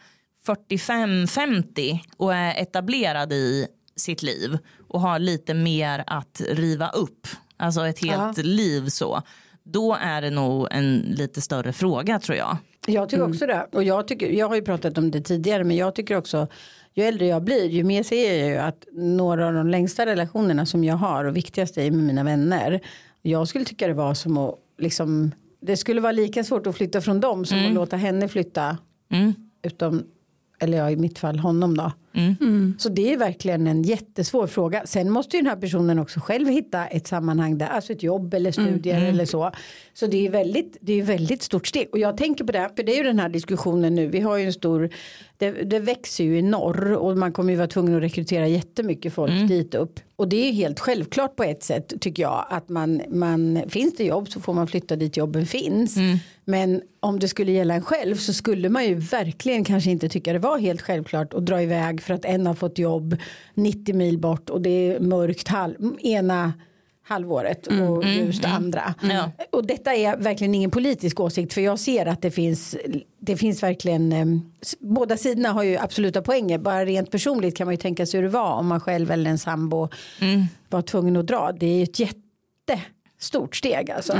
45-50 0.49 1.99
och 2.17 2.33
är 2.33 2.61
etablerad 2.61 3.33
i 3.33 3.67
sitt 3.95 4.23
liv 4.23 4.57
och 4.87 5.01
har 5.01 5.19
lite 5.19 5.53
mer 5.53 6.03
att 6.07 6.41
riva 6.49 6.89
upp, 6.89 7.27
alltså 7.57 7.87
ett 7.87 7.99
helt 7.99 8.37
liv 8.37 8.87
så, 8.87 9.21
då 9.63 9.97
är 10.01 10.21
det 10.21 10.29
nog 10.29 10.67
en 10.71 10.97
lite 10.97 11.41
större 11.41 11.73
fråga 11.73 12.19
tror 12.19 12.37
jag. 12.37 12.57
Jag 12.87 13.09
tycker 13.09 13.29
också 13.29 13.47
det. 13.47 13.67
Och 13.71 13.83
jag, 13.83 14.07
tycker, 14.07 14.29
jag 14.29 14.47
har 14.47 14.55
ju 14.55 14.61
pratat 14.61 14.97
om 14.97 15.11
det 15.11 15.21
tidigare 15.21 15.63
men 15.63 15.77
jag 15.77 15.95
tycker 15.95 16.17
också 16.17 16.47
ju 16.93 17.03
äldre 17.03 17.25
jag 17.27 17.43
blir 17.43 17.69
ju 17.69 17.83
mer 17.83 18.03
ser 18.03 18.39
jag 18.39 18.49
ju 18.49 18.57
att 18.57 18.87
några 18.93 19.47
av 19.47 19.53
de 19.53 19.69
längsta 19.69 20.05
relationerna 20.05 20.65
som 20.65 20.83
jag 20.83 20.95
har 20.95 21.25
och 21.25 21.35
viktigaste 21.37 21.83
är 21.83 21.91
med 21.91 22.03
mina 22.03 22.23
vänner. 22.23 22.79
Jag 23.21 23.47
skulle 23.47 23.65
tycka 23.65 23.87
det 23.87 23.93
var 23.93 24.13
som 24.13 24.37
att 24.37 24.55
liksom 24.77 25.31
det 25.61 25.77
skulle 25.77 26.01
vara 26.01 26.11
lika 26.11 26.43
svårt 26.43 26.67
att 26.67 26.75
flytta 26.75 27.01
från 27.01 27.19
dem 27.19 27.45
som 27.45 27.57
att 27.67 27.73
låta 27.73 27.97
henne 27.97 28.27
flytta. 28.27 28.77
Utom, 29.61 30.03
eller 30.59 30.77
ja 30.77 30.91
i 30.91 30.95
mitt 30.95 31.19
fall 31.19 31.39
honom 31.39 31.77
då. 31.77 31.91
Så 32.79 32.89
det 32.89 33.13
är 33.13 33.17
verkligen 33.17 33.67
en 33.67 33.83
jättesvår 33.83 34.47
fråga. 34.47 34.81
Sen 34.85 35.09
måste 35.09 35.37
ju 35.37 35.41
den 35.41 35.49
här 35.49 35.57
personen 35.57 35.99
också 35.99 36.19
själv 36.19 36.47
hitta 36.47 36.85
ett 36.85 37.07
sammanhang 37.07 37.57
där, 37.57 37.67
alltså 37.67 37.93
ett 37.93 38.03
jobb 38.03 38.33
eller 38.33 38.51
studier 38.51 39.05
eller 39.05 39.25
så. 39.25 39.51
Så 39.93 40.07
det 40.07 40.27
är 40.27 40.29
väldigt, 40.31 40.77
det 40.81 40.93
är 40.93 41.03
väldigt 41.03 41.43
stort 41.43 41.67
steg. 41.67 41.87
Och 41.91 41.99
jag 41.99 42.17
tänker 42.17 42.43
på 42.43 42.51
det, 42.51 42.69
för 42.75 42.83
det 42.83 42.93
är 42.93 42.97
ju 42.97 43.03
den 43.03 43.19
här 43.19 43.29
diskussionen 43.29 43.95
nu. 43.95 44.07
Vi 44.07 44.19
har 44.19 44.37
ju 44.37 44.45
en 44.45 44.53
stor, 44.53 44.89
det, 45.37 45.51
det 45.51 45.79
växer 45.79 46.23
ju 46.23 46.37
i 46.37 46.41
norr 46.41 46.91
och 46.93 47.17
man 47.17 47.31
kommer 47.31 47.51
ju 47.51 47.57
vara 47.57 47.67
tvungen 47.67 47.95
att 47.95 48.01
rekrytera 48.01 48.47
jättemycket 48.47 49.13
folk 49.13 49.31
dit 49.47 49.75
upp. 49.75 49.99
Och 50.15 50.27
det 50.27 50.49
är 50.49 50.51
helt 50.51 50.79
självklart 50.79 51.35
på 51.35 51.43
ett 51.43 51.63
sätt 51.63 51.93
tycker 52.01 52.23
jag 52.23 52.45
att 52.49 52.69
man, 52.69 53.01
man 53.09 53.61
finns 53.69 53.95
det 53.97 54.03
jobb 54.03 54.29
så 54.29 54.39
får 54.39 54.53
man 54.53 54.67
flytta 54.67 54.95
dit 54.95 55.17
jobben 55.17 55.45
finns. 55.45 55.95
Men 56.45 56.81
om 56.99 57.19
det 57.19 57.27
skulle 57.27 57.51
gälla 57.51 57.73
en 57.73 57.81
själv 57.81 58.15
så 58.15 58.33
skulle 58.33 58.69
man 58.69 58.85
ju 58.85 58.95
verkligen 58.95 59.63
kanske 59.63 59.91
inte 59.91 60.09
tycka 60.09 60.33
det 60.33 60.39
var 60.39 60.57
helt 60.57 60.81
självklart 60.81 61.33
att 61.33 61.45
dra 61.45 61.61
iväg 61.61 61.98
för 62.01 62.13
att 62.13 62.25
en 62.25 62.45
har 62.45 62.53
fått 62.53 62.79
jobb 62.79 63.17
90 63.53 63.95
mil 63.95 64.19
bort 64.19 64.49
och 64.49 64.61
det 64.61 64.69
är 64.69 64.99
mörkt 64.99 65.47
halv, 65.47 65.75
ena 65.99 66.53
halvåret 67.09 67.67
och 67.67 68.05
ljust 68.05 68.45
andra. 68.45 68.93
Ja. 69.01 69.31
Och 69.51 69.67
detta 69.67 69.95
är 69.95 70.17
verkligen 70.17 70.55
ingen 70.55 70.71
politisk 70.71 71.19
åsikt 71.19 71.53
för 71.53 71.61
jag 71.61 71.79
ser 71.79 72.05
att 72.05 72.21
det 72.21 72.31
finns, 72.31 72.75
det 73.19 73.37
finns 73.37 73.63
verkligen, 73.63 74.11
eh, 74.11 74.25
båda 74.79 75.17
sidorna 75.17 75.49
har 75.49 75.63
ju 75.63 75.77
absoluta 75.77 76.21
poänger. 76.21 76.57
Bara 76.57 76.85
rent 76.85 77.11
personligt 77.11 77.57
kan 77.57 77.67
man 77.67 77.73
ju 77.73 77.77
tänka 77.77 78.05
sig 78.05 78.17
hur 78.17 78.27
det 78.27 78.33
var 78.33 78.53
om 78.53 78.67
man 78.67 78.79
själv 78.79 79.11
eller 79.11 79.29
en 79.29 79.37
sambo 79.37 79.89
var 80.69 80.81
tvungen 80.81 81.17
att 81.17 81.27
dra. 81.27 81.51
Det 81.59 81.65
är 81.65 81.77
ju 81.77 81.83
ett 81.83 81.99
jättestort 81.99 83.55
steg 83.55 83.91
alltså. 83.91 84.13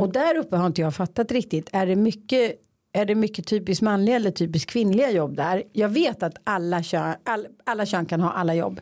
Och 0.00 0.12
där 0.12 0.36
uppe 0.36 0.56
har 0.56 0.66
inte 0.66 0.80
jag 0.80 0.94
fattat 0.94 1.32
riktigt. 1.32 1.68
Är 1.72 1.86
det 1.86 1.96
mycket 1.96 2.56
är 2.92 3.04
det 3.06 3.14
mycket 3.14 3.46
typiskt 3.46 3.82
manliga 3.82 4.16
eller 4.16 4.30
typiskt 4.30 4.70
kvinnliga 4.70 5.10
jobb 5.10 5.36
där? 5.36 5.62
Jag 5.72 5.88
vet 5.88 6.22
att 6.22 6.34
alla 6.44 6.82
kön, 6.82 7.14
all, 7.24 7.46
alla 7.64 7.86
kön 7.86 8.06
kan 8.06 8.20
ha 8.20 8.30
alla 8.32 8.54
jobb. 8.54 8.80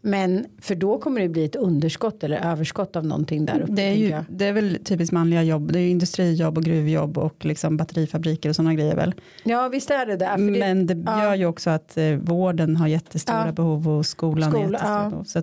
Men 0.00 0.46
för 0.60 0.74
då 0.74 0.98
kommer 0.98 1.20
det 1.20 1.28
bli 1.28 1.44
ett 1.44 1.56
underskott 1.56 2.24
eller 2.24 2.36
överskott 2.52 2.96
av 2.96 3.06
någonting 3.06 3.44
där 3.46 3.60
uppe. 3.60 3.72
Det 3.72 3.82
är, 3.82 3.94
ju, 3.94 4.24
det 4.28 4.44
är 4.46 4.52
väl 4.52 4.78
typiskt 4.84 5.12
manliga 5.12 5.42
jobb. 5.42 5.72
Det 5.72 5.78
är 5.78 5.82
ju 5.82 5.88
industrijobb 5.90 6.58
och 6.58 6.64
gruvjobb 6.64 7.18
och 7.18 7.44
liksom 7.44 7.76
batterifabriker 7.76 8.48
och 8.48 8.56
sådana 8.56 8.74
grejer 8.74 8.96
väl. 8.96 9.14
Ja 9.44 9.68
visst 9.68 9.90
är 9.90 10.06
det 10.06 10.16
där. 10.16 10.36
det- 10.36 10.42
Men 10.58 10.86
det 10.86 11.02
ja. 11.06 11.24
gör 11.24 11.34
ju 11.34 11.46
också 11.46 11.70
att 11.70 11.96
eh, 11.96 12.10
vården 12.12 12.76
har 12.76 12.86
jättestora 12.88 13.46
Ja. 13.46 13.52
behov 13.52 13.88
och 13.88 14.06
skolan 14.06 14.42
har 14.42 14.50
Skola, 14.50 14.64
jättestora 14.78 15.02
ja. 15.04 15.10
behov. 15.10 15.24
Så 15.24 15.42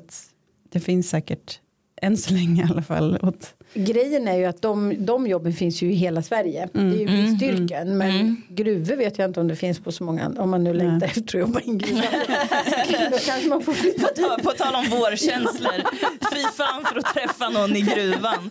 det 0.71 0.79
finns 0.79 1.09
säkert 1.09 1.59
än 2.01 2.17
så 2.17 2.33
länge 2.33 2.61
i 2.63 2.67
alla 2.71 2.81
fall. 2.81 3.19
Åt, 3.21 3.53
Grejen 3.73 4.27
är 4.27 4.37
ju 4.37 4.45
att 4.45 4.61
de, 4.61 5.05
de 5.05 5.27
jobben 5.27 5.53
finns 5.53 5.81
ju 5.81 5.91
i 5.91 5.95
hela 5.95 6.21
Sverige. 6.21 6.69
Det 6.73 6.79
är 6.79 6.83
ju 6.83 7.05
bristyrken. 7.05 7.97
Men 7.97 8.41
gruvor 8.49 8.95
vet 8.95 9.17
jag 9.17 9.29
inte 9.29 9.39
om 9.39 9.47
det 9.47 9.55
finns 9.55 9.79
på 9.79 9.91
så 9.91 10.03
många. 10.03 10.31
Om 10.37 10.49
man 10.49 10.63
nu 10.63 10.73
längtar 10.73 11.07
efter 11.07 11.21
att 11.21 11.33
jobba 11.33 11.59
i 11.59 11.69
en 11.69 11.77
gruva. 11.77 12.01
Då 13.11 13.17
kanske 13.17 13.49
man 13.49 13.63
får 13.63 13.73
flytta 13.73 14.07
På, 14.07 14.43
på 14.43 14.51
tal 14.51 14.75
om 14.75 14.85
vårkänslor. 14.99 15.83
Fy 16.33 16.41
fan 16.53 16.85
för 16.85 16.97
att 16.97 17.13
träffa 17.13 17.49
någon 17.49 17.75
i 17.75 17.81
gruvan. 17.81 18.49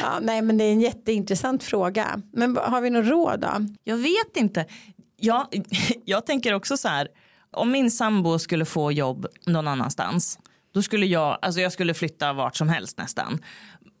Ja, 0.00 0.18
nej 0.22 0.42
men 0.42 0.58
det 0.58 0.64
är 0.64 0.72
en 0.72 0.80
jätteintressant 0.80 1.64
fråga. 1.64 2.22
Men 2.32 2.56
har 2.56 2.80
vi 2.80 2.90
något 2.90 3.06
råd 3.06 3.40
då? 3.40 3.66
Jag 3.84 3.96
vet 3.96 4.36
inte. 4.36 4.66
Jag, 5.16 5.46
jag 6.04 6.26
tänker 6.26 6.54
också 6.54 6.76
så 6.76 6.88
här. 6.88 7.08
Om 7.50 7.70
min 7.70 7.90
sambo 7.90 8.38
skulle 8.38 8.64
få 8.64 8.92
jobb 8.92 9.26
någon 9.46 9.68
annanstans. 9.68 10.38
Då 10.72 10.82
skulle 10.82 11.06
jag, 11.06 11.38
alltså 11.42 11.60
jag 11.60 11.72
skulle 11.72 11.94
flytta 11.94 12.32
vart 12.32 12.56
som 12.56 12.68
helst 12.68 12.98
nästan. 12.98 13.38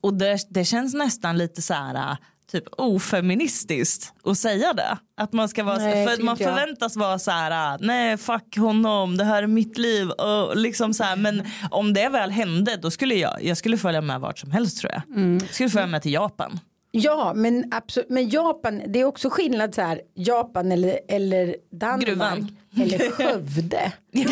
Och 0.00 0.14
det, 0.14 0.38
det 0.50 0.64
känns 0.64 0.94
nästan 0.94 1.38
lite 1.38 1.62
så 1.62 1.74
här 1.74 1.94
äh, 1.94 2.16
typ 2.52 2.64
ofeministiskt 2.72 4.12
att 4.24 4.38
säga 4.38 4.72
det. 4.72 4.98
Att 5.16 5.32
man 5.32 5.48
ska 5.48 5.64
vara 5.64 5.78
Nej, 5.78 6.06
för 6.06 6.22
man 6.22 6.32
inte 6.32 6.42
jag. 6.44 6.54
förväntas 6.54 6.96
vara 6.96 7.18
så 7.18 7.30
här, 7.30 7.74
äh, 7.74 7.78
nej 7.80 8.16
fuck 8.16 8.56
honom, 8.56 9.16
det 9.16 9.24
här 9.24 9.42
är 9.42 9.46
mitt 9.46 9.78
liv. 9.78 10.10
Och 10.10 10.56
liksom 10.56 10.94
så 10.94 11.04
här, 11.04 11.16
men 11.16 11.46
om 11.70 11.92
det 11.92 12.08
väl 12.08 12.30
hände 12.30 12.76
då 12.76 12.90
skulle 12.90 13.14
jag, 13.14 13.44
jag 13.44 13.56
skulle 13.56 13.78
följa 13.78 14.00
med 14.00 14.20
vart 14.20 14.38
som 14.38 14.50
helst 14.50 14.78
tror 14.78 14.92
jag. 14.92 15.02
Jag 15.42 15.54
skulle 15.54 15.70
följa 15.70 15.86
med 15.86 16.02
till 16.02 16.12
Japan. 16.12 16.60
Ja 16.94 17.32
men 17.36 17.64
absolut. 17.70 18.08
Men 18.10 18.28
Japan 18.28 18.82
det 18.86 19.00
är 19.00 19.04
också 19.04 19.30
skillnad 19.30 19.74
så 19.74 19.82
här. 19.82 20.00
Japan 20.14 20.72
eller, 20.72 20.98
eller 21.08 21.56
Danmark. 21.70 22.04
Gruvan. 22.06 22.56
Eller 22.82 23.10
Skövde. 23.10 23.92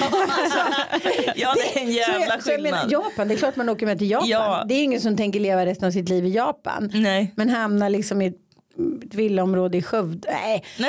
Ja 1.36 1.54
det 1.54 1.78
är 1.78 1.82
en 1.82 1.86
så 1.86 1.92
jävla 1.92 2.26
jag, 2.26 2.42
så 2.42 2.50
jag 2.50 2.62
menar, 2.62 2.78
skillnad. 2.78 2.92
Japan, 2.92 3.28
det 3.28 3.34
är 3.34 3.38
klart 3.38 3.56
man 3.56 3.68
åker 3.68 3.86
med 3.86 3.98
till 3.98 4.10
Japan. 4.10 4.28
Ja. 4.28 4.64
Det 4.68 4.74
är 4.74 4.84
ingen 4.84 5.00
som 5.00 5.16
tänker 5.16 5.40
leva 5.40 5.66
resten 5.66 5.86
av 5.88 5.92
sitt 5.92 6.08
liv 6.08 6.26
i 6.26 6.30
Japan. 6.30 6.90
Nej. 6.94 7.32
Men 7.36 7.48
hamnar 7.48 7.90
liksom 7.90 8.22
i 8.22 8.26
ett 8.26 9.14
villaområde 9.14 9.78
i 9.78 9.82
Skövde. 9.82 10.28
Nej. 10.30 10.64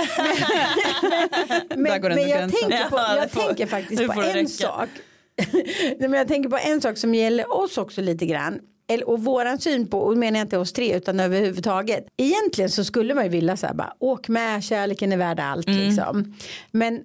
Men, 1.75 2.01
går 2.01 2.09
men, 2.09 2.17
ändå 2.19 2.29
jag, 2.29 2.51
tänker, 2.51 2.89
på, 2.89 2.97
Ja, 2.97 3.15
jag 3.15 3.31
får- 3.31 3.41
tänker 3.41 3.67
faktiskt 3.67 4.07
på 4.07 4.21
en 4.21 4.33
räcka. 4.33 4.47
sak. 4.47 4.89
Nej, 5.53 5.95
men 5.99 6.13
jag 6.13 6.27
tänker 6.27 6.49
på 6.49 6.57
en 6.57 6.81
sak 6.81 6.97
som 6.97 7.15
gäller 7.15 7.53
oss 7.63 7.77
också 7.77 8.01
lite 8.01 8.25
grann. 8.25 8.59
Eller- 8.93 9.09
Och 9.09 9.23
våran 9.23 9.59
syn 9.59 9.87
på, 9.87 9.99
och 9.99 10.17
menar 10.17 10.39
jag 10.39 10.45
inte 10.45 10.57
oss 10.57 10.73
tre 10.73 10.95
utan 10.97 11.19
överhuvudtaget. 11.19 12.07
Egentligen 12.17 12.69
så 12.69 12.83
skulle 12.83 13.13
man 13.13 13.23
ju 13.23 13.29
vilja 13.29 13.57
så 13.57 13.67
här 13.67 13.73
bara 13.73 13.93
åk 13.99 14.27
med, 14.27 14.63
kärleken 14.63 15.11
är 15.11 15.17
värd 15.17 15.39
allt 15.39 15.67
Mm. 15.67 15.79
liksom. 15.87 16.33
Men 16.71 16.95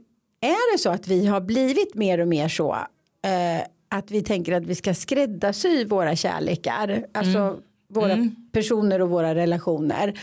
är 0.41 0.73
det 0.73 0.79
så 0.79 0.91
att 0.91 1.09
vi 1.09 1.27
har 1.27 1.41
blivit 1.41 1.95
mer 1.95 2.21
och 2.21 2.29
mer 2.29 2.49
så 2.49 2.73
eh, 3.23 3.67
att 3.89 4.11
vi 4.11 4.23
tänker 4.23 4.53
att 4.53 4.67
vi 4.67 4.75
ska 4.75 4.95
skräddarsy 4.95 5.85
våra 5.85 6.17
kärlekar, 6.17 7.05
alltså 7.13 7.39
Mm. 7.39 7.55
våra 7.89 8.31
personer 8.53 9.03
och 9.03 9.09
våra 9.11 9.35
relationer. 9.35 10.19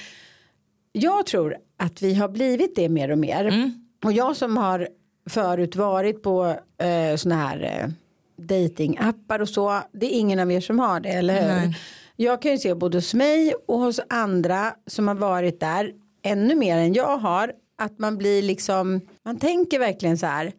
Jag 0.92 1.26
tror 1.26 1.58
att 1.78 2.02
vi 2.02 2.14
har 2.14 2.28
blivit 2.30 2.76
det 2.76 2.90
mer 2.90 3.12
och 3.12 3.18
mer. 3.18 3.46
Mm. 3.46 3.88
Och 4.06 4.12
jag 4.14 4.36
som 4.38 4.58
har 4.58 4.88
förut 5.30 5.76
varit 5.76 6.24
på 6.24 6.46
eh, 6.78 7.16
såna 7.16 7.36
här 7.36 7.64
eh, 7.64 7.90
datingappar 8.38 9.40
och 9.40 9.50
så. 9.50 9.82
Det 9.92 10.06
är 10.16 10.20
ingen 10.20 10.40
av 10.40 10.52
er 10.52 10.62
som 10.62 10.80
har 10.80 11.00
det, 11.00 11.10
eller 11.10 11.42
hur? 11.42 11.48
Nej. 11.68 11.78
Jag 12.16 12.42
kan 12.42 12.52
ju 12.52 12.58
se 12.58 12.76
både 12.76 12.98
hos 12.98 13.14
mig 13.14 13.54
och 13.68 13.80
hos 13.80 14.00
andra 14.10 14.74
som 14.88 15.08
har 15.08 15.16
varit 15.16 15.60
där 15.60 15.92
ännu 16.24 16.56
mer 16.56 16.78
än 16.78 16.94
jag 16.94 17.18
har. 17.18 17.52
Att 17.78 18.00
man 18.00 18.18
blir 18.18 18.42
liksom, 18.42 19.02
man 19.26 19.40
tänker 19.40 19.80
verkligen 19.80 20.18
så 20.18 20.26
här. 20.26 20.52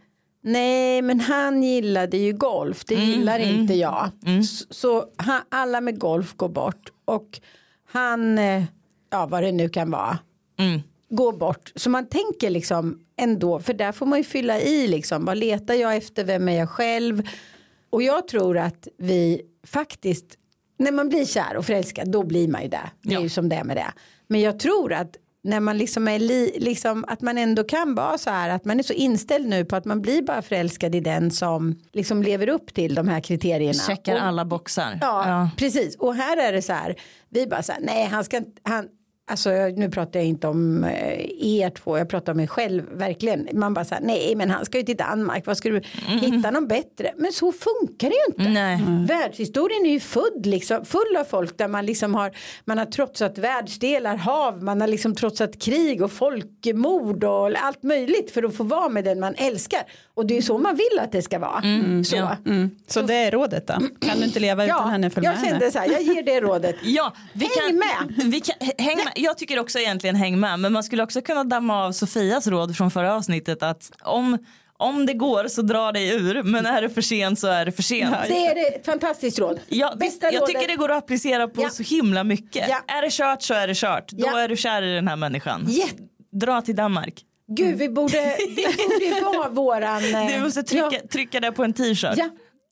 Nej 0.43 1.03
men 1.03 1.21
han 1.21 1.63
gillade 1.63 2.17
ju 2.17 2.33
golf, 2.33 2.85
det 2.85 2.95
gillar 2.95 3.39
inte 3.39 3.75
jag. 3.75 4.11
Så, 4.49 4.65
så 4.71 5.05
han, 5.17 5.41
alla 5.49 5.81
med 5.81 5.99
golf 5.99 6.37
går 6.37 6.49
bort. 6.49 6.93
Och 7.05 7.41
han, 7.93 8.39
eh, 8.39 8.63
ja 9.11 9.27
vad 9.27 9.43
det 9.43 9.53
nu 9.53 9.69
kan 9.69 9.91
vara, 9.91 10.19
Mm. 10.59 10.81
går 11.11 11.33
bort. 11.33 11.73
Så 11.75 11.91
man 11.91 12.07
tänker 12.09 12.51
liksom 12.51 12.99
ändå, 13.17 13.61
för 13.61 13.73
där 13.75 13.93
får 13.93 14.07
man 14.07 14.19
ju 14.19 14.25
fylla 14.25 14.61
i 14.61 14.87
liksom, 14.87 15.25
vad 15.25 15.37
letar 15.39 15.75
jag 15.75 15.97
efter, 15.97 16.25
vem 16.25 16.49
är 16.49 16.59
jag 16.59 16.71
själv? 16.71 17.23
Och 17.95 18.03
jag 18.03 18.29
tror 18.29 18.59
att 18.59 18.89
vi 18.99 19.41
faktiskt, 19.67 20.27
när 20.79 20.93
man 20.93 21.09
blir 21.09 21.25
kär 21.25 21.57
och 21.57 21.67
förälskad, 21.67 22.11
då 22.11 22.23
blir 22.23 22.49
man 22.49 22.63
ju 22.63 22.69
det. 22.69 22.91
Det 23.03 23.09
är 23.11 23.15
Ja. 23.15 23.21
ju 23.21 23.29
som 23.29 23.49
det 23.49 23.57
är 23.57 23.65
med 23.65 23.77
det. 23.77 23.93
Men 24.29 24.41
jag 24.41 24.59
tror 24.59 24.93
att 24.93 25.17
när 25.45 25.61
man 25.61 25.79
liksom 25.79 26.09
är 26.09 26.19
li, 26.19 26.57
liksom 26.59 27.05
att 27.09 27.21
man 27.21 27.39
ändå 27.39 27.65
kan 27.65 27.95
vara 27.95 28.19
så 28.19 28.31
här 28.31 28.49
att 28.49 28.65
man 28.65 28.79
är 28.79 28.83
så 28.83 28.93
inställd 28.93 29.49
nu 29.49 29.65
på 29.65 29.77
att 29.77 29.85
man 29.85 30.03
blir 30.03 30.23
bara 30.23 30.43
förälskad 30.43 30.95
i 30.95 31.01
den 31.01 31.31
som 31.31 31.81
liksom 31.93 32.23
lever 32.23 32.49
upp 32.49 32.75
till 32.75 32.95
de 32.95 33.09
här 33.09 33.21
kriterierna. 33.21 33.73
Checkar 33.87 34.15
Och- 34.15 34.23
alla 34.23 34.45
boxar. 34.45 34.99
Ja, 35.01 35.51
precis. 35.57 35.97
Och 35.97 36.15
här 36.15 36.37
är 36.49 36.53
det 36.53 36.63
så 36.63 36.73
här. 36.73 36.95
Vi 37.29 37.47
bara 37.47 37.63
så 37.63 37.73
här, 37.73 37.81
nej 37.81 38.05
han 38.07 38.25
ska 38.25 38.37
inte, 38.37 38.61
han, 38.63 38.89
alltså 39.27 39.51
nu 39.77 39.91
pratar 39.91 40.21
jag 40.21 40.27
inte 40.27 40.49
om 40.49 40.85
eh, 40.85 41.21
er 41.41 41.71
två, 41.71 41.99
jag 41.99 42.09
pratar 42.09 42.33
om 42.33 42.37
mig 42.37 42.49
själv 42.49 42.83
verkligen. 42.93 43.49
Man 43.53 43.75
bara 43.75 43.85
så 43.85 43.95
här, 43.95 44.03
nej 44.03 44.35
men 44.37 44.51
han 44.51 44.65
ska 44.65 44.79
ju 44.79 44.85
till 44.85 44.97
Danmark, 44.97 45.47
vad 45.47 45.57
ska 45.57 45.69
du 45.69 45.81
hitta 46.07 46.51
någon 46.51 46.67
bättre? 46.67 47.13
Men 47.17 47.33
så 47.33 47.53
funkar 47.53 48.09
det 48.09 48.15
ju 48.15 48.45
inte. 48.45 48.61
Nej. 48.61 48.79
Världshistorien 49.09 49.87
är 49.87 49.91
ju 49.91 50.01
full, 50.01 50.43
liksom, 50.45 50.85
full 50.85 51.17
av 51.19 51.25
folk 51.25 51.59
där 51.59 51.69
man 51.69 51.87
liksom 51.87 52.15
har, 52.15 52.31
man 52.65 52.79
har 52.79 52.87
trotsat 52.87 53.39
världsdelar, 53.39 54.17
hav, 54.17 54.63
man 54.63 54.81
har 54.81 54.89
liksom 54.89 55.15
trotsat 55.15 55.59
krig 55.59 56.03
och 56.03 56.13
folkmord 56.13 57.25
och 57.25 57.51
allt 57.57 57.83
möjligt 57.83 58.31
för 58.31 58.43
att 58.43 58.57
få 58.57 58.65
vara 58.65 58.89
med 58.89 59.05
den 59.05 59.21
man 59.21 59.35
älskar. 59.35 59.83
Och 60.15 60.27
det 60.27 60.35
är 60.35 60.37
ju 60.37 60.43
så 60.43 60.59
man 60.59 60.77
vill 60.77 60.99
att 61.01 61.13
det 61.13 61.23
ska 61.23 61.39
vara. 61.39 61.63
så. 62.05 62.17
ja. 62.17 62.37
mm. 62.47 62.71
Så 62.87 63.03
det 63.03 63.15
är 63.15 63.31
rådet 63.31 63.67
då? 63.67 63.75
Kan 64.01 64.19
du 64.19 64.25
inte 64.25 64.41
leva 64.41 64.65
utan 64.65 64.91
henne, 64.91 65.11
följ 65.11 65.27
jag 65.27 65.33
med 65.33 65.41
kände 65.45 65.59
henne. 65.59 65.71
så 65.71 65.79
här, 65.79 65.91
jag 65.91 66.03
ger 66.03 66.23
det 66.23 66.41
rådet. 66.41 66.77
Ja, 66.83 67.13
vi 67.33 67.45
Häng 67.45 67.53
kan, 67.67 67.77
med. 67.77 68.25
Vi 68.31 68.41
kan, 68.41 68.55
häng 68.79 68.97
med. 68.97 69.14
Jag 69.15 69.39
tycker 69.39 69.59
också 69.59 69.79
egentligen 69.79 70.17
häng 70.17 70.41
med. 70.41 70.59
Men 70.61 70.73
man 70.73 70.83
skulle 70.85 71.03
också 71.03 71.21
kunna 71.21 71.45
damma 71.45 71.85
av 71.85 71.93
Sofias 71.93 72.47
råd 72.47 72.77
från 72.77 72.91
förra 72.91 73.15
avsnittet. 73.15 73.63
Att 73.63 73.91
om, 74.03 74.39
om 74.77 75.07
det 75.07 75.15
går 75.15 75.49
så 75.49 75.63
dra 75.63 75.93
dig 75.93 76.09
ur. 76.15 76.43
Men 76.43 76.67
är 76.67 76.83
det 76.83 76.91
för 76.91 77.01
sent 77.03 77.39
så 77.39 77.47
är 77.47 77.65
det 77.67 77.73
för 77.73 77.83
sent. 77.83 78.17
Det 78.29 78.47
är 78.47 78.77
ett 78.77 78.87
fantastiskt 78.87 79.39
råd. 79.39 79.61
Ja, 79.69 79.95
Bästa 80.01 80.27
jag 80.27 80.35
rådet. 80.35 80.47
tycker 80.49 80.69
det 80.69 80.77
går 80.77 80.91
att 80.91 80.99
applicera 80.99 81.49
på 81.49 81.63
Ja. 81.63 81.69
så 81.71 81.83
himla 81.83 82.25
mycket. 82.25 82.67
Ja. 82.69 82.95
Är 82.99 83.03
det 83.03 83.13
kört 83.13 83.43
så 83.43 83.55
är 83.55 83.67
det 83.67 83.75
kört. 83.77 84.09
Då 84.13 84.27
Ja. 84.27 84.41
är 84.41 84.49
du 84.49 84.57
kär 84.57 84.83
i 84.83 84.95
den 84.95 85.09
här 85.09 85.17
människan. 85.17 85.69
Dra 86.33 86.61
till 86.63 86.77
Danmark. 86.77 87.23
Gud, 87.49 87.79
vi 87.79 87.89
borde, 87.89 88.13
det 88.57 89.21
borde 89.21 89.37
vara 89.39 89.49
våran... 89.49 90.15
eh, 90.15 90.27
Du 90.37 90.41
måste 90.43 90.63
trycka, 90.63 90.89
Ja, 90.93 90.99
trycka 91.13 91.41
det 91.41 91.53
på 91.53 91.65
en 91.65 91.73
t-shirt. 91.73 92.19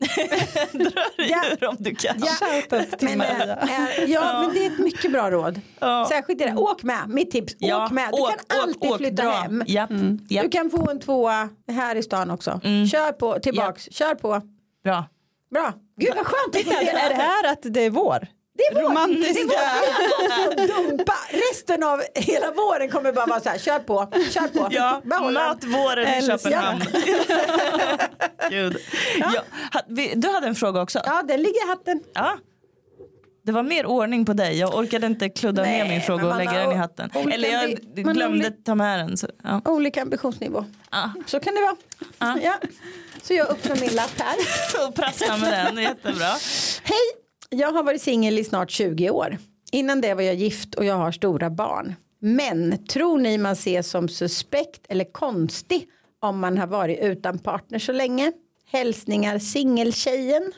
Ja, 0.03 0.37
Dra 0.73 1.03
dig 1.17 1.31
Ja. 1.31 1.43
ur 1.61 1.69
om 1.69 1.77
du 1.79 1.95
kan. 1.95 2.17
ja. 2.19 2.63
Men, 3.01 3.21
eh, 3.21 4.05
ja, 4.07 4.41
men 4.43 4.55
det 4.55 4.67
är 4.67 4.71
ett 4.71 4.79
mycket 4.79 5.13
bra 5.13 5.31
råd. 5.31 5.61
Ja. 5.81 6.07
Särskilt 6.11 6.39
det 6.39 6.47
där, 6.47 6.59
åk 6.61 6.83
med, 6.83 7.09
mitt 7.09 7.31
tips, 7.31 7.55
Ja, 7.59 7.85
åk 7.85 7.91
med. 7.93 8.09
Du 8.13 8.21
åk, 8.23 8.29
kan 8.29 8.39
åk, 8.39 8.63
alltid 8.65 8.91
åk, 8.91 8.97
flytta 8.99 9.23
dra. 9.23 9.31
hem. 9.31 9.63
Japp, 9.67 9.91
japp. 10.29 10.45
Du 10.45 10.51
kan 10.51 10.71
få 10.71 10.91
en 10.91 11.01
tvåa 11.01 11.49
här 11.73 11.97
i 11.97 12.03
stan 12.03 12.31
också. 12.31 12.61
Mm. 12.65 12.87
Kör 12.87 13.13
på, 13.13 13.39
tillbaks, 13.39 13.89
kör 13.93 14.15
på. 14.15 14.41
Bra. 14.85 15.05
Bra, 15.51 15.73
gud 16.01 16.13
vad 16.17 16.27
skönt. 16.27 16.53
Titta, 16.53 16.81
är 16.81 17.09
det 17.09 17.15
här 17.15 17.53
att 17.53 17.59
det 17.63 17.81
är 17.81 17.91
vår? 17.91 18.27
Det 18.55 18.63
är 18.63 18.75
vår. 18.75 18.81
Romantiska. 18.83 19.45
Det 19.47 19.55
är 19.55 20.67
vår. 20.69 20.89
Dumpa. 20.91 21.15
Resten 21.31 21.83
av 21.83 22.03
hela 22.15 22.51
våren 22.51 22.91
kommer 22.91 23.13
bara 23.13 23.27
vara 23.27 23.41
så 23.41 23.49
här, 23.49 23.59
kör 23.59 23.79
på, 23.79 24.09
kör 24.31 24.49
på. 24.49 24.69
Ja, 24.71 25.03
möt 25.05 25.65
våren 25.65 26.19
i. 26.25 26.27
Köpenhamn. 26.27 26.81
Gud. 28.51 28.77
Ja. 29.19 29.33
vi- 29.87 30.13
Du 30.17 30.29
hade 30.29 30.47
en 30.47 30.55
fråga 30.55 30.81
också. 30.83 31.01
Ja, 31.07 31.23
den 31.23 31.43
ligger 31.43 31.65
i 31.67 31.69
hatten. 31.69 32.01
Ja. 32.15 32.39
Det 33.45 33.53
var 33.53 33.63
mer 33.63 33.87
ordning 33.87 34.25
på 34.25 34.33
dig. 34.33 34.59
Jag 34.59 34.75
orkade 34.79 35.07
inte 35.07 35.29
kludda 35.29 35.63
Nej, 35.63 35.83
ner 35.83 35.89
min 35.89 36.01
fråga 36.03 36.27
och 36.27 36.37
lägga 36.37 36.53
den 36.53 36.73
i 36.73 36.75
hatten. 36.75 37.11
Eller 37.33 37.49
jag 37.49 37.71
glömde 38.15 38.51
ta 38.51 38.75
med 38.75 38.99
den. 38.99 39.17
Så, 39.17 39.29
ja. 39.45 39.61
Olika 39.65 40.03
ambitionsnivå. 40.03 40.65
Ja. 40.91 41.11
Så 41.27 41.41
kan 41.41 41.55
det 41.55 41.61
vara. 41.61 41.77
Ja. 42.19 42.39
Ja. 42.43 42.55
Så 43.23 43.35
jag 43.35 43.49
öppnar 43.51 43.77
min 43.77 43.91
lapp 43.95 44.11
här. 44.19 44.37
Och 44.89 44.95
prassla 44.95 45.37
med 45.37 45.53
den, 45.75 45.83
jättebra. 45.85 46.27
Hej! 46.83 47.22
Jag 47.55 47.73
har 47.73 47.83
varit 47.83 48.03
singel 48.03 48.39
i 48.39 48.45
snart 48.45 48.71
20 48.71 49.11
år. 49.11 49.39
Innan 49.73 50.01
det 50.01 50.15
var 50.15 50.23
jag 50.23 50.35
gift 50.35 50.75
och 50.75 50.85
jag 50.85 50.95
har 50.97 51.13
stora 51.13 51.51
barn. 51.51 51.95
Men 52.19 52.85
tror 52.87 53.19
ni 53.19 53.39
man 53.39 53.53
ses 53.53 53.91
som 53.91 54.09
suspekt 54.09 54.81
eller 54.89 55.05
konstig 55.05 55.87
om 56.21 56.39
man 56.41 56.59
har 56.59 56.67
varit 56.67 56.99
utan 57.01 57.39
partner 57.39 57.79
så 57.79 57.93
länge? 57.93 58.33
Hälsningar 58.73 59.39
singeltjejen. 59.39 60.53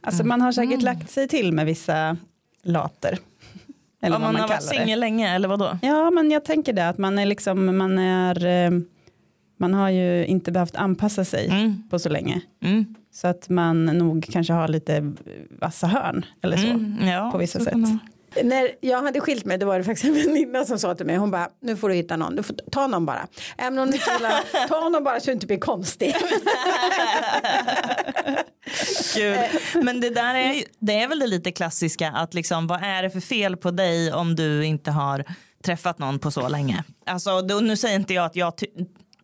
Alltså 0.00 0.24
man 0.24 0.40
har 0.40 0.52
säkert 0.52 0.82
lagt 0.82 1.10
sig 1.10 1.28
till 1.28 1.52
med 1.52 1.66
vissa 1.66 2.16
later. 2.62 3.18
Eller 4.02 4.16
Om 4.16 4.22
vad 4.22 4.28
man, 4.28 4.32
man 4.32 4.40
har 4.40 4.48
varit 4.48 4.62
singel 4.62 5.00
länge 5.00 5.34
eller 5.34 5.48
vadå? 5.48 5.78
Ja, 5.82 6.10
men 6.10 6.30
jag 6.30 6.44
tänker 6.44 6.72
det 6.72 6.88
att 6.88 6.98
man 6.98 7.18
är 7.18 7.26
liksom, 7.26 7.78
man 7.78 7.98
är, 7.98 8.46
eh, 8.46 8.70
man 9.56 9.74
har 9.74 9.90
ju 9.90 10.26
inte 10.26 10.52
behövt 10.52 10.76
anpassa 10.76 11.24
sig 11.24 11.46
Mm. 11.48 11.82
på 11.90 11.98
så 11.98 12.08
länge. 12.08 12.40
Mm. 12.62 12.94
Så 13.12 13.28
att 13.28 13.48
man 13.48 13.84
nog 13.84 14.28
kanske 14.32 14.52
har 14.52 14.68
lite 14.68 15.12
vassa 15.60 15.86
hörn 15.86 16.24
eller 16.42 16.56
så. 16.56 16.66
Mm, 16.66 17.08
ja, 17.08 17.30
på 17.32 17.38
vissa 17.38 17.58
så 17.58 17.64
sätt. 17.64 17.74
När 18.42 18.68
jag 18.80 19.02
hade 19.02 19.20
skilt 19.20 19.44
mig 19.44 19.58
då 19.58 19.66
var 19.66 19.78
det 19.78 19.84
faktiskt 19.84 20.04
en 20.04 20.14
väninna 20.14 20.64
som 20.64 20.78
sa 20.78 20.94
till 20.94 21.06
mig. 21.06 21.16
Hon 21.16 21.30
bara 21.30 21.48
nu 21.60 21.76
får 21.76 21.88
du 21.88 21.94
hitta 21.94 22.16
någon. 22.16 22.36
Du 22.36 22.42
får 22.42 22.56
ta 22.72 22.86
någon 22.86 23.06
bara. 23.06 23.26
Även 23.58 23.78
om 23.78 23.90
du 23.90 23.94
inte 23.94 24.42
ta 24.68 24.88
någon 24.88 25.04
bara 25.04 25.20
så 25.20 25.26
du 25.26 25.32
inte 25.32 25.46
blir 25.46 25.58
konstig. 25.58 26.14
Gud. 29.14 29.38
Men 29.84 30.00
det 30.00 30.10
där 30.10 30.34
är, 30.34 30.64
det 30.78 31.00
är 31.00 31.08
väl 31.08 31.18
det 31.18 31.26
lite 31.26 31.52
klassiska 31.52 32.10
att 32.10 32.34
liksom 32.34 32.66
vad 32.66 32.82
är 32.82 33.02
det 33.02 33.10
för 33.10 33.20
fel 33.20 33.56
på 33.56 33.70
dig 33.70 34.12
om 34.12 34.36
du 34.36 34.64
inte 34.64 34.90
har 34.90 35.24
träffat 35.64 35.98
någon 35.98 36.18
på 36.18 36.30
så 36.30 36.48
länge. 36.48 36.84
Alltså 37.06 37.42
då, 37.42 37.60
nu 37.60 37.76
säger 37.76 37.96
inte 37.96 38.14
jag 38.14 38.24
att 38.24 38.36
jag 38.36 38.56
ty 38.56 38.66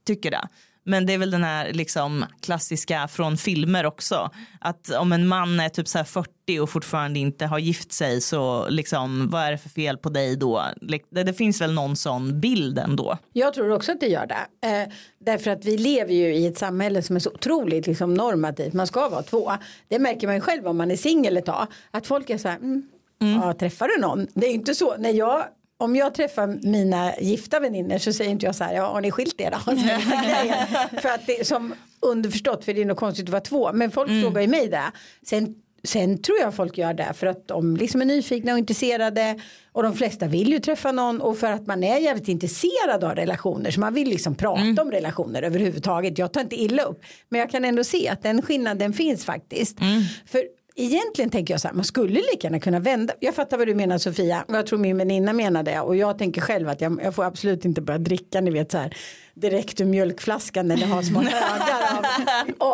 tycker 0.06 0.30
det. 0.30 0.48
Men 0.88 1.06
det 1.06 1.12
är 1.12 1.18
väl 1.18 1.30
den 1.30 1.44
här 1.44 1.72
liksom 1.72 2.24
klassiska 2.40 3.08
från 3.08 3.36
filmer 3.36 3.86
också. 3.86 4.30
Att 4.60 4.90
om 4.90 5.12
en 5.12 5.26
man 5.26 5.60
är 5.60 5.68
typ 5.68 5.88
så 5.88 5.98
här 5.98 6.04
40 6.04 6.60
och 6.60 6.70
fortfarande 6.70 7.18
inte 7.18 7.46
har 7.46 7.58
gift 7.58 7.92
sig 7.92 8.20
så 8.20 8.68
liksom 8.68 9.28
vad 9.30 9.42
är 9.42 9.52
det 9.52 9.58
för 9.58 9.68
fel 9.68 9.98
på 9.98 10.08
dig 10.08 10.36
då? 10.36 10.64
Det, 10.80 11.22
det 11.22 11.34
finns 11.34 11.60
väl 11.60 11.72
någon 11.72 11.96
sån 11.96 12.40
bild 12.40 12.78
ändå. 12.78 13.18
Jag 13.32 13.54
tror 13.54 13.72
också 13.72 13.92
att 13.92 14.00
det 14.00 14.06
gör 14.06 14.26
det. 14.26 14.68
Eh, 14.68 14.88
därför 15.18 15.50
att 15.50 15.64
vi 15.64 15.78
lever 15.78 16.14
ju 16.14 16.34
i 16.34 16.46
ett 16.46 16.58
samhälle 16.58 17.02
som 17.02 17.16
är 17.16 17.20
så 17.20 17.30
otroligt 17.30 17.86
liksom, 17.86 18.14
normativt. 18.14 18.72
Man 18.72 18.86
ska 18.86 19.08
vara 19.08 19.22
två. 19.22 19.52
Det 19.88 19.98
märker 19.98 20.26
man 20.26 20.36
ju 20.36 20.40
själv 20.40 20.66
om 20.66 20.76
man 20.76 20.90
är 20.90 20.96
singel 20.96 21.36
ett 21.36 21.46
tag. 21.46 21.66
Att 21.90 22.06
folk 22.06 22.30
är 22.30 22.38
så 22.38 22.48
här, 22.48 22.56
mm, 22.56 22.88
ja, 23.20 23.52
träffar 23.52 23.88
du 23.88 24.00
någon? 24.00 24.26
Det 24.34 24.46
är 24.46 24.50
ju 24.50 24.56
inte 24.56 24.74
så. 24.74 24.96
När 24.96 25.10
jag 25.10 25.44
om 25.80 25.96
jag 25.96 26.14
träffar 26.14 26.58
mina 26.62 27.12
gifta 27.20 27.60
vänner 27.60 27.98
så 27.98 28.12
säger 28.12 28.30
inte 28.30 28.46
jag 28.46 28.54
så 28.54 28.64
här, 28.64 28.74
ja 28.74 28.86
har 28.92 29.00
ni 29.00 29.10
skilt 29.10 29.40
er 29.40 29.50
då? 29.50 29.58
För 31.00 31.08
att 31.08 31.26
det 31.26 31.40
är 31.40 31.44
som 31.44 31.74
underförstått, 32.00 32.64
för 32.64 32.74
det 32.74 32.80
är 32.80 32.84
nog 32.84 32.96
konstigt 32.96 33.26
att 33.26 33.30
vara 33.30 33.40
två. 33.40 33.72
Men 33.72 33.90
folk 33.90 34.10
frågar 34.22 34.40
ju 34.42 34.48
mig 34.48 34.68
det. 34.68 34.92
Sen, 35.26 35.54
sen 35.84 36.22
tror 36.22 36.38
jag 36.38 36.54
folk 36.54 36.78
gör 36.78 36.94
det 36.94 37.12
för 37.14 37.26
att 37.26 37.48
de 37.48 37.76
liksom 37.76 38.00
är 38.00 38.04
nyfikna 38.04 38.52
och 38.52 38.58
intresserade. 38.58 39.40
Och 39.72 39.82
de 39.82 39.94
flesta 39.94 40.26
vill 40.26 40.48
ju 40.52 40.58
träffa 40.58 40.92
någon 40.92 41.20
och 41.20 41.38
för 41.38 41.52
att 41.52 41.66
man 41.66 41.84
är 41.84 41.98
jävligt 41.98 42.28
intresserad 42.28 43.04
av 43.04 43.14
relationer. 43.14 43.70
Så 43.70 43.80
man 43.80 43.94
vill 43.94 44.08
liksom 44.08 44.34
prata 44.34 44.82
om 44.82 44.90
relationer 44.90 45.42
överhuvudtaget. 45.42 46.18
Jag 46.18 46.32
tar 46.32 46.40
inte 46.40 46.56
illa 46.56 46.82
upp. 46.82 47.02
Men 47.28 47.40
jag 47.40 47.50
kan 47.50 47.64
ändå 47.64 47.84
se 47.84 48.08
att 48.08 48.22
den 48.22 48.42
skillnaden 48.42 48.92
finns 48.92 49.24
faktiskt. 49.24 49.78
För 50.26 50.57
Egentligen 50.80 51.30
tänker 51.30 51.54
jag 51.54 51.60
så 51.60 51.68
här, 51.68 51.74
man 51.74 51.84
skulle 51.84 52.14
lika 52.20 52.46
gärna 52.46 52.60
kunna 52.60 52.80
vända. 52.80 53.14
Jag 53.20 53.34
fattar 53.34 53.58
vad 53.58 53.66
du 53.66 53.74
menar 53.74 53.98
Sofia, 53.98 54.44
jag 54.48 54.66
tror 54.66 54.78
min 54.78 54.98
väninna 54.98 55.32
menar 55.32 55.62
det. 55.62 55.80
Och 55.80 55.96
jag 55.96 56.18
tänker 56.18 56.40
själv 56.40 56.68
att 56.68 56.80
jag, 56.80 57.00
jag 57.02 57.14
får 57.14 57.24
absolut 57.24 57.64
inte 57.64 57.80
börja 57.80 57.98
dricka, 57.98 58.40
ni 58.40 58.50
vet 58.50 58.72
så 58.72 58.78
här, 58.78 58.96
direkt 59.34 59.80
ur 59.80 59.84
mjölkflaskan 59.84 60.70
eller 60.70 60.86
ha 60.86 61.02
små 61.02 61.20
högar 61.20 61.98
av 61.98 62.04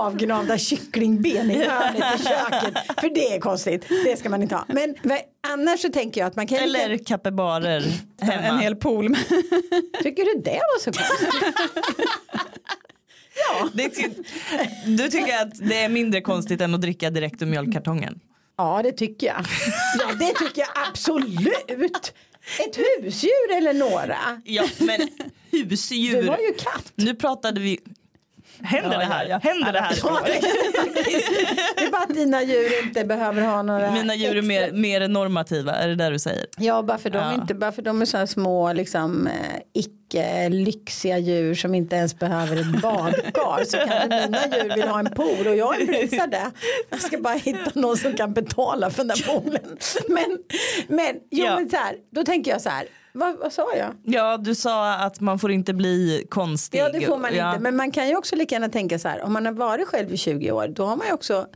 avgnavda 0.07 0.59
kycklingben 0.59 1.51
i 1.51 1.65
hörnet 1.65 2.21
i 2.21 2.25
köket. 2.25 2.75
För 3.01 3.15
det 3.15 3.35
är 3.35 3.41
konstigt, 3.41 3.85
det 4.05 4.17
ska 4.19 4.29
man 4.29 4.43
inte 4.43 4.55
ha. 4.55 4.65
Men 4.69 4.95
annars 5.49 5.81
så 5.81 5.89
tänker 5.89 6.21
jag 6.21 6.29
att 6.29 6.37
man 6.37 6.47
kan 6.47 6.59
lika- 6.69 6.81
Eller 6.85 6.99
kappabarer 6.99 7.83
hemma. 8.21 8.43
En 8.43 8.59
hel 8.59 8.77
pool. 8.77 9.15
Tycker 10.03 10.25
du 10.25 10.43
det 10.43 10.51
var 10.75 10.81
så 10.81 10.93
konstigt? 10.93 11.55
Det, 13.73 13.89
ty- 13.89 14.09
du 14.87 15.09
tycker 15.09 15.43
att 15.43 15.69
det 15.69 15.79
är 15.83 15.89
mindre 15.89 16.21
konstigt 16.21 16.61
än 16.61 16.75
att 16.75 16.81
dricka 16.81 17.11
direkt 17.11 17.43
ur 17.43 17.47
mjölkkartongen? 17.47 18.21
Ja 18.57 18.81
det 18.85 18.93
tycker 18.93 19.27
jag. 19.27 19.45
Ja 19.99 20.15
det 20.19 20.33
tycker 20.35 20.61
jag 20.61 20.69
absolut. 20.89 22.13
Ett 22.67 22.77
husdjur 22.77 23.53
eller 23.57 23.73
några. 23.75 24.17
Ja, 24.45 24.65
men 24.79 25.09
husdjur. 25.51 26.23
Du 26.23 26.29
har 26.29 26.39
ju 26.39 26.55
katt. 26.55 26.93
Nu 26.95 27.15
pratade 27.15 27.61
vi... 27.61 27.79
Händer 28.63 28.93
Ja, 28.93 28.99
det 28.99 29.05
här? 29.05 29.25
ja, 29.25 29.31
ja. 29.43 29.51
Händer 29.51 29.73
det 29.73 29.81
här? 29.81 29.95
Det, 31.77 31.83
är 31.85 31.91
bara 31.91 32.03
att 32.03 32.15
dina 32.15 32.43
djur 32.43 32.83
inte 32.87 33.05
behöver 33.05 33.43
ha 33.43 33.63
några 33.63 33.91
Mina 33.91 34.15
djur 34.15 34.37
är 34.37 34.43
mer, 34.43 34.73
mer 34.73 35.09
normativa, 35.09 35.73
är 35.73 35.89
det 35.89 35.95
där 35.95 36.11
du 36.11 36.19
säger? 36.19 36.47
Ja, 36.59 36.83
bara 36.83 36.99
för 36.99 37.11
de, 37.11 37.35
inte, 37.35 37.55
bara 37.55 37.73
för 37.73 37.83
de 37.83 38.03
är 38.03 38.07
så 38.07 38.17
här 38.17 38.27
små, 38.27 38.73
liksom, 38.73 39.27
eh, 39.27 39.33
icke 39.75 40.49
lyxiga 40.49 41.19
djur 41.19 41.55
som 41.55 41.75
inte 41.75 41.97
ens 41.97 42.19
behöver 42.19 42.57
ett 42.57 42.83
badkar. 42.83 43.65
Så 43.65 43.77
kanske 43.77 44.07
mina 44.29 44.57
djur 44.57 44.75
vill 44.75 44.89
ha 44.89 44.99
en 44.99 45.11
pool 45.11 45.47
och 45.47 45.57
jag 45.57 45.81
embracear 45.81 46.27
det. 46.27 46.51
Jag 46.91 47.01
ska 47.01 47.19
bara 47.19 47.35
hitta 47.35 47.71
någon 47.75 47.97
som 47.97 48.13
kan 48.13 48.33
betala 48.33 48.91
för 48.91 48.99
den 49.05 49.09
där 49.09 49.27
poolen. 49.27 49.77
Men, 50.09 50.39
men, 50.89 51.15
jo, 51.31 51.45
men 51.45 51.71
så 51.71 51.77
här, 51.77 51.97
då 52.13 52.25
tänker 52.25 52.51
jag 52.51 52.61
så 52.61 52.69
här, 52.69 52.85
vad, 53.15 53.37
vad 53.39 53.53
sa 53.53 53.75
jag? 53.77 53.95
Ja, 54.03 54.37
du 54.37 54.55
sa 54.55 54.95
att 54.95 55.21
man 55.21 55.39
får 55.39 55.51
inte 55.53 55.75
bli 55.75 56.27
konstig. 56.31 56.79
Ja, 56.79 56.89
det 56.89 57.01
får 57.01 57.19
man 57.19 57.35
Ja. 57.35 57.51
inte. 57.51 57.63
Men 57.63 57.77
man 57.77 57.91
kan 57.91 58.09
ju 58.09 58.17
också 58.17 58.37
lika 58.37 58.55
gärna 58.55 58.69
tänka 58.69 58.99
så 58.99 59.09
här, 59.09 59.23
om 59.23 59.33
man 59.33 59.47
har 59.47 59.53
varit 59.53 59.89
själv 59.89 60.13
i 60.13 60.17
20 60.17 60.53
år, 60.53 60.69
då 60.69 60.85
har 60.87 60.97
man 60.97 61.07
ju 61.07 61.13
också 61.13 61.47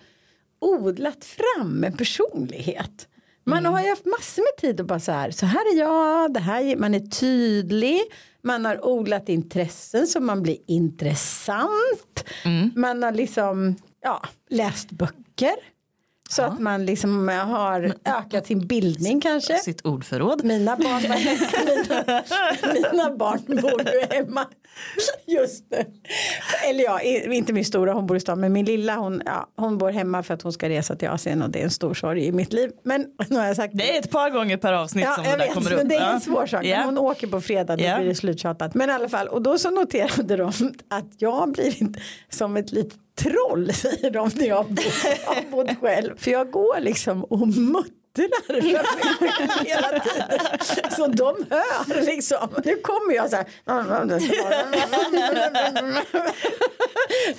odlat 0.60 1.24
fram 1.24 1.84
en 1.84 1.96
personlighet. 1.96 3.08
Man 3.44 3.66
har 3.66 3.82
ju 3.82 3.88
haft 3.88 4.04
massor 4.06 4.42
med 4.42 4.56
tid 4.60 4.80
att 4.80 4.86
bara 4.86 5.00
så 5.00 5.12
här, 5.12 5.30
så 5.30 5.46
här 5.46 5.74
är 5.74 5.78
jag, 5.78 6.34
det 6.34 6.40
här 6.40 6.62
är, 6.62 6.76
man 6.76 6.94
är 6.94 7.00
tydlig, 7.00 8.00
man 8.42 8.64
har 8.64 8.86
odlat 8.86 9.28
intressen 9.28 10.06
så 10.06 10.20
man 10.20 10.42
blir 10.42 10.56
intressant, 10.66 12.24
man 12.74 13.02
har 13.02 13.12
liksom, 13.12 13.76
ja, 14.02 14.22
läst 14.50 14.90
böcker. 14.90 15.54
Så 16.30 16.42
att 16.42 16.58
man 16.60 16.86
liksom 16.86 17.28
har 17.28 17.92
ökat 18.04 18.46
sin 18.46 18.66
bildning 18.66 19.20
kanske. 19.20 19.58
Sitt 19.58 19.86
ordförråd. 19.86 20.44
Mina 20.44 20.76
barn, 20.76 21.02
mina, 21.02 22.22
mina 22.92 23.16
barn 23.16 23.42
bor 23.62 23.82
ju 23.82 24.16
hemma 24.16 24.46
just 25.26 25.64
nu. 25.70 25.84
Eller 26.70 26.84
ja, 26.84 27.00
inte 27.00 27.52
min 27.52 27.64
stora, 27.64 27.92
hon 27.92 28.06
bor 28.06 28.16
i 28.16 28.20
stan, 28.20 28.40
men 28.40 28.52
min 28.52 28.64
lilla 28.66 28.96
hon, 28.96 29.22
ja, 29.26 29.48
hon 29.56 29.78
bor 29.78 29.90
hemma 29.90 30.22
för 30.22 30.34
att 30.34 30.42
hon 30.42 30.52
ska 30.52 30.68
resa 30.68 30.96
till 30.96 31.08
Asien 31.08 31.42
och 31.42 31.50
det 31.50 31.60
är 31.60 31.64
en 31.64 31.70
stor 31.70 31.94
sorg 31.94 32.26
i 32.26 32.32
mitt 32.32 32.52
liv. 32.52 32.70
Men 32.82 33.06
nu 33.28 33.36
har 33.36 33.46
jag 33.46 33.56
sagt 33.56 33.74
Det 33.76 33.96
är 33.96 33.98
ett 34.00 34.10
par 34.10 34.30
gånger 34.30 34.56
per 34.56 34.72
avsnitt 34.72 35.04
Ja, 35.04 35.14
som 35.14 35.24
det 35.24 35.30
där 35.30 35.38
vet, 35.38 35.54
kommer 35.54 35.72
upp. 35.72 35.78
men 35.78 35.88
det 35.88 35.94
är 35.94 36.00
Ja. 36.00 36.12
en 36.12 36.20
svår 36.20 36.46
sak. 36.46 36.64
Ja. 36.64 36.76
Men 36.76 36.84
hon 36.86 36.98
åker 36.98 37.26
på 37.26 37.40
fredag, 37.40 37.76
då 37.76 37.84
Ja. 37.84 37.96
blir 37.98 38.08
det 38.08 38.14
sluttjatat. 38.14 38.74
Men 38.74 38.90
i 38.90 38.92
alla 38.92 39.08
fall, 39.08 39.28
och 39.28 39.42
då 39.42 39.58
så 39.58 39.70
noterade 39.70 40.36
de 40.36 40.48
att 40.90 41.06
jag 41.18 41.52
blir 41.52 41.82
inte 41.82 42.00
som 42.28 42.56
ett 42.56 42.72
litet 42.72 42.98
troll, 43.18 43.72
säger 43.74 44.10
de 44.10 44.30
när 44.34 44.46
jag 44.46 44.56
har 44.56 45.50
bott 45.50 45.70
själv. 45.80 46.18
För 46.18 46.30
jag 46.30 46.50
går 46.50 46.80
liksom 46.80 47.24
och 47.24 47.48
muttrar 47.48 48.60
hela 49.64 50.00
tiden. 50.00 50.28
Så 50.96 51.06
de 51.06 51.46
hör 51.50 52.02
liksom. 52.02 52.48
Nu 52.64 52.76
kommer 52.76 53.14
jag 53.14 53.30
så 53.30 53.36
här. 53.36 53.46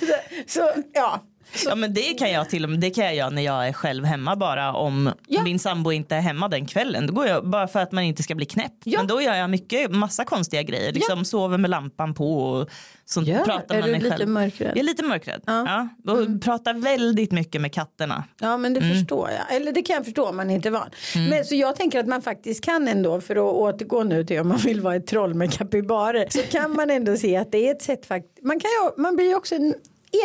Så, 0.00 0.14
så 0.46 0.72
ja. 0.92 1.20
Ja 1.66 1.74
men 1.74 1.94
det 1.94 2.00
kan 2.18 2.30
jag 2.30 2.50
till 2.50 2.64
och 2.64 2.70
med, 2.70 2.80
det 2.80 2.90
kan 2.90 3.04
jag 3.04 3.14
göra 3.14 3.30
när 3.30 3.42
jag 3.42 3.68
är 3.68 3.72
själv 3.72 4.04
hemma 4.04 4.36
bara 4.36 4.72
om 4.72 5.10
Ja. 5.26 5.42
min 5.42 5.58
sambo 5.58 5.92
inte 5.92 6.16
är 6.16 6.20
hemma 6.20 6.48
den 6.48 6.66
kvällen. 6.66 7.06
Då 7.06 7.12
går 7.12 7.26
jag 7.26 7.48
bara 7.48 7.68
för 7.68 7.80
att 7.80 7.92
man 7.92 8.04
inte 8.04 8.22
ska 8.22 8.34
bli 8.34 8.46
knäpp. 8.46 8.72
Ja. 8.84 8.98
Men 8.98 9.06
då 9.06 9.22
gör 9.22 9.34
jag 9.34 9.50
mycket, 9.50 9.90
massa 9.90 10.24
konstiga 10.24 10.62
grejer. 10.62 10.92
Liksom 10.92 11.24
sover 11.24 11.58
med 11.58 11.70
lampan 11.70 12.14
på 12.14 12.34
och 12.42 12.68
sånt 13.04 13.28
Gör. 13.28 13.44
pratar 13.44 13.74
Är 13.74 13.80
med 13.80 13.88
du 13.88 13.92
mig 13.92 14.00
lite 14.00 14.16
själv. 14.16 14.28
mörkrädd? 14.28 14.68
Jag 14.70 14.78
är 14.78 14.82
lite 14.82 15.02
mörkrädd. 15.04 15.42
Ja. 15.46 15.88
Ja. 16.04 16.12
Och 16.12 16.42
pratar 16.42 16.74
väldigt 16.74 17.32
mycket 17.32 17.60
med 17.60 17.72
katterna. 17.74 18.24
Ja 18.40 18.56
men 18.56 18.74
det 18.74 18.80
förstår 18.80 19.30
jag. 19.30 19.56
Eller 19.56 19.72
det 19.72 19.82
kan 19.82 19.96
jag 19.96 20.04
förstå 20.04 20.26
om 20.28 20.36
man 20.36 20.50
inte 20.50 20.68
är 20.68 20.70
van. 20.70 20.90
Men 21.30 21.44
så 21.44 21.54
jag 21.54 21.76
tänker 21.76 22.00
att 22.00 22.06
man 22.06 22.22
faktiskt 22.22 22.64
kan 22.64 22.88
ändå 22.88 23.20
för 23.20 23.36
att 23.36 23.54
återgå 23.54 24.02
nu 24.04 24.24
till 24.24 24.40
om 24.40 24.48
man 24.48 24.58
vill 24.58 24.80
vara 24.80 24.96
ett 24.96 25.06
troll 25.06 25.34
med 25.34 25.52
kapybarer. 25.52 26.26
Så 26.30 26.42
kan 26.42 26.76
man 26.76 26.90
ändå 26.90 27.16
se 27.16 27.36
att 27.36 27.52
det 27.52 27.68
är 27.68 27.70
ett 27.70 27.82
sätt 27.82 28.06
faktiskt. 28.06 28.44
Man, 28.44 28.60
kan 28.60 28.68
ju, 28.70 29.02
man 29.02 29.16
blir 29.16 29.26
ju 29.28 29.34
också 29.34 29.54
en 29.54 29.74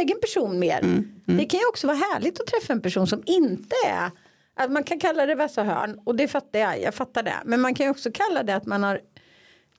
egen 0.02 0.20
person 0.22 0.60
mer. 0.60 1.04
Det 1.26 1.46
kan 1.46 1.60
ju 1.60 1.68
också 1.70 1.88
vara 1.88 1.98
härligt 1.98 2.40
att 2.40 2.48
träffa 2.48 2.74
en 2.74 2.82
person 2.82 3.08
som 3.08 3.24
inte 3.26 3.76
är. 3.88 4.12
Att 4.58 4.72
man 4.72 4.84
kan 4.84 5.00
kalla 5.00 5.26
det 5.26 5.36
vässa 5.36 5.64
hörn 5.64 6.00
och 6.04 6.16
det 6.16 6.28
fattar 6.28 6.60
jag. 6.60 6.82
Jag 6.82 6.94
fattar 6.94 7.24
det. 7.24 7.36
Men 7.46 7.62
man 7.62 7.76
kan 7.76 7.86
ju 7.86 7.90
också 7.90 8.12
kalla 8.12 8.44
det 8.44 8.56
att 8.56 8.66
man 8.66 8.84
har 8.84 9.00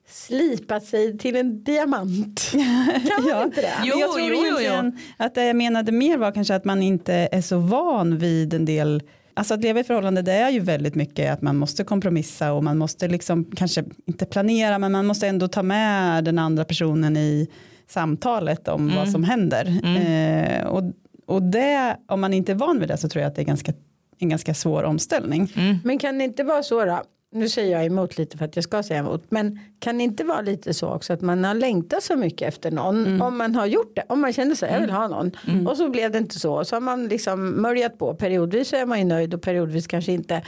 slipat 0.09 0.85
sig 0.85 1.19
till 1.19 1.37
en 1.37 1.65
diamant. 1.65 2.51
Kan 3.09 3.25
man 3.33 3.43
inte 3.43 3.61
det? 3.61 3.73
Jo, 3.85 3.95
Men 3.95 3.99
jag 3.99 4.13
tror 4.13 4.31
jo, 4.31 4.57
jo, 4.61 4.93
att 5.17 5.35
det 5.35 5.45
jag 5.45 5.57
menade 5.57 5.93
mer 5.93 6.19
var 6.19 6.33
kanske 6.33 6.55
att 6.55 6.65
man 6.65 6.83
inte 6.83 7.29
är 7.33 7.41
så 7.41 7.59
van 7.59 8.19
vid 8.19 8.55
en 8.55 8.65
del 8.65 9.03
Alltså 9.39 9.55
att 9.55 9.63
leva 9.63 9.81
i 9.81 9.85
förhållande 9.85 10.23
det 10.23 10.33
är 10.33 10.51
ju 10.51 10.61
väldigt 10.61 10.95
mycket 10.95 11.33
att 11.33 11.43
man 11.43 11.57
måste 11.57 11.85
kompromissa 11.85 12.53
och 12.53 12.65
man 12.65 12.79
måste 12.79 13.09
liksom 13.09 13.45
kanske 13.45 13.85
inte 14.07 14.27
planera 14.27 14.79
men 14.79 14.93
man 14.93 15.07
måste 15.07 15.27
ändå 15.27 15.49
ta 15.49 15.63
med 15.63 16.25
den 16.25 16.39
andra 16.39 16.65
personen 16.65 17.17
i 17.17 17.49
samtalet 17.89 18.69
om 18.69 18.95
vad 18.97 19.09
som 19.11 19.25
händer. 19.25 19.81
Eh, 19.97 20.67
och, 20.67 20.83
och 21.27 21.43
det, 21.43 21.97
om 22.09 22.21
man 22.21 22.35
inte 22.35 22.53
är 22.53 22.57
van 22.57 22.81
vid 22.81 22.89
det 22.89 22.97
så 22.97 23.09
tror 23.09 23.23
jag 23.23 23.29
att 23.29 23.35
det 23.37 23.43
är 23.43 23.47
ganska, 23.47 23.73
en 24.19 24.29
ganska 24.29 24.55
svår 24.55 24.83
omställning. 24.83 25.53
Men 25.85 25.99
kan 25.99 26.19
det 26.19 26.25
inte 26.25 26.45
vara 26.45 26.63
så 26.63 26.85
då? 26.85 27.03
Nu 27.33 27.49
säger 27.49 27.73
jag 27.77 27.87
emot 27.87 28.19
lite 28.19 28.39
för 28.39 28.45
att 28.45 28.57
jag 28.57 28.65
ska 28.65 28.83
säga 28.83 29.01
emot. 29.01 29.25
Men 29.29 29.59
kan 29.79 29.99
det 29.99 30.05
inte 30.05 30.25
vara 30.25 30.41
lite 30.41 30.75
så 30.75 30.89
också 30.89 31.13
att 31.13 31.21
man 31.21 31.45
har 31.45 31.55
längtat 31.55 32.03
så 32.03 32.17
mycket 32.17 32.49
efter 32.49 32.71
någon. 32.71 33.23
Om 33.23 33.39
man 33.39 33.55
har 33.55 33.67
gjort 33.67 33.97
det. 33.97 34.03
Om 34.09 34.21
man 34.21 34.33
känner 34.33 34.55
sig 34.55 34.73
jag 34.73 34.81
vill 34.81 34.91
ha 34.91 35.09
någon. 35.09 35.31
Och 35.67 35.77
så 35.77 35.89
blev 35.91 36.11
det 36.13 36.19
inte 36.19 36.39
så. 36.39 36.65
Så 36.65 36.77
har 36.77 36.81
man 36.81 37.09
liksom 37.09 37.63
mörjat 37.63 37.99
på. 37.99 38.15
Periodvis 38.15 38.73
är 38.73 38.87
man 38.87 38.99
ju 38.99 39.05
nöjd 39.05 39.35
och 39.35 39.43
periodvis 39.43 39.87
kanske 39.87 40.13
inte. 40.13 40.43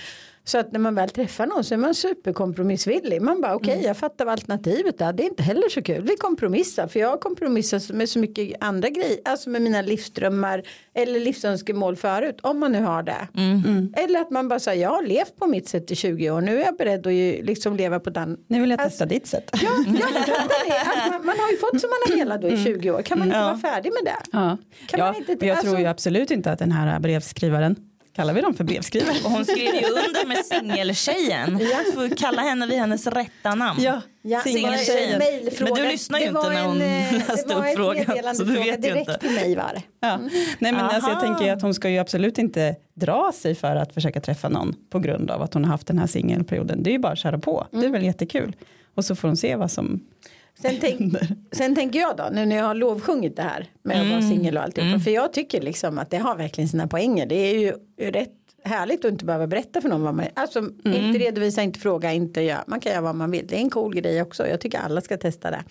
Så 0.48 0.58
att 0.58 0.72
när 0.72 0.80
man 0.80 0.94
väl 0.94 1.08
träffar 1.08 1.46
någon 1.46 1.64
så 1.64 1.74
är 1.74 1.78
man 1.78 1.94
superkompromissvillig. 1.94 3.22
Man 3.22 3.40
bara 3.40 3.54
okej 3.54 3.72
Mm. 3.74 3.86
jag 3.86 3.96
fattar 3.96 4.24
vad 4.24 4.32
alternativet 4.32 5.00
är. 5.00 5.12
Det 5.12 5.22
är 5.22 5.24
inte 5.24 5.42
heller 5.42 5.68
så 5.68 5.82
kul. 5.82 6.02
Vi 6.02 6.16
kompromissar. 6.16 6.86
För 6.88 7.00
jag 7.00 7.08
har 7.08 7.16
kompromissat 7.16 7.90
med 7.90 8.08
så 8.08 8.18
mycket 8.18 8.56
andra 8.60 8.88
grejer. 8.88 9.18
Alltså 9.24 9.50
med 9.50 9.62
mina 9.62 9.82
livsdrömmar. 9.82 10.62
Eller 10.94 11.20
livsönskemål 11.20 11.96
förut. 11.96 12.36
Om 12.42 12.58
man 12.58 12.72
nu 12.72 12.80
har 12.82 13.02
det. 13.02 13.28
Mm. 13.36 13.92
Eller 13.96 14.20
att 14.20 14.30
man 14.30 14.48
bara 14.48 14.58
säger 14.58 14.82
jag 14.82 14.90
har 14.90 15.02
levt 15.02 15.36
på 15.36 15.46
mitt 15.46 15.68
sätt 15.68 15.90
i 15.90 15.94
20 15.96 16.30
år. 16.30 16.40
Nu 16.40 16.60
är 16.60 16.64
jag 16.64 16.76
beredd 16.76 17.06
att 17.06 17.12
ju 17.12 17.42
liksom 17.42 17.76
leva 17.76 18.00
på 18.00 18.10
den. 18.10 18.36
Nu 18.46 18.60
vill 18.60 18.70
jag 18.70 18.80
Alltså- 18.80 18.90
testa 18.90 19.06
ditt 19.06 19.26
sätt. 19.26 19.50
Ja, 19.62 19.70
det. 19.86 20.80
Att 21.04 21.10
man, 21.10 21.26
man 21.26 21.36
har 21.38 21.50
ju 21.50 21.56
fått 21.56 21.80
som 21.80 21.90
man 21.90 21.98
har 22.18 22.24
velat 22.24 22.42
då 22.42 22.48
i 22.48 22.64
20 22.64 22.90
år. 22.90 23.02
Kan 23.02 23.18
man 23.18 23.28
inte 23.28 23.38
Ja. 23.38 23.44
vara 23.44 23.58
färdig 23.58 23.92
med 23.92 24.04
det? 24.04 24.16
Ja. 24.38 24.56
Kan 24.86 25.00
ja, 25.00 25.04
man 25.06 25.16
inte- 25.16 25.46
jag 25.46 25.60
tror 25.60 25.72
ju 25.78 25.86
alltså- 25.86 25.90
absolut 25.90 26.30
inte 26.30 26.52
att 26.52 26.58
den 26.58 26.72
här 26.72 27.00
brevskrivaren, 27.00 27.76
kallar 28.18 28.34
vi 28.34 28.40
dem 28.40 28.54
för 28.54 28.64
brevskrivare? 28.64 29.16
Och 29.24 29.30
hon 29.30 29.44
skrev 29.44 29.74
ju 29.74 29.84
under 29.86 30.26
med 30.26 30.38
singeltjejen. 30.46 31.58
Ja. 31.72 31.78
Får 31.94 32.16
kalla 32.16 32.42
henne 32.42 32.66
vid 32.66 32.78
hennes 32.78 33.06
rätta 33.06 33.54
namn. 33.54 33.82
Ja, 33.82 34.00
Ja, 34.22 34.40
Singeltjejen. 34.40 35.18
det 35.18 35.24
var 35.24 35.32
en 35.32 35.40
mejlfråga. 35.42 35.74
Men 35.74 35.82
du 35.84 35.88
lyssnar 35.90 36.18
ju 36.18 36.24
Det 36.24 36.28
inte 36.28 36.48
när 36.50 36.64
hon 36.64 36.80
en, 36.82 37.04
eh, 37.14 37.28
läste 37.28 37.54
upp 37.54 37.64
frågan, 37.76 38.34
så 38.36 38.44
du 38.44 38.54
fråga 38.54 38.70
vet 38.70 38.78
ju 38.78 38.90
direkt 38.90 39.08
inte. 39.08 39.20
till 39.20 39.30
mig 39.30 39.56
var 39.56 39.72
det. 39.74 39.82
Ja. 40.00 40.18
Nej 40.58 40.72
men 40.72 40.74
alltså 40.84 41.10
jag 41.10 41.20
tänker 41.20 41.52
att 41.52 41.62
hon 41.62 41.74
ska 41.74 41.88
ju 41.90 41.98
absolut 41.98 42.38
inte 42.38 42.76
dra 42.94 43.32
sig 43.34 43.54
för 43.54 43.76
att 43.76 43.94
försöka 43.94 44.20
träffa 44.20 44.48
någon 44.48 44.74
på 44.90 44.98
grund 44.98 45.30
av 45.30 45.42
att 45.42 45.54
hon 45.54 45.64
har 45.64 45.70
haft 45.72 45.86
den 45.86 45.98
här 45.98 46.06
singelperioden. 46.06 46.82
Det 46.82 46.90
är 46.90 46.92
ju 46.92 46.98
bara 46.98 47.12
att 47.12 47.18
köra 47.18 47.38
på, 47.38 47.66
det 47.70 47.86
är 47.86 47.90
väl 47.90 48.04
jättekul. 48.04 48.56
Och 48.94 49.04
så 49.04 49.14
får 49.16 49.28
hon 49.28 49.36
se 49.36 49.56
vad 49.56 49.70
som 49.70 50.00
Sen, 50.62 50.76
tänk, 50.80 51.14
sen 51.52 51.74
tänker 51.74 51.98
jag 51.98 52.16
då, 52.16 52.28
nu 52.32 52.46
när 52.46 52.56
jag 52.56 52.64
har 52.64 52.74
lovsjungit 52.74 53.36
det 53.36 53.42
här 53.42 53.66
med 53.82 53.96
att 53.96 54.02
Mm. 54.06 54.12
vara 54.18 54.28
singel 54.30 54.56
och 54.56 54.62
alltihopa. 54.62 55.00
För 55.00 55.10
jag 55.10 55.32
tycker 55.32 55.60
liksom 55.60 55.98
att 55.98 56.10
det 56.10 56.16
har 56.16 56.36
verkligen 56.36 56.68
sina 56.68 56.86
poänger. 56.86 57.26
Det 57.26 57.34
är 57.34 57.54
ju 57.58 57.72
rätt 58.10 58.32
härligt 58.64 59.04
att 59.04 59.10
inte 59.12 59.24
behöva 59.24 59.46
berätta 59.46 59.80
för 59.80 59.88
någon 59.88 60.02
vad 60.02 60.14
man 60.14 60.26
Alltså 60.34 60.58
Mm. 60.58 60.74
inte 60.84 61.18
redovisa, 61.18 61.62
inte 61.62 61.80
fråga, 61.80 62.12
inte 62.12 62.40
göra. 62.40 62.64
Man 62.66 62.80
kan 62.80 62.92
göra 62.92 63.02
vad 63.02 63.14
man 63.14 63.30
vill. 63.30 63.46
Det 63.46 63.54
är 63.56 63.60
en 63.60 63.70
cool 63.70 63.94
grej 63.94 64.22
också. 64.22 64.46
Jag 64.48 64.60
tycker 64.60 64.78
alla 64.78 65.00
ska 65.00 65.16
testa 65.16 65.50
det. 65.50 65.64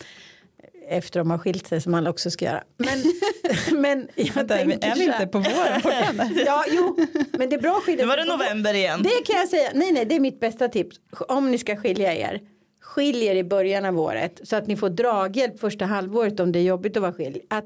Efter 0.89 1.19
de 1.19 1.31
har 1.31 1.37
skilt 1.37 1.67
sig 1.67 1.81
som 1.81 1.93
alla 1.93 2.09
också 2.09 2.31
ska 2.31 2.45
göra. 2.45 2.63
Men, 2.77 3.03
men 3.81 4.07
jag 4.15 4.33
Vänta, 4.33 4.55
tänker 4.57 4.87
är 4.91 4.95
vi 4.95 5.03
inte 5.05 5.27
på 5.27 5.39
våren 5.39 5.81
fortfarande? 5.81 6.29
Ja, 6.45 6.63
jo, 6.71 6.97
men 7.37 7.49
det 7.49 7.55
är 7.55 7.61
bra 7.61 7.73
skilja 7.85 8.05
Nu 8.05 8.09
var 8.09 8.17
det 8.17 8.25
november 8.25 8.73
igen. 8.73 9.03
Det 9.03 9.25
kan 9.25 9.35
jag 9.39 9.47
säga. 9.47 9.69
Nej, 9.73 9.91
nej, 9.91 10.05
det 10.05 10.15
är 10.15 10.19
mitt 10.19 10.39
bästa 10.39 10.67
tips. 10.67 10.95
Om 11.27 11.51
ni 11.51 11.57
ska 11.57 11.75
skilja 11.75 12.15
er. 12.15 12.41
Skilj 12.87 13.25
er 13.25 13.35
i 13.35 13.43
början 13.43 13.85
av 13.85 13.99
året 13.99 14.39
så 14.43 14.55
att 14.55 14.67
ni 14.67 14.75
får 14.75 14.89
draghjälp 14.89 15.59
första 15.59 15.85
halvåret 15.85 16.39
om 16.39 16.51
det 16.51 16.59
är 16.59 16.63
jobbigt 16.63 16.97
att 16.97 17.01
vara 17.01 17.13
skilj. 17.13 17.41
Att 17.49 17.65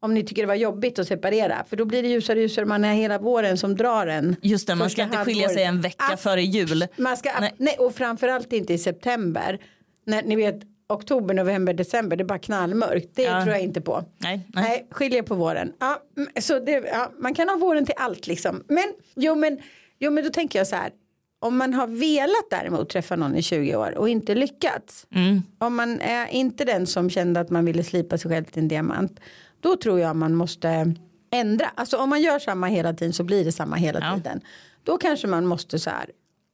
om 0.00 0.14
ni 0.14 0.24
tycker 0.24 0.42
det 0.42 0.46
var 0.48 0.54
jobbigt 0.54 0.98
att 0.98 1.08
separera 1.08 1.64
för 1.68 1.76
då 1.76 1.84
blir 1.84 2.02
det 2.02 2.08
ljusare 2.08 2.36
och 2.38 2.42
ljusare 2.42 2.64
man 2.64 2.84
är 2.84 2.94
hela 2.94 3.18
våren 3.18 3.58
som 3.58 3.76
drar 3.76 4.06
en. 4.06 4.36
Just 4.42 4.66
det, 4.66 4.74
man 4.74 4.90
ska 4.90 5.02
inte 5.02 5.16
skilja 5.24 5.48
sig 5.48 5.62
en 5.62 5.80
vecka 5.80 6.02
halvåret. 6.02 6.20
före 6.20 6.42
jul. 6.42 6.86
Man 6.96 7.16
ska, 7.16 7.40
Nej. 7.40 7.54
nej. 7.56 7.76
och 7.78 7.94
framförallt 7.94 8.52
inte 8.52 8.72
i 8.74 8.78
september. 8.78 9.58
När 10.04 10.22
ni 10.22 10.36
vet 10.36 10.56
oktober, 10.88 11.34
november, 11.34 11.72
december 11.74 12.16
det 12.16 12.22
är 12.22 12.26
bara 12.26 12.38
knallmörkt. 12.38 13.08
Det 13.14 13.22
Ja. 13.22 13.42
tror 13.42 13.54
jag 13.54 13.62
inte 13.62 13.80
på. 13.80 14.04
Nej, 14.18 14.46
Nej, 14.54 14.64
nej. 14.64 14.86
skiljer 14.90 15.22
på 15.22 15.34
våren. 15.34 15.72
Ja, 15.78 16.02
så 16.40 16.58
det, 16.58 16.72
ja, 16.92 17.12
man 17.18 17.34
kan 17.34 17.48
ha 17.48 17.56
våren 17.56 17.86
till 17.86 17.94
allt 17.98 18.26
liksom. 18.26 18.64
Men 18.68 18.84
jo, 19.16 19.34
men 19.34 19.58
jo 19.98 20.10
men 20.10 20.24
då 20.24 20.30
tänker 20.30 20.58
jag 20.58 20.66
så 20.66 20.76
här. 20.76 20.90
Om 21.38 21.56
man 21.56 21.74
har 21.74 21.86
velat 21.86 22.50
däremot 22.50 22.88
träffa 22.90 23.16
någon 23.16 23.36
i 23.36 23.42
20 23.42 23.76
år 23.76 23.98
och 23.98 24.08
inte 24.08 24.34
lyckats. 24.34 25.06
Mm. 25.14 25.42
Om 25.58 25.76
man 25.76 26.00
är 26.00 26.26
inte 26.28 26.64
den 26.64 26.86
som 26.86 27.10
kände 27.10 27.40
att 27.40 27.50
man 27.50 27.64
ville 27.64 27.84
slipa 27.84 28.18
sig 28.18 28.30
själv 28.30 28.44
till 28.44 28.62
en 28.62 28.68
diamant. 28.68 29.20
Då 29.60 29.76
tror 29.76 30.00
jag 30.00 30.16
man 30.16 30.34
måste 30.34 30.94
ändra. 31.32 31.66
Alltså 31.74 31.96
om 31.96 32.08
man 32.08 32.22
gör 32.22 32.38
samma 32.38 32.66
hela 32.66 32.92
tiden 32.94 33.12
så 33.12 33.24
blir 33.24 33.44
det 33.44 33.52
samma 33.52 33.76
hela 33.76 34.00
Ja. 34.00 34.14
tiden. 34.14 34.40
Då 34.82 34.96
kanske 34.98 35.26
man 35.26 35.46
måste 35.46 35.78
så 35.78 35.90
här. 35.90 36.10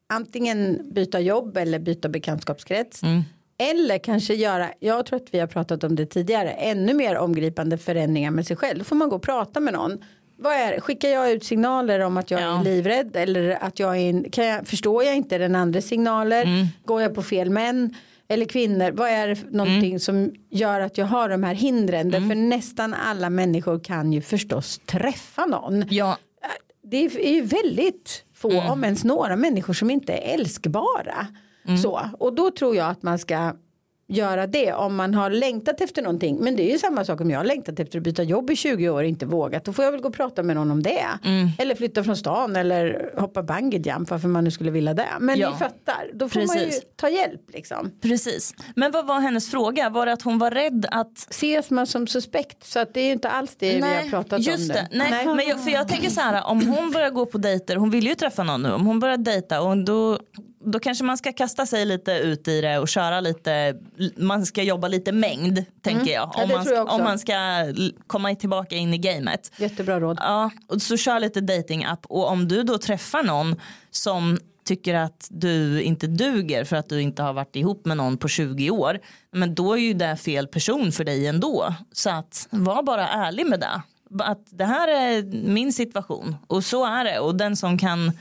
Antingen 0.09 0.91
byta 0.95 1.21
jobb 1.21 1.57
eller 1.57 1.79
byta 1.79 2.09
bekantskapskrets. 2.09 3.03
Mm. 3.03 3.23
Eller 3.59 3.99
kanske 3.99 4.35
göra, 4.35 4.71
jag 4.81 5.07
tror 5.07 5.17
att 5.17 5.29
vi 5.35 5.39
har 5.41 5.47
pratat 5.47 5.85
om 5.85 5.97
det 5.97 6.07
tidigare, 6.07 6.51
ännu 6.51 6.95
mer 6.95 7.17
omgripande 7.17 7.79
förändringar 7.79 8.31
med 8.31 8.47
sig 8.47 8.57
själv. 8.57 8.79
Då 8.79 8.85
får 8.85 8.97
man 8.97 9.09
gå 9.09 9.17
och 9.17 9.23
prata 9.23 9.61
med 9.61 9.73
någon. 9.75 10.05
Vad 10.37 10.53
är, 10.53 10.81
skickar 10.81 11.09
jag 11.09 11.33
ut 11.33 11.45
signaler 11.45 12.01
om 12.01 12.17
att 12.17 12.31
jag 12.31 12.41
Ja. 12.41 12.61
är 12.61 12.65
livrädd 12.65 13.17
eller 13.17 13.51
att 13.65 13.79
jag 13.79 13.97
är, 13.99 14.31
kan 14.31 14.47
jag, 14.47 14.67
förstår 14.67 15.05
jag 15.05 15.17
inte 15.17 15.39
den 15.39 15.55
andra 15.55 15.81
signaler? 15.81 16.43
Mm. 16.43 16.67
Går 16.85 17.03
jag 17.03 17.15
på 17.15 17.23
fel 17.23 17.51
män 17.51 17.95
eller 18.29 18.45
kvinnor? 18.47 18.91
Vad 18.91 19.09
är 19.09 19.29
det 19.29 19.51
någonting 19.51 19.85
Mm. 19.91 19.99
som 20.01 20.33
gör 20.51 20.81
att 20.81 20.99
jag 20.99 21.07
har 21.07 21.29
de 21.29 21.43
här 21.43 21.55
hindren? 21.55 22.11
Därför 22.11 22.35
nästan 22.35 22.95
alla 22.95 23.31
människor 23.31 23.79
kan 23.85 24.13
ju 24.13 24.21
förstås 24.21 24.79
träffa 24.87 25.47
någon. 25.47 25.85
Ja, 25.91 26.17
Det 26.85 26.97
är 27.05 27.35
ju 27.35 27.43
väldigt 27.43 28.25
få, 28.35 28.51
Mm. 28.51 28.71
om 28.71 28.85
ens 28.85 29.05
några 29.05 29.37
människor 29.37 29.73
som 29.75 29.91
inte 29.91 30.13
är 30.13 30.35
älskbara. 30.35 31.27
Mm. 31.67 31.79
Så, 31.79 32.01
och 32.19 32.33
då 32.35 32.51
tror 32.51 32.77
jag 32.77 32.89
att 32.91 33.03
man 33.03 33.19
ska 33.19 33.53
göra 34.17 34.47
det 34.47 34.73
om 34.73 34.97
man 34.97 35.15
har 35.15 35.31
längtat 35.31 35.81
efter 35.81 36.03
någonting. 36.03 36.37
Men 36.41 36.57
det 36.57 36.69
är 36.69 36.73
ju 36.73 36.79
samma 36.79 37.05
sak 37.05 37.21
om 37.21 37.31
jag 37.31 37.39
har 37.39 37.45
längtat 37.45 37.81
efter 37.81 37.99
att 37.99 38.03
byta 38.05 38.23
jobb 38.23 38.51
i 38.51 38.57
20 38.57 38.89
år 38.89 39.03
och 39.03 39.09
inte 39.09 39.27
vågat. 39.27 39.65
Då 39.65 39.73
får 39.73 39.85
jag 39.85 39.93
väl 39.93 40.01
gå 40.01 40.09
och 40.09 40.15
prata 40.15 40.43
med 40.43 40.57
någon 40.57 40.71
om 40.71 40.83
det. 40.83 41.05
Mm. 41.25 41.49
Eller 41.59 41.75
flytta 41.75 42.05
från 42.05 42.17
stan 42.17 42.57
eller 42.57 43.11
hoppa 43.17 43.43
bungee 43.43 43.81
jump 43.81 44.11
varför 44.11 44.29
man 44.29 44.45
nu 44.45 44.51
skulle 44.51 44.71
vilja 44.71 44.95
det. 44.95 45.09
Men 45.21 45.39
Ja. 45.39 45.51
ni 45.51 45.57
fattar, 45.59 46.11
då 46.15 46.29
får 46.29 46.47
man 46.47 46.59
ju 46.59 46.65
Precis. 46.65 46.83
ta 46.97 47.09
hjälp 47.09 47.41
liksom. 47.55 47.91
precis. 48.03 48.55
Men 48.77 48.93
vad 48.93 49.07
var 49.07 49.21
hennes 49.21 49.51
fråga? 49.51 49.91
Var 49.91 50.07
det 50.07 50.13
att 50.13 50.23
hon 50.23 50.39
var 50.39 50.51
rädd 50.51 50.87
att 50.91 51.19
Ses 51.31 51.71
man 51.71 51.87
som 51.87 52.07
suspekt 52.07 52.65
så 52.67 52.79
att 52.79 52.95
det 52.95 53.01
är 53.01 53.07
ju 53.07 53.13
inte 53.13 53.29
alls 53.29 53.57
det 53.59 53.75
vi 53.77 53.81
har 53.81 54.11
pratat 54.11 54.33
om 54.33 54.39
just 54.41 54.69
nu. 54.69 54.75
det. 54.75 54.89
Nej, 54.93 55.27
Men 55.27 55.47
jag, 55.49 55.65
för 55.65 55.71
jag 55.71 55.89
tänker 55.89 56.11
så 56.11 56.21
här, 56.21 56.47
om 56.47 56.67
hon 56.69 56.91
börjar 56.91 57.11
gå 57.11 57.27
på 57.27 57.39
dejter, 57.39 57.77
hon 57.77 57.91
vill 57.91 58.07
ju 58.07 58.15
träffa 58.15 58.43
någon 58.43 58.63
nu, 58.63 58.73
om 58.73 58.87
hon 58.87 59.01
börjar 59.01 59.17
dejta 59.17 59.61
och 59.63 59.85
då, 59.85 60.19
då 60.65 60.79
kanske 60.79 61.05
man 61.05 61.19
ska 61.19 61.33
kasta 61.33 61.67
sig 61.67 61.85
lite 61.85 62.13
ut 62.13 62.49
i 62.49 62.61
det 62.61 62.79
och 62.79 62.89
köra 62.89 63.21
lite, 63.21 63.75
man 64.17 64.47
ska 64.47 64.63
jobba 64.63 64.89
lite 64.89 65.13
mängd 65.13 65.65
tänker 65.81 66.13
jag. 66.13 66.23
Mm. 66.23 66.33
Ja, 66.37 66.43
Om 66.43 66.49
det 66.49 66.55
man, 66.57 66.75
jag 66.75 66.93
om 66.93 67.05
man 67.05 67.19
ska 67.19 67.35
komma 68.07 68.35
tillbaka 68.35 68.77
in 68.77 68.95
i 68.95 68.99
gamet. 68.99 69.53
Jättebra 69.57 70.01
råd. 70.01 70.19
Ja, 70.21 70.51
och 70.67 70.83
så 70.83 70.97
kör 70.97 71.21
lite 71.21 71.41
datingapp 71.41 72.07
och 72.07 72.29
om 72.29 72.49
du 72.49 72.63
då 72.63 72.79
träffar 72.79 73.23
någon 73.23 73.61
som 73.91 74.39
tycker 74.65 74.95
att 74.95 75.29
du 75.31 75.83
inte 75.83 76.07
duger 76.07 76.65
för 76.65 76.77
att 76.77 76.89
du 76.89 77.03
inte 77.03 77.23
har 77.23 77.33
varit 77.33 77.57
ihop 77.57 77.85
med 77.85 77.97
någon 77.97 78.17
på 78.17 78.29
20 78.29 78.71
år. 78.71 78.99
Men 79.31 79.55
då 79.55 79.73
är 79.73 79.79
ju 79.79 79.95
det 79.95 80.17
fel 80.17 80.47
person 80.47 80.93
för 80.93 81.05
dig 81.05 81.27
ändå. 81.27 81.75
Så 81.93 82.11
att 82.11 82.47
var 82.51 82.83
bara 82.83 83.09
ärlig 83.09 83.47
med 83.47 83.61
det. 83.61 83.83
Att 84.25 84.47
det 84.51 84.65
här 84.65 84.89
är 84.89 85.23
min 85.49 85.73
situation 85.73 86.37
och 86.47 86.65
så 86.65 86.87
är 86.87 87.05
det. 87.05 87.19
Och 87.19 87.35
den 87.35 87.57
som 87.57 87.79
kan 87.79 88.13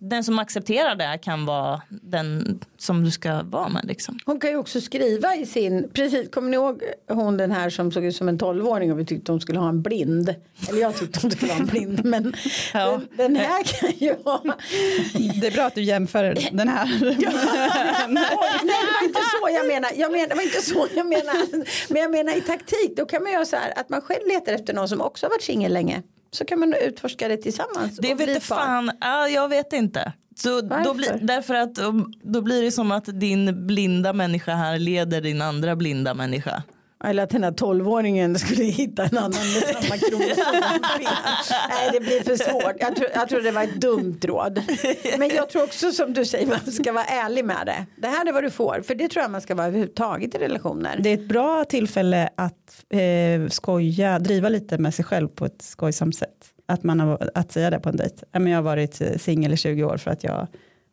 den 0.00 0.24
som 0.24 0.38
accepterar 0.38 0.94
det 0.94 1.18
kan 1.22 1.46
vara 1.46 1.82
den 1.88 2.60
som 2.78 3.04
du 3.04 3.10
ska 3.10 3.42
vara 3.42 3.68
med. 3.68 3.84
Liksom. 3.84 4.18
Hon 4.24 4.40
kan 4.40 4.50
ju 4.50 4.56
också 4.56 4.80
skriva 4.80 5.36
i 5.36 5.46
sin, 5.46 5.90
precis, 5.92 6.30
kommer 6.30 6.50
ni 6.50 6.54
ihåg 6.56 6.82
hon 7.08 7.36
den 7.36 7.50
här 7.50 7.70
som 7.70 7.92
såg 7.92 8.04
ut 8.04 8.16
som 8.16 8.28
en 8.28 8.38
tolvåring 8.38 8.92
och 8.92 8.98
vi 8.98 9.04
tyckte 9.04 9.32
hon 9.32 9.40
skulle 9.40 9.58
ha 9.58 9.68
en 9.68 9.82
blind. 9.82 10.34
Eller 10.68 10.80
jag 10.80 10.96
tyckte 10.96 11.18
hon 11.22 11.30
skulle 11.30 11.52
ha 11.52 11.60
en 11.60 11.66
blind 11.66 12.04
men 12.04 12.34
Ja. 12.74 13.00
den, 13.16 13.34
den 13.34 13.36
här 13.36 13.62
kan 13.62 13.90
ju 13.96 14.14
ha. 14.24 14.42
Det 15.40 15.46
är 15.46 15.50
bra 15.52 15.64
att 15.64 15.74
du 15.74 15.82
jämför 15.82 16.34
den 16.52 16.68
här. 16.68 16.86
Oj, 17.02 17.16
nej 18.64 18.76
det 18.84 18.92
var 18.92 19.04
inte 19.04 19.20
så 19.20 19.48
jag 19.50 19.66
menar. 19.66 19.90
Jag 19.96 20.12
menar, 20.12 20.28
det 20.28 20.34
var 20.34 20.42
inte 20.42 20.62
så 20.62 20.86
jag 20.94 21.06
menar. 21.06 21.64
Men 21.92 22.02
jag 22.02 22.10
menar 22.10 22.36
i 22.36 22.40
taktik 22.40 22.96
då 22.96 23.04
kan 23.06 23.22
man 23.22 23.32
göra 23.32 23.44
så 23.44 23.56
här 23.56 23.72
att 23.76 23.88
man 23.88 24.00
själv 24.02 24.26
letar 24.28 24.52
efter 24.52 24.74
någon 24.74 24.88
som 24.88 25.00
också 25.00 25.26
har 25.26 25.30
varit 25.30 25.42
singel 25.42 25.72
länge. 25.72 26.02
Så 26.30 26.44
kan 26.44 26.60
man 26.60 26.74
utforska 26.74 27.28
det 27.28 27.36
tillsammans. 27.36 27.96
Det 27.96 28.14
bli 28.14 28.26
vet 28.26 28.42
fan, 28.42 28.90
ja, 29.00 29.28
jag 29.28 29.48
vet 29.48 29.72
inte. 29.72 30.12
Så 30.36 30.60
då 30.60 30.94
blir, 30.94 31.18
därför 31.22 31.54
att 31.54 31.74
då 32.22 32.40
blir 32.42 32.62
det 32.62 32.70
som 32.70 32.90
att 32.90 33.20
din 33.20 33.66
blinda 33.66 34.12
människa 34.12 34.54
här 34.54 34.78
leder 34.78 35.20
din 35.20 35.42
andra 35.42 35.76
blinda 35.76 36.14
människa. 36.14 36.62
Eller 37.04 37.22
att 37.22 37.30
den 37.30 37.44
här 37.44 37.52
tolvåringen 37.52 38.38
skulle 38.38 38.64
hitta 38.64 39.04
en 39.04 39.18
annan 39.18 39.30
med 39.30 39.62
samma 39.62 39.96
kromosomfel. 40.08 41.08
Nej 41.68 41.90
det 41.92 42.00
blir 42.00 42.22
för 42.24 42.36
svårt. 42.36 42.76
Jag 42.80 42.96
tror, 42.96 43.08
jag 43.14 43.28
tror 43.28 43.40
det 43.40 43.50
var 43.50 43.62
ett 43.62 43.80
dumt 43.80 44.18
råd. 44.22 44.62
Men 45.18 45.28
jag 45.28 45.50
tror 45.50 45.62
också 45.62 45.92
som 45.92 46.12
du 46.12 46.24
säger 46.24 46.46
man 46.46 46.72
ska 46.72 46.92
vara 46.92 47.04
ärlig 47.04 47.44
med 47.44 47.66
det. 47.66 47.86
Det 47.96 48.08
här 48.08 48.28
är 48.28 48.32
vad 48.32 48.42
du 48.42 48.50
får. 48.50 48.82
För 48.86 48.94
det 48.94 49.08
tror 49.08 49.22
jag 49.22 49.30
man 49.30 49.40
ska 49.40 49.54
vara 49.54 49.66
överhuvudtaget 49.66 50.34
i 50.34 50.38
relationer. 50.38 51.00
Det 51.02 51.10
är 51.10 51.14
ett 51.14 51.28
bra 51.28 51.64
tillfälle 51.64 52.28
att 52.34 52.84
eh, 52.90 53.48
skoja, 53.48 54.18
driva 54.18 54.48
lite 54.48 54.78
med 54.78 54.94
sig 54.94 55.04
själv 55.04 55.28
på 55.28 55.44
ett 55.44 55.62
skojsamt 55.62 56.16
sätt. 56.16 56.54
Att, 56.66 56.82
man 56.82 57.00
har, 57.00 57.30
att 57.34 57.52
säga 57.52 57.70
det 57.70 57.80
på 57.80 57.88
en 57.88 57.96
dejt. 57.96 58.24
Jag 58.32 58.40
har 58.40 58.62
varit 58.62 59.02
singel 59.16 59.52
i 59.52 59.56
20 59.56 59.84
år 59.84 59.96
för 59.96 60.10
att 60.10 60.24
jag, 60.24 60.46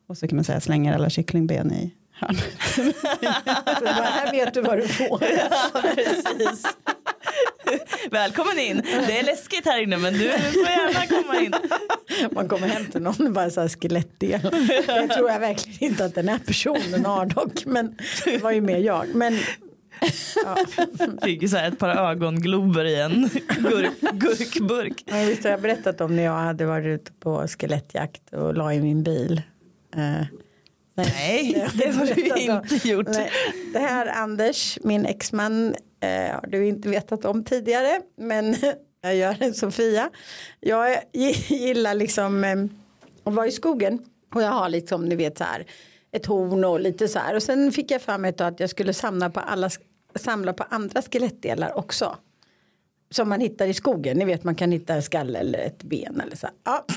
och 0.08 0.18
så 0.18 0.28
kan 0.28 0.36
man 0.36 0.44
säga 0.44 0.60
slänger 0.60 0.94
alla 0.94 1.10
kycklingben 1.10 1.72
i 1.74 1.94
bara, 2.20 3.92
här 4.04 4.32
vet 4.32 4.54
du 4.54 4.62
vad 4.62 4.78
du 4.78 4.88
får. 4.88 5.18
precis. 5.96 6.66
Välkommen 8.12 8.60
in. 8.60 8.82
Det 9.08 9.20
är 9.20 9.24
läskigt 9.24 9.66
här 9.66 9.82
inne 9.82 9.98
men 9.98 10.14
du 10.14 10.20
får 10.20 10.70
gärna 10.70 11.08
komma 11.08 11.40
in. 11.40 11.54
Man 12.32 12.48
kommer 12.48 12.68
hem 12.68 12.86
till 12.86 13.02
någon 13.02 13.28
och 13.28 13.34
bara 13.34 13.50
så 13.50 13.62
här 13.62 13.68
skelettdel. 13.68 14.40
Det 14.88 15.08
tror 15.08 15.30
jag 15.30 15.40
verkligen 15.40 15.92
inte 15.92 16.06
att 16.06 16.16
den 16.16 16.30
här 16.30 16.40
personen 16.40 17.06
har 17.06 17.26
dock. 17.26 17.66
Men 17.66 17.98
det 18.26 18.38
var 18.38 18.52
ju 18.52 18.62
mer 18.62 18.78
jag. 18.78 19.16
Men 19.16 19.40
ja. 20.46 20.58
Fick 21.24 21.50
så 21.50 21.58
här 21.58 21.68
ett 21.68 21.80
par 21.80 22.12
ögonglober 22.12 22.86
i 22.86 23.02
en 23.02 23.30
gurk, 23.60 24.02
gurkburk. 24.14 25.04
Ja, 25.06 25.16
visst 25.16 25.44
har 25.44 25.52
jag 25.52 25.62
berättat 25.62 26.02
om 26.02 26.16
när 26.16 26.24
jag 26.24 26.38
hade 26.38 26.66
varit 26.66 26.86
ute 26.86 27.12
på 27.12 27.48
skelettjakt 27.48 28.34
och 28.34 28.54
la 28.54 28.74
i 28.74 28.82
min 28.82 29.04
bil. 29.04 29.42
Eh, 29.96 30.26
Nej, 31.04 31.68
det 31.74 31.92
har 31.92 32.06
du 32.06 32.42
inte 32.42 32.90
gjort. 32.90 33.08
Nej, 33.08 33.32
det 33.74 33.80
här 33.80 34.08
Anders, 34.08 34.80
min 34.84 35.06
exman, 35.06 35.76
eh, 36.00 36.34
har 36.34 36.48
du 36.48 36.68
inte 36.68 36.90
vetat 36.90 37.26
om 37.26 37.44
tidigare. 37.44 38.02
Men 38.18 38.56
jag 39.02 39.16
gör 39.16 39.36
en 39.40 39.54
Sofia. 39.54 40.10
Jag 40.60 40.98
gillar 41.48 41.94
liksom 41.94 42.44
eh, 42.44 42.56
att 43.24 43.34
vara 43.34 43.48
i 43.48 43.52
skogen. 43.52 44.00
Och 44.34 44.42
jag 44.42 44.52
har 44.52 44.70
liksom, 44.70 45.06
ni 45.06 45.16
vet 45.16 45.38
så 45.38 45.44
här, 45.44 45.66
ett 46.12 46.26
horn 46.26 46.66
och 46.66 46.80
lite 46.80 47.08
så 47.08 47.20
här. 47.20 47.36
Och 47.36 47.44
sen 47.44 47.72
fick 47.72 47.92
jag 47.92 48.02
för 48.02 48.18
mig 48.18 48.34
att 48.40 48.60
jag 48.60 48.70
skulle 48.70 48.94
samla 48.94 49.30
på, 49.30 49.40
alla, 49.40 49.70
samla 50.16 50.54
på 50.54 50.64
andra 50.70 51.02
skelettdelar 51.02 51.78
också. 51.78 52.18
Som 53.16 53.30
man 53.30 53.42
hittar 53.42 53.68
i 53.68 53.74
skogen. 53.74 54.18
Ni 54.18 54.26
vet 54.26 54.44
man 54.44 54.56
kan 54.56 54.72
hitta 54.72 54.94
en 54.94 55.04
skalle 55.04 55.40
eller 55.40 55.60
ett 55.60 55.84
ben 55.84 56.22
eller 56.26 56.36
så. 56.36 56.48
Ja. 56.66 56.86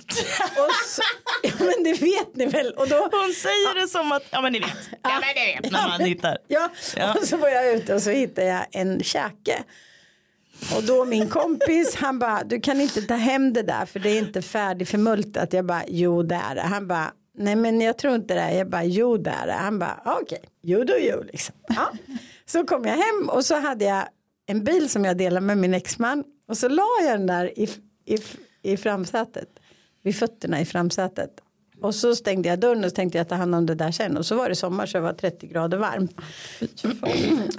Så, 0.87 1.03
ja, 1.43 1.51
men 1.59 1.85
det 1.85 1.93
vet 2.03 2.37
ni 2.37 2.47
väl. 2.47 2.73
Och 2.73 2.89
då, 2.89 2.97
Hon 2.97 3.33
säger 3.35 3.81
det 3.81 3.89
som 3.89 4.13
att, 4.13 4.23
ja 4.31 4.41
men 4.41 4.53
ni 4.53 4.61
vet. 4.61 4.69
Ja, 5.03 5.11
men 5.11 5.21
det 5.35 5.61
vet 5.63 5.73
när 5.73 5.89
man 5.89 6.01
hittar. 6.01 6.39
Ja, 6.49 6.69
Ja. 6.97 7.15
och 7.21 7.27
så 7.27 7.37
var 7.37 7.49
jag 7.49 7.73
ute 7.75 7.95
och 7.95 8.03
så 8.03 8.11
hittade 8.11 8.47
jag 8.47 8.67
en 8.71 9.03
käke. 9.03 9.63
Och 10.77 10.83
då 10.83 11.05
min 11.05 11.29
kompis 11.29 11.95
han 11.95 12.19
bara 12.19 12.45
du 12.45 12.61
kan 12.61 12.81
inte 12.81 13.03
ta 13.03 13.15
hem 13.15 13.53
det 13.53 13.63
där 13.63 13.87
för 13.87 14.01
det 14.01 14.11
är 14.11 14.19
inte 14.19 14.43
färdigförmultat. 14.43 15.53
Jag 15.53 15.65
bara 15.65 15.83
jo 15.89 16.23
det 16.23 16.35
är 16.51 16.55
det. 16.55 16.61
Han 16.61 16.89
bara 16.89 17.13
nej 17.39 17.57
men 17.57 17.81
jag 17.81 17.99
tror 17.99 18.15
inte 18.15 18.35
det. 18.35 18.55
Jag 18.55 18.71
bara 18.71 18.85
jo 18.85 19.17
det 19.17 19.31
är 19.31 19.47
det. 19.47 19.53
Han 19.53 19.79
bara 19.79 20.01
okej 20.05 20.43
jo 20.63 20.85
då 20.85 20.95
jo 21.01 21.23
liksom. 21.33 21.55
Ja. 21.69 21.93
Så 22.47 22.65
kom 22.67 22.85
jag 22.85 22.95
hem 22.97 23.29
och 23.29 23.45
så 23.45 23.55
hade 23.61 23.85
jag 23.85 24.05
en 24.51 24.65
bil 24.65 24.89
som 24.89 25.05
jag 25.05 25.17
delade 25.17 25.47
med 25.47 25.59
min 25.59 25.75
exman 25.75 26.25
och 26.49 26.57
så 26.57 26.69
la 26.69 26.87
jag 27.03 27.19
den 27.19 27.27
där 27.27 27.59
i, 27.59 27.69
i, 28.05 28.19
i 28.63 28.77
framsätet. 28.77 29.49
Vid 30.03 30.17
fötterna 30.17 30.61
i 30.61 30.65
framsätet. 30.65 31.31
Och 31.81 31.95
så 31.95 32.17
stängde 32.17 32.49
jag 32.49 32.59
dörren 32.59 32.85
och 32.85 32.91
så 32.91 32.97
tänkte 32.97 33.19
jag 33.19 33.29
ta 33.29 33.35
hand 33.35 33.55
om 33.55 33.67
det 33.67 33.75
där 33.75 33.91
sen. 33.91 34.17
Och 34.17 34.27
så 34.27 34.37
var 34.37 34.49
det 34.49 34.55
sommar 34.55 34.87
så 34.87 34.99
det 34.99 35.03
var 35.03 35.13
30 35.13 35.47
grader 35.47 35.79
varmt. 35.79 36.17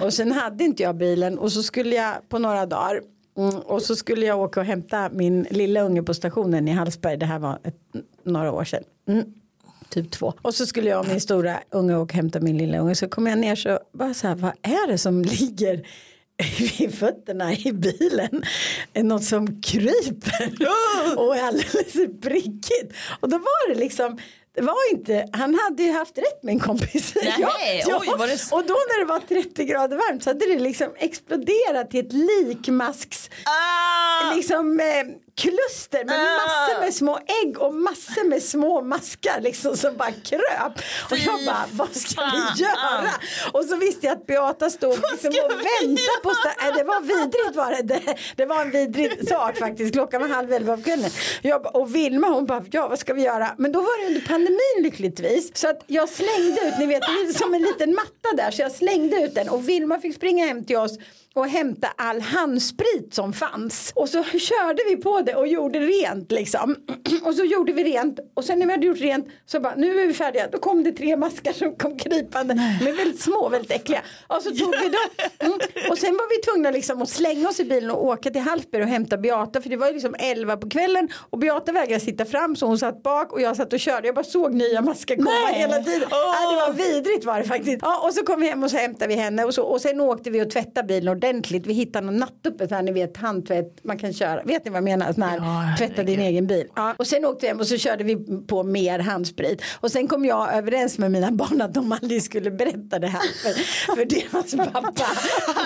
och 0.00 0.14
sen 0.14 0.32
hade 0.32 0.64
inte 0.64 0.82
jag 0.82 0.96
bilen 0.96 1.38
och 1.38 1.52
så 1.52 1.62
skulle 1.62 1.96
jag 1.96 2.28
på 2.28 2.38
några 2.38 2.66
dagar. 2.66 3.00
Mm, 3.38 3.54
och 3.54 3.82
så 3.82 3.96
skulle 3.96 4.26
jag 4.26 4.40
åka 4.40 4.60
och 4.60 4.66
hämta 4.66 5.10
min 5.12 5.46
lilla 5.50 5.80
unge 5.80 6.02
på 6.02 6.14
stationen 6.14 6.68
i 6.68 6.70
Hallsberg. 6.70 7.16
Det 7.16 7.26
här 7.26 7.38
var 7.38 7.58
ett, 7.64 7.80
några 8.22 8.52
år 8.52 8.64
sedan. 8.64 8.84
Mm. 9.08 9.34
Typ 9.88 10.10
två. 10.10 10.34
Och 10.42 10.54
så 10.54 10.66
skulle 10.66 10.90
jag 10.90 11.00
och 11.00 11.08
min 11.08 11.20
stora 11.20 11.60
unge 11.70 11.94
åka 11.94 12.02
och 12.02 12.12
hämta 12.12 12.40
min 12.40 12.58
lilla 12.58 12.78
unge. 12.78 12.94
Så 12.94 13.08
kom 13.08 13.26
jag 13.26 13.38
ner 13.38 13.54
så 13.54 13.78
bara 13.92 14.14
så 14.14 14.28
här, 14.28 14.34
vad 14.34 14.52
är 14.62 14.88
det 14.88 14.98
som 14.98 15.22
ligger 15.40 15.86
vid 16.78 16.94
fötterna 16.94 17.52
i 17.52 17.72
bilen? 17.72 18.44
Något 18.94 19.24
som 19.24 19.62
kryper 19.62 20.52
och 21.16 21.36
är 21.36 21.42
alldeles 21.42 22.20
prickigt. 22.22 22.92
Och 23.20 23.28
då 23.28 23.38
var 23.38 23.68
det 23.68 23.80
liksom 23.80 24.18
det 24.54 24.62
var 24.62 24.90
inte, 24.92 25.28
han 25.32 25.58
hade 25.64 25.82
ju 25.82 25.92
haft 25.92 26.18
rätt 26.18 26.42
min 26.42 26.60
kompis. 26.60 27.14
Nej, 27.22 27.84
oj, 27.86 28.08
var 28.18 28.26
det 28.26 28.38
så? 28.38 28.56
Och 28.56 28.62
då 28.62 28.74
när 28.74 29.00
det 29.00 29.04
var 29.04 29.20
30 29.42 29.64
grader 29.64 29.96
varmt 29.96 30.22
så 30.22 30.30
hade 30.30 30.46
det 30.46 30.58
liksom 30.58 30.88
exploderat 30.96 31.90
till 31.90 32.06
ett 32.06 32.12
likmasks 32.12 33.30
Ah! 33.44 34.34
liksom, 34.34 34.80
eh, 34.80 34.86
kluster 35.40 36.04
med 36.04 36.14
Ah. 36.20 36.38
massor 36.46 36.80
med 36.80 36.94
små 36.94 37.18
ägg 37.42 37.58
och 37.58 37.74
massor 37.74 38.24
med 38.28 38.42
små 38.42 38.82
maskar 38.82 39.40
liksom 39.40 39.76
som 39.76 39.96
bara 39.96 40.12
kröp. 40.12 40.72
Och 41.10 41.18
jag 41.18 41.44
bara, 41.46 41.64
vad 41.72 41.96
ska 41.96 42.22
vi 42.24 42.62
göra? 42.62 43.10
Och 43.52 43.64
så 43.64 43.76
visste 43.76 44.06
jag 44.06 44.16
att 44.16 44.26
Beata 44.26 44.70
stod 44.70 44.98
liksom 45.12 45.28
och 45.44 45.50
väntade 45.50 46.20
på 46.22 46.30
äh, 46.30 46.74
Det 46.76 46.84
var 46.84 47.00
vidrigt 47.00 47.56
var 47.56 47.70
det. 47.70 47.82
det. 47.82 48.14
Det 48.36 48.46
var 48.46 48.60
en 48.62 48.70
vidrig 48.70 49.28
sak 49.28 49.56
faktiskt. 49.58 49.92
Klockan 49.92 50.20
var 50.20 50.28
halv 50.28 50.52
elva 50.52 50.76
på 50.76 50.82
kvällen. 50.82 51.10
Jag, 51.42 51.62
bara- 51.62 51.70
och 51.70 51.94
Vilma 51.94 52.28
hon 52.28 52.46
bara, 52.46 52.64
ja 52.70 52.88
vad 52.88 52.98
ska 52.98 53.14
vi 53.14 53.22
göra? 53.22 53.54
Men 53.58 53.72
då 53.72 53.80
var 53.80 54.00
det 54.02 54.06
under 54.06 54.20
pandemin 54.28 54.82
lyckligtvis. 54.82 55.50
Så 55.56 55.68
att 55.68 55.84
jag 55.86 56.08
slängde 56.08 56.60
ut, 56.68 56.74
ni 56.78 56.86
vet 56.86 57.02
som 57.38 57.54
en 57.54 57.62
liten 57.62 57.94
matta 57.94 58.36
där. 58.36 58.50
Så 58.50 58.62
jag 58.62 58.72
slängde 58.72 59.16
ut 59.22 59.34
den 59.34 59.48
och 59.48 59.68
Vilma 59.68 59.98
fick 60.00 60.16
springa 60.16 60.46
hem 60.46 60.64
till 60.64 60.76
oss 60.76 60.92
och 61.34 61.48
hämta 61.48 61.88
all 61.96 62.20
handsprit 62.20 63.14
som 63.14 63.32
fanns. 63.32 63.92
Och 63.94 64.08
så 64.08 64.24
körde 64.24 64.82
vi 64.88 64.96
på 64.96 65.20
det 65.20 65.34
och 65.34 65.48
gjorde 65.48 65.80
rent 65.80 66.32
liksom. 66.32 66.76
Och 67.24 67.34
så 67.34 67.44
gjorde 67.44 67.72
vi 67.72 67.84
rent 67.84 68.18
och 68.34 68.44
sen 68.44 68.58
när 68.58 68.66
vi 68.66 68.72
hade 68.72 68.86
gjort 68.86 69.00
rent 69.00 69.26
så 69.46 69.60
bara 69.60 69.74
nu 69.76 70.00
är 70.00 70.06
vi 70.06 70.14
färdiga. 70.14 70.48
Då 70.52 70.58
kom 70.58 70.84
det 70.84 70.92
tre 70.92 71.16
maskar 71.16 71.52
som 71.52 71.76
kom 71.76 71.98
krypande 71.98 72.54
men 72.84 72.96
väldigt 72.96 73.20
små, 73.20 73.48
väldigt 73.48 73.70
äckliga. 73.70 74.02
Och 74.26 74.42
så 74.42 74.50
tog 74.50 74.70
vi 74.82 74.88
dem. 74.88 75.00
Mm. 75.40 75.58
Och 75.90 75.98
sen 75.98 76.12
var 76.12 76.36
vi 76.36 76.42
tvungna 76.42 76.70
liksom 76.70 77.02
att 77.02 77.08
slänga 77.08 77.48
oss 77.48 77.60
i 77.60 77.64
bilen 77.64 77.90
och 77.90 78.04
åka 78.04 78.30
till 78.30 78.40
Hallsberg 78.40 78.82
och 78.82 78.88
hämta 78.88 79.16
Beata 79.16 79.60
för 79.60 79.70
det 79.70 79.76
var 79.76 79.86
ju 79.86 79.92
liksom 79.92 80.14
11 80.18 80.56
på 80.56 80.68
kvällen 80.68 81.08
och 81.30 81.38
Beata 81.38 81.72
vägrade 81.72 82.00
sitta 82.00 82.24
fram 82.24 82.56
så 82.56 82.66
hon 82.66 82.78
satt 82.78 83.02
bak 83.02 83.32
och 83.32 83.40
jag 83.40 83.56
satt 83.56 83.72
och 83.72 83.80
körde. 83.80 84.08
Jag 84.08 84.14
bara 84.14 84.24
såg 84.24 84.54
nya 84.54 84.80
maskar 84.80 85.16
komma 85.16 85.30
hela 85.52 85.82
tiden. 85.82 86.08
Ja, 86.10 86.50
det 86.50 86.56
var 86.56 86.72
vidrigt 86.72 87.24
var 87.24 87.38
det 87.38 87.44
faktiskt. 87.44 87.78
Ja, 87.82 88.00
och 88.06 88.14
så 88.14 88.24
kom 88.24 88.40
vi 88.40 88.48
hem 88.48 88.62
och 88.62 88.70
så 88.70 88.76
hämtade 88.76 89.14
vi 89.14 89.20
henne 89.20 89.44
och, 89.44 89.54
så, 89.54 89.62
och 89.62 89.80
sen 89.80 90.00
åkte 90.00 90.30
vi 90.30 90.42
och 90.42 90.50
tvättade 90.50 90.86
bilen 90.86 91.19
ordentligt. 91.20 91.66
Vi 91.66 91.72
hittade 91.72 92.06
någon 92.06 92.16
nattuppe 92.16 92.68
så 92.68 92.74
här 92.74 92.82
ni 92.82 92.92
vet 92.92 93.16
handtvätt 93.16 93.84
man 93.84 93.98
kan 93.98 94.12
köra. 94.12 94.42
Vet 94.42 94.64
ni 94.64 94.70
vad 94.70 94.76
jag 94.76 94.84
menar? 94.84 95.12
Sån 95.12 95.22
här, 95.22 95.76
tvätta 95.76 96.02
din 96.02 96.20
egen 96.20 96.46
bil. 96.46 96.66
Ja. 96.76 96.94
Och 96.98 97.06
sen 97.06 97.24
åkte 97.24 97.46
vi 97.46 97.48
hem 97.48 97.60
och 97.60 97.66
så 97.66 97.76
körde 97.76 98.04
vi 98.04 98.16
på 98.46 98.62
mer 98.62 98.98
handsprit. 98.98 99.62
Och 99.80 99.90
sen 99.90 100.08
kom 100.08 100.24
jag 100.24 100.54
överens 100.54 100.98
med 100.98 101.10
mina 101.10 101.30
barn 101.32 101.62
att 101.62 101.74
de 101.74 101.92
aldrig 101.92 102.22
skulle 102.22 102.50
berätta 102.50 102.98
det 102.98 103.06
här 103.06 103.20
för, 103.42 103.52
för 103.94 104.04
deras 104.04 104.72
pappa. 104.72 105.04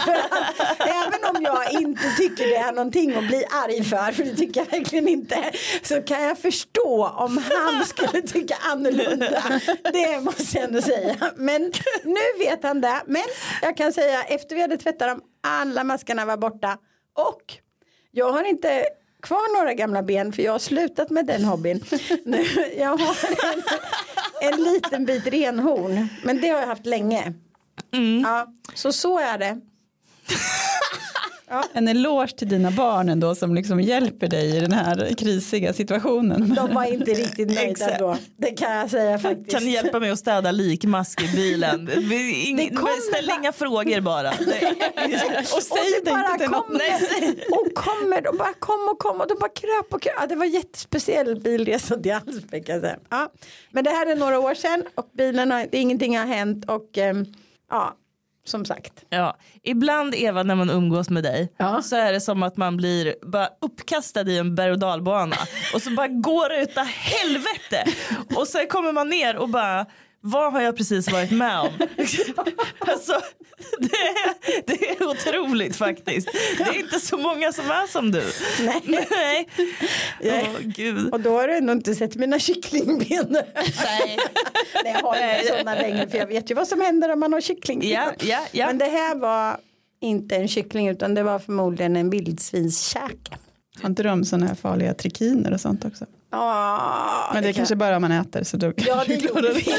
För 0.04 0.12
att, 0.12 0.80
även 0.80 1.36
om 1.36 1.42
jag 1.42 1.82
inte 1.82 2.02
tycker 2.16 2.46
det 2.46 2.56
är 2.56 2.72
någonting 2.72 3.14
att 3.14 3.26
bli 3.26 3.44
arg 3.50 3.84
för, 3.84 4.12
för 4.12 4.24
det 4.24 4.36
tycker 4.36 4.60
jag 4.60 4.70
verkligen 4.78 5.08
inte, 5.08 5.36
så 5.82 6.02
kan 6.02 6.22
jag 6.22 6.38
förstå 6.38 7.06
om 7.16 7.40
han 7.50 7.84
skulle 7.84 8.22
tycka 8.22 8.56
annorlunda. 8.72 9.42
Det 9.92 10.20
måste 10.20 10.58
jag 10.58 10.64
ändå 10.64 10.82
säga. 10.82 11.16
Men 11.36 11.62
nu 12.04 12.44
vet 12.44 12.62
han 12.62 12.80
det. 12.80 13.02
Men 13.06 13.22
jag 13.62 13.76
kan 13.76 13.92
säga 13.92 14.22
efter 14.22 14.54
vi 14.56 14.62
hade 14.62 14.76
tvättat 14.76 15.08
dem, 15.08 15.20
alla 15.44 15.84
maskarna 15.84 16.24
var 16.24 16.36
borta. 16.36 16.78
Och 17.12 17.54
jag 18.10 18.32
har 18.32 18.44
inte 18.44 18.86
kvar 19.22 19.58
några 19.58 19.74
gamla 19.74 20.02
ben 20.02 20.32
för 20.32 20.42
jag 20.42 20.52
har 20.52 20.58
slutat 20.58 21.10
med 21.10 21.26
den 21.26 21.44
hobbyn. 21.44 21.84
Nu, 22.24 22.44
jag 22.76 22.96
har 22.96 23.16
en, 23.54 23.62
en 24.52 24.62
liten 24.62 25.04
bit 25.04 25.26
renhorn. 25.26 26.08
Men 26.24 26.40
det 26.40 26.48
har 26.48 26.60
jag 26.60 26.66
haft 26.66 26.86
länge. 26.86 27.32
Ja, 28.22 28.46
så 28.74 28.92
så 28.92 29.18
är 29.18 29.38
det. 29.38 29.60
En 31.72 31.88
eloge 31.88 32.36
till 32.36 32.48
dina 32.48 32.70
barn 32.70 33.08
ändå 33.08 33.34
som 33.34 33.54
liksom 33.54 33.80
hjälper 33.80 34.28
dig 34.28 34.56
i 34.56 34.60
den 34.60 34.72
här 34.72 35.14
krisiga 35.18 35.72
situationen. 35.72 36.54
De 36.54 36.74
var 36.74 36.84
inte 36.84 37.10
riktigt 37.10 37.48
nöjda 37.54 37.98
då. 37.98 38.16
Det 38.36 38.50
kan 38.50 38.72
jag 38.76 38.90
säga 38.90 39.18
faktiskt. 39.18 39.50
Kan 39.50 39.64
ni 39.64 39.70
hjälpa 39.70 40.00
mig 40.00 40.10
att 40.10 40.18
städa 40.18 40.50
likmask 40.50 41.22
i 41.22 41.36
bilen? 41.36 41.88
Ing- 41.90 42.78
Ställ 43.10 43.30
inga 43.40 43.52
frågor 43.52 44.00
bara. 44.00 44.32
Nej. 44.46 44.76
Och 45.56 45.62
säg 45.62 46.00
det 46.04 46.10
bara 46.10 46.26
inte 46.32 46.38
till 46.44 46.50
någon. 46.50 46.64
kommer 46.64 47.50
och 47.50 47.74
kommer 47.74 48.28
och 48.28 48.36
bara 48.36 48.52
kom 48.58 48.88
och 48.92 48.98
kom 48.98 49.20
och 49.20 49.26
de 49.28 49.34
bara 49.40 49.50
kröp 49.50 49.94
och 49.94 50.02
kröp. 50.02 50.14
Ja, 50.20 50.26
det 50.26 50.36
var 50.36 50.44
jättespeciell 50.46 51.40
bilresa 51.40 51.96
till 51.96 52.10
säga. 52.80 52.96
Ja. 53.10 53.28
Men 53.70 53.84
det 53.84 53.90
här 53.90 54.06
är 54.06 54.16
några 54.16 54.38
år 54.40 54.54
sedan 54.54 54.82
och 54.94 55.08
bilen 55.16 55.50
har, 55.50 55.66
ingenting 55.72 56.18
har 56.18 56.26
hänt 56.26 56.64
och 56.70 56.98
ehm, 56.98 57.26
ja, 57.70 57.94
som 58.46 58.64
sagt. 58.64 59.04
Ja. 59.08 59.36
Ibland 59.62 60.14
Eva 60.14 60.42
när 60.42 60.54
man 60.54 60.70
umgås 60.70 61.10
med 61.10 61.22
dig 61.22 61.52
Ja. 61.56 61.82
så 61.82 61.96
är 61.96 62.12
det 62.12 62.20
som 62.20 62.42
att 62.42 62.56
man 62.56 62.76
blir 62.76 63.14
bara 63.22 63.48
uppkastad 63.60 64.22
i 64.30 64.38
en 64.38 64.54
berg 64.54 64.70
och 64.72 64.78
dalbana 64.78 65.36
och 65.74 65.82
så 65.82 65.90
bara 65.90 66.08
går 66.08 66.48
det 66.48 66.62
utav 66.62 66.84
helvete 66.84 67.84
och 68.36 68.48
sen 68.48 68.66
kommer 68.66 68.92
man 68.92 69.08
ner 69.08 69.36
och 69.36 69.48
bara 69.48 69.86
vad 70.26 70.52
har 70.52 70.60
jag 70.60 70.76
precis 70.76 71.12
varit 71.12 71.30
med 71.30 71.60
om? 71.60 71.68
alltså, 72.78 73.20
det, 73.78 73.96
är, 73.96 74.66
det 74.66 74.88
är 74.88 75.08
otroligt 75.08 75.76
faktiskt. 75.76 76.28
Det 76.58 76.62
är 76.62 76.78
inte 76.78 77.00
så 77.00 77.16
många 77.16 77.52
som 77.52 77.70
är 77.70 77.86
som 77.86 78.10
du. 78.10 78.22
Nej. 78.60 78.82
Nej. 79.10 79.48
Åh, 80.22 80.60
gud. 80.60 81.12
Och 81.12 81.20
då 81.20 81.30
har 81.40 81.48
du 81.48 81.56
ändå 81.56 81.72
inte 81.72 81.94
sett 81.94 82.16
mina 82.16 82.38
kycklingben. 82.38 83.26
Nej. 83.30 84.18
Nej, 84.84 84.94
jag 84.94 85.02
har 85.02 85.16
inte 85.16 85.46
sådana 85.48 85.74
längre 85.74 86.08
för 86.08 86.18
jag 86.18 86.26
vet 86.26 86.50
ju 86.50 86.54
vad 86.54 86.68
som 86.68 86.80
händer 86.80 87.12
om 87.12 87.20
man 87.20 87.32
har 87.32 87.40
kyckling. 87.40 87.88
Ja, 87.90 88.12
ja, 88.18 88.46
ja. 88.52 88.66
Men 88.66 88.78
det 88.78 88.84
här 88.84 89.14
var 89.14 89.56
inte 90.00 90.36
en 90.36 90.48
kyckling 90.48 90.88
utan 90.88 91.14
det 91.14 91.22
var 91.22 91.38
förmodligen 91.38 91.96
en 91.96 92.10
vildsvinskäke. 92.10 93.36
Har 93.82 93.88
inte 93.88 94.02
de 94.02 94.24
sådana 94.24 94.46
här 94.46 94.54
farliga 94.54 94.94
trikiner 94.94 95.52
och 95.52 95.60
sånt 95.60 95.84
också? 95.84 96.06
Ja, 96.34 97.30
Men 97.34 97.42
det, 97.42 97.48
är 97.48 97.52
kan- 97.52 97.56
kanske 97.60 97.76
bara 97.76 97.96
om 97.96 98.02
man 98.02 98.12
äter 98.12 98.44
så 98.44 98.56
då 98.56 98.72
Ja 98.76 99.04
det 99.06 99.14
gjorde 99.24 99.52
vi. 99.52 99.74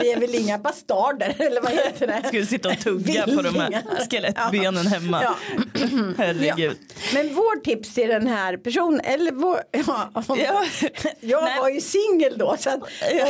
Vi 0.00 0.12
är 0.12 0.20
väl 0.20 0.34
inga 0.34 0.58
bastarder 0.58 1.34
eller 1.38 1.60
vad 1.60 1.72
heter 1.72 2.06
det? 2.06 2.22
Skulle 2.28 2.46
sitta 2.46 2.68
och 2.68 2.78
tugga 2.80 3.24
på 3.24 3.42
de 3.42 3.54
här 3.60 3.82
skelettbenen 4.10 4.86
hemma. 4.86 5.22
Ja. 5.22 5.34
Herregud. 6.18 6.76
Men 7.14 7.34
vår 7.34 7.60
tips 7.60 7.94
till 7.94 8.08
den 8.08 8.26
här 8.26 8.56
personen, 8.56 9.00
eller 9.00 9.32
vår, 9.32 9.60
ja, 9.86 10.10
om, 10.14 10.38
Ja. 10.38 10.64
jag 11.20 11.44
Nej. 11.44 11.58
var 11.58 11.68
ju 11.68 11.80
singel 11.80 12.38
då 12.38 12.56
så 12.58 12.70
att 12.70 12.80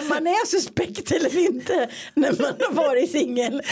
om 0.03 0.09
man 0.09 0.27
är 0.27 0.47
suspekt 0.47 1.13
eller 1.13 1.39
inte 1.39 1.89
när 2.15 2.31
man 2.43 2.55
har 2.61 2.73
varit 2.75 3.11
singel 3.11 3.63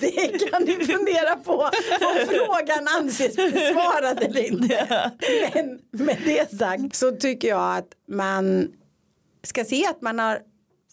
det 0.00 0.50
kan 0.50 0.62
ni 0.62 0.72
fundera 0.86 1.36
på 1.36 1.52
om 2.00 2.26
frågan 2.28 2.88
anses 2.98 3.36
besvarad 3.36 4.22
eller 4.22 4.46
inte. 4.46 5.10
Men 5.54 5.78
med 6.06 6.16
det 6.24 6.58
sagt 6.58 6.94
så 6.96 7.12
tycker 7.12 7.48
jag 7.48 7.76
att 7.76 7.86
man 8.08 8.72
ska 9.42 9.64
se 9.64 9.86
att 9.86 10.02
man 10.02 10.18
har 10.18 10.34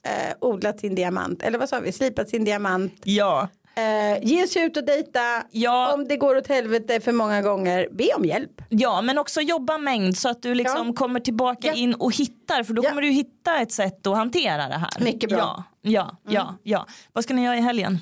eh, 0.03 0.33
odlat 0.41 0.79
sin 0.79 0.95
diamant, 0.95 1.41
eller 1.43 1.59
vad 1.59 1.69
sa 1.69 1.79
vi, 1.79 1.91
slipat 1.91 2.29
sin 2.29 2.43
diamant. 2.45 2.93
Ja. 3.03 3.47
Eh, 3.77 4.23
ge 4.27 4.47
sig 4.47 4.63
ut 4.63 4.77
och 4.77 4.85
dejta. 4.85 5.43
Ja. 5.51 5.93
Om 5.93 6.07
det 6.07 6.17
går 6.17 6.35
åt 6.37 6.47
helvete 6.47 6.99
för 6.99 7.11
många 7.11 7.41
gånger, 7.41 7.87
be 7.91 8.13
om 8.17 8.25
hjälp. 8.25 8.61
Ja 8.69 9.01
men 9.01 9.17
också 9.17 9.41
jobba 9.41 9.77
mängd 9.77 10.17
så 10.17 10.29
att 10.29 10.41
du 10.41 10.55
liksom 10.55 10.87
Ja. 10.87 10.93
kommer 10.93 11.19
tillbaka 11.19 11.67
Ja. 11.67 11.73
in 11.73 11.93
och 11.93 12.15
hittar 12.15 12.63
för 12.63 12.73
då 12.73 12.81
kommer 12.81 13.01
du 13.01 13.09
hitta 13.09 13.59
ett 13.59 13.71
sätt 13.71 14.07
att 14.07 14.15
hantera 14.17 14.67
det 14.67 14.77
här. 14.77 14.89
Mycket 14.99 15.29
bra. 15.29 15.63
Ja, 15.81 16.17
ja, 16.23 16.33
ja, 16.33 16.55
ja. 16.63 16.85
Vad 17.13 17.23
ska 17.23 17.33
ni 17.33 17.43
göra 17.43 17.57
i 17.57 17.61
helgen? 17.61 17.99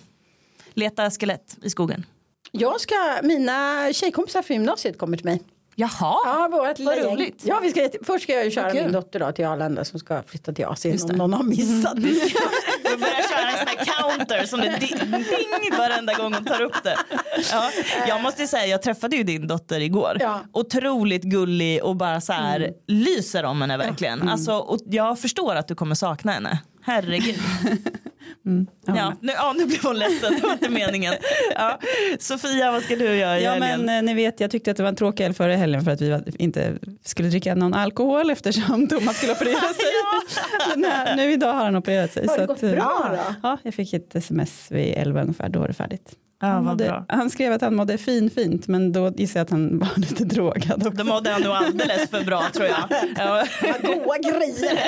Leta 0.74 1.12
skelett 1.12 1.58
i 1.64 1.70
skogen. 1.70 2.06
Jag 2.52 2.82
ska, 2.82 2.96
mina 3.24 3.90
tjejkompisar 3.94 4.42
från 4.42 4.56
gymnasiet 4.58 4.98
kommer 4.98 5.18
till 5.18 5.26
mig. 5.26 5.42
Jaha, 5.76 5.90
Ja, 6.26 6.50
vårt 6.52 6.80
vad 6.80 6.98
gäng. 6.98 7.06
roligt. 7.14 7.42
Ja, 7.44 7.60
vi 7.64 7.70
ska, 7.72 7.90
först 8.04 8.24
ska 8.24 8.34
jag 8.34 8.46
ju 8.46 8.52
köra 8.52 8.72
kul. 8.72 8.84
min 8.84 8.92
dotter 8.92 9.20
då 9.20 9.32
till 9.32 9.46
Arlanda 9.46 9.86
som 9.86 10.00
ska 10.00 10.24
flytta 10.24 10.54
till 10.54 10.66
Asien 10.66 11.00
om 11.02 11.08
det. 11.08 11.16
någon 11.16 11.34
har 11.34 11.44
missat. 11.44 11.94
Vi 11.98 12.02
börjar 12.98 13.30
köra 13.30 13.50
en 13.52 13.58
sån 13.58 13.68
här 13.68 13.86
counter 14.18 14.46
som 14.46 14.60
det 14.60 14.78
ding, 14.80 15.12
ding 15.12 15.78
varenda 15.78 16.14
gång 16.14 16.34
hon 16.34 16.46
tar 16.46 16.62
upp 16.62 16.84
det. 16.84 16.98
Ja. 17.52 17.70
Jag 18.08 18.22
måste 18.22 18.48
säga, 18.48 18.66
jag 18.66 18.82
träffade 18.82 19.16
ju 19.16 19.24
din 19.24 19.48
dotter 19.48 19.80
igår. 19.80 20.18
Ja. 20.20 20.40
Otroligt 20.52 21.24
gullig 21.24 21.84
och 21.84 21.96
bara 21.96 22.22
så 22.22 22.34
här 22.34 22.72
lyser 22.88 23.44
om 23.44 23.62
henne 23.62 23.78
verkligen. 23.78 24.30
Alltså, 24.30 24.54
och 24.54 24.80
jag 24.86 25.20
förstår 25.20 25.56
att 25.56 25.68
du 25.68 25.76
kommer 25.76 25.96
sakna 25.96 26.32
henne. 26.32 26.60
Herregud. 26.82 27.40
Ja, 28.86 29.14
nu, 29.22 29.32
ja, 29.36 29.54
nu 29.58 29.66
blev 29.66 29.84
hon 29.84 30.00
ledsen, 30.00 30.34
det 30.36 30.42
var 30.42 30.54
inte 30.54 30.70
meningen. 30.70 31.14
Ja. 31.56 31.80
Sofia, 32.20 32.72
vad 32.72 32.84
ska 32.84 32.96
du 32.96 33.16
göra 33.16 33.40
i 33.40 33.44
Ja 33.44 33.52
helgen? 33.52 33.82
men 33.86 33.98
eh, 33.98 34.04
ni 34.04 34.14
vet 34.14 34.40
jag 34.40 34.52
tyckte 34.52 34.72
att 34.72 34.78
det 34.78 34.84
var 34.84 34.90
en 34.90 34.96
tråkig 34.96 35.24
helg 35.24 35.36
förra 35.36 35.56
helgen 35.56 35.82
för 35.84 35.92
att 35.92 36.02
vi 36.02 36.10
var- 36.10 36.24
inte 36.42 36.74
skulle 37.06 37.30
dricka 37.30 37.56
någon 37.56 37.74
alkohol 37.74 38.30
eftersom 38.30 38.88
Thomas 38.90 39.18
skulle 39.18 39.32
operera 39.32 39.60
sig. 39.74 39.92
Men, 40.76 40.86
eh, 41.08 41.16
nu 41.16 41.32
idag 41.32 41.54
har 41.54 41.66
han 41.66 41.76
opererat 41.76 42.14
sig. 42.14 42.28
Har 42.28 42.38
det 42.38 42.42
så 42.44 42.48
gått 42.48 42.58
att, 42.58 42.64
eh, 42.64 42.72
bra 42.72 43.10
då? 43.12 43.36
Ja, 43.44 43.58
jag 43.64 43.74
fick 43.74 43.94
ett 43.94 44.16
sms 44.16 44.72
vid 44.72 44.94
11 44.98 45.22
ungefär, 45.22 45.50
då 45.50 45.60
var 45.60 45.68
det 45.68 45.74
färdigt. 45.74 46.12
Han, 46.48 46.64
mådde, 46.64 47.06
han 47.08 47.30
skrev 47.30 47.54
att 47.54 47.62
han 47.62 47.76
mådde 47.76 47.98
fin 47.98 48.30
fint 48.30 48.68
men 48.68 48.92
då 48.92 49.12
gissar 49.18 49.40
jag 49.40 49.46
att 49.46 49.50
han 49.50 49.80
var 49.80 49.90
lite 49.96 50.26
drogad 50.26 50.88
också. 50.88 51.04
Då 51.04 51.04
mådde 51.04 51.30
han 51.30 51.42
nog 51.42 51.54
alldeles 51.54 52.10
för 52.10 52.24
bra 52.24 52.44
tror 52.54 52.66
jag. 52.66 52.84
Ja, 53.18 53.44
Goa 53.84 54.18
grejer. 54.18 54.80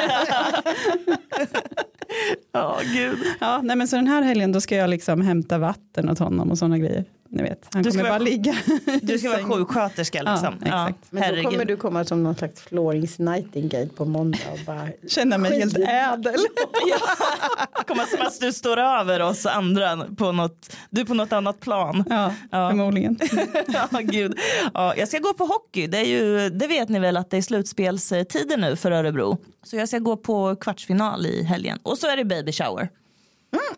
ja 2.52 2.80
gud. 2.94 3.18
Ja, 3.40 3.60
nej, 3.64 3.76
men 3.76 3.88
så 3.88 3.96
den 3.96 4.08
här 4.08 4.22
helgen 4.22 4.52
då 4.52 4.62
ska 4.62 4.76
jag 4.76 4.90
liksom 4.90 5.22
hämta 5.22 5.58
vatten 5.58 6.10
åt 6.10 6.20
honom 6.20 6.52
och 6.52 6.58
sådana 6.58 6.78
grejer. 6.78 7.06
Ni 7.30 7.44
vet, 7.44 7.68
han 7.74 7.84
Du 7.84 7.92
ska 7.92 8.00
kommer 8.00 8.10
vara- 8.10 8.20
bara 8.20 8.26
ligga. 8.30 8.56
Du 9.02 9.20
ska 9.20 9.30
vara 9.30 9.44
sjuksköterska 9.44 10.22
liksom. 10.22 10.56
Ja, 10.66 10.90
exakt. 10.90 11.12
Men 11.12 11.22
då 11.22 11.26
herregud. 11.28 11.46
kommer 11.46 11.66
du 11.66 11.78
komma 11.78 12.06
som 12.06 12.24
någon 12.24 12.36
slags 12.36 12.62
Florence 12.62 13.24
Nightingale 13.24 13.88
på 13.88 14.06
måndag 14.06 14.38
och 14.54 14.60
bara 14.66 14.88
Känna 15.08 15.38
mig 15.38 15.60
helt 15.60 15.78
ädel. 15.78 16.36
komma 17.88 18.04
som 18.06 18.22
att 18.28 18.40
du 18.40 18.54
står 18.54 18.78
över 18.78 19.22
oss 19.22 19.46
andra 19.46 20.06
på 20.18 20.32
något, 20.32 20.76
du 20.90 21.02
är 21.02 21.06
på 21.06 21.14
något 21.14 21.34
annat 21.34 21.60
plan. 21.60 22.04
Ja, 22.10 22.34
Ja. 22.52 22.70
förmodligen. 22.70 23.20
Ja, 23.68 24.00
gud. 24.00 24.38
Ja, 24.74 24.94
jag 24.98 25.08
ska 25.08 25.20
gå 25.20 25.34
på 25.34 25.46
hockey, 25.46 25.88
det, 25.88 25.98
är 25.98 26.06
ju, 26.06 26.50
det 26.50 26.68
vet 26.68 26.90
ni 26.90 27.00
väl 27.00 27.18
att 27.18 27.30
det 27.30 27.38
är 27.38 27.42
slutspelstider 27.42 28.58
nu 28.58 28.76
för 28.76 28.92
Örebro. 28.92 29.38
Så 29.64 29.76
jag 29.76 29.88
ska 29.88 30.00
gå 30.00 30.18
på 30.18 30.56
kvartsfinal 30.56 31.26
i 31.26 31.44
helgen 31.44 31.80
och 31.84 31.98
så 31.98 32.08
är 32.08 32.18
det 32.18 32.26
baby 32.26 32.52
shower. 32.52 32.90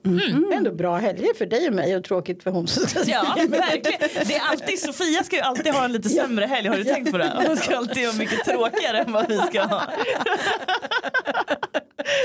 Det 0.02 0.54
är 0.54 0.58
ändå 0.58 0.72
bra 0.72 0.98
helger 0.98 1.34
för 1.38 1.46
dig 1.46 1.68
och 1.68 1.74
mig 1.74 1.96
och 1.96 2.04
tråkigt 2.04 2.44
för 2.44 2.52
hon 2.52 2.68
som 2.68 2.88
ska 2.88 3.00
Ja, 3.06 3.36
verkligen. 3.50 4.28
Det 4.28 4.36
är 4.36 4.42
alltid, 4.52 4.80
Sofia 4.80 5.24
ska 5.24 5.36
ju 5.36 5.42
alltid 5.42 5.74
ha 5.74 5.86
en 5.86 5.92
lite 5.92 6.10
sämre 6.10 6.46
helg, 6.46 6.68
har 6.68 6.78
du 6.78 6.84
tänkt 6.84 7.12
på 7.12 7.18
det? 7.18 7.44
Hon 7.48 7.58
ska 7.58 7.78
alltid 7.78 8.08
ha 8.08 8.14
mycket 8.14 8.46
tråkigare 8.46 9.00
än 9.00 9.12
vad 9.12 9.28
vi 9.28 9.38
ska 9.38 9.64
ha. 9.64 9.82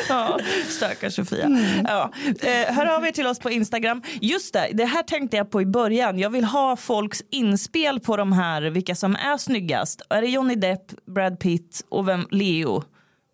Ja, 0.08 0.38
stackars 0.68 1.14
Sofia. 1.14 1.48
Ja. 1.84 2.12
Eh, 2.40 2.74
hör 2.74 2.86
av 2.86 3.06
er 3.06 3.10
till 3.12 3.26
oss 3.26 3.38
på 3.38 3.50
Instagram. 3.50 4.02
Just 4.20 4.52
det, 4.54 4.68
det 4.72 4.84
här 4.84 5.02
tänkte 5.02 5.36
jag 5.36 5.50
på 5.50 5.62
i 5.62 5.66
början. 5.66 6.18
Jag 6.18 6.30
vill 6.30 6.44
ha 6.44 6.76
folks 6.76 7.22
inspel 7.30 8.00
på 8.00 8.16
de 8.16 8.32
här, 8.32 8.62
vilka 8.62 8.94
som 8.94 9.16
är 9.16 9.36
snyggast. 9.36 10.02
Är 10.10 10.22
det 10.22 10.28
Johnny 10.28 10.54
Depp, 10.54 11.06
Brad 11.14 11.40
Pitt 11.40 11.84
och 11.88 12.08
vem, 12.08 12.26
Leo? 12.30 12.82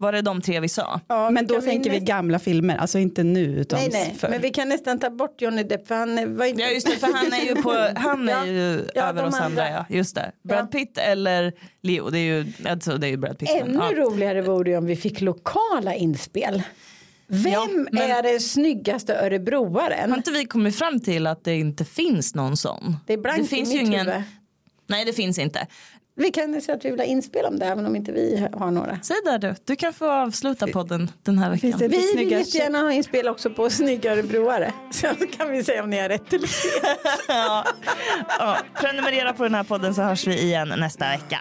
Var 0.00 0.12
det 0.12 0.22
de 0.22 0.40
tre 0.40 0.60
vi 0.60 0.68
sa? 0.68 1.00
Ja, 1.08 1.30
Men 1.30 1.46
då 1.46 1.60
tänker 1.60 1.90
vi 1.90 2.00
nästan- 2.00 2.04
gamla 2.16 2.38
filmer, 2.38 2.76
alltså 2.76 2.98
inte 2.98 3.22
nu 3.22 3.40
utan 3.44 3.78
Nej, 3.78 3.88
nej, 3.92 4.16
men 4.30 4.40
vi 4.40 4.50
kan 4.50 4.68
nästan 4.68 4.98
ta 4.98 5.10
bort 5.10 5.42
Johnny 5.42 5.62
Depp 5.62 5.88
för 5.88 5.94
han 5.94 6.36
var 6.36 6.46
inte... 6.46 6.62
Ja 6.62 6.68
just 6.70 6.86
det, 6.86 6.92
för 6.96 7.06
han 7.12 7.32
är 7.32 7.44
ju, 7.44 7.62
på, 7.62 7.88
han 8.00 8.28
är 8.28 8.44
ju 8.46 8.88
Ja, 8.94 9.02
över 9.02 9.24
oss 9.26 9.34
andra. 9.34 9.44
andra. 9.64 9.70
Ja. 9.88 9.96
Just 9.96 10.14
det. 10.14 10.32
Brad 10.42 10.58
Ja. 10.62 10.66
Pitt 10.66 10.98
eller 10.98 11.52
Leo, 11.82 12.10
det 12.10 12.18
är 12.18 12.22
ju, 12.22 12.46
alltså, 12.68 12.98
det 12.98 13.06
är 13.06 13.10
ju 13.10 13.16
Brad 13.16 13.38
Pitt. 13.38 13.48
men, 13.60 13.70
Ännu 13.70 13.78
ja. 13.96 14.02
roligare 14.04 14.42
vore 14.42 14.70
det 14.70 14.76
om 14.76 14.86
vi 14.86 14.96
fick 14.96 15.20
lokala 15.20 15.94
inspel. 15.94 16.62
Vem 17.26 17.52
Ja, 17.52 17.68
men- 17.92 18.10
är 18.10 18.22
den 18.22 18.40
snyggaste 18.40 19.14
örebroaren? 19.16 20.10
Har 20.10 20.16
inte 20.16 20.30
vi 20.30 20.44
kommit 20.44 20.76
fram 20.76 21.00
till 21.00 21.26
att 21.26 21.44
det 21.44 21.54
inte 21.54 21.84
finns 21.84 22.34
någon 22.34 22.56
sån? 22.56 22.96
Det 23.06 23.12
är 23.12 23.18
blankt 23.18 23.42
det 23.42 23.48
finns 23.56 23.68
i 23.68 23.72
ju 23.72 23.78
mitt 23.78 23.88
ingen... 23.88 24.06
huvud. 24.06 24.22
Nej 24.86 25.04
det 25.04 25.12
finns 25.12 25.38
inte. 25.38 25.66
Vi 26.18 26.30
kan 26.30 26.60
säga 26.60 26.76
att 26.76 26.84
vi 26.84 26.90
vill 26.90 27.00
ha 27.00 27.06
inspel 27.06 27.44
om 27.44 27.58
det 27.58 27.66
även 27.66 27.86
om 27.86 27.96
inte 27.96 28.12
vi 28.12 28.48
har 28.52 28.70
några. 28.70 28.98
Säg 29.02 29.16
där 29.24 29.38
du, 29.38 29.54
du 29.64 29.76
kan 29.76 29.92
få 29.92 30.10
avsluta 30.10 30.66
podden 30.66 31.10
den 31.22 31.38
här 31.38 31.50
veckan. 31.50 31.72
Vi 31.78 31.88
vill 32.16 32.30
jättegärna 32.30 32.78
ha 32.78 32.92
inspel 32.92 33.28
också 33.28 33.50
på 33.50 33.70
snygga 33.70 34.12
örebroare. 34.12 34.72
Sen 34.90 35.16
kan 35.38 35.50
vi 35.50 35.64
säga 35.64 35.82
om 35.82 35.90
ni 35.90 35.98
har 35.98 36.08
rätt 36.08 36.32
eller 36.32 36.46
fel. 36.46 36.96
ja. 37.28 37.64
Ja. 38.38 38.58
Prenumerera 38.74 39.32
på 39.32 39.42
den 39.42 39.54
här 39.54 39.64
podden 39.64 39.94
så 39.94 40.02
hörs 40.02 40.26
vi 40.26 40.42
igen 40.42 40.68
nästa 40.68 41.08
vecka. 41.08 41.40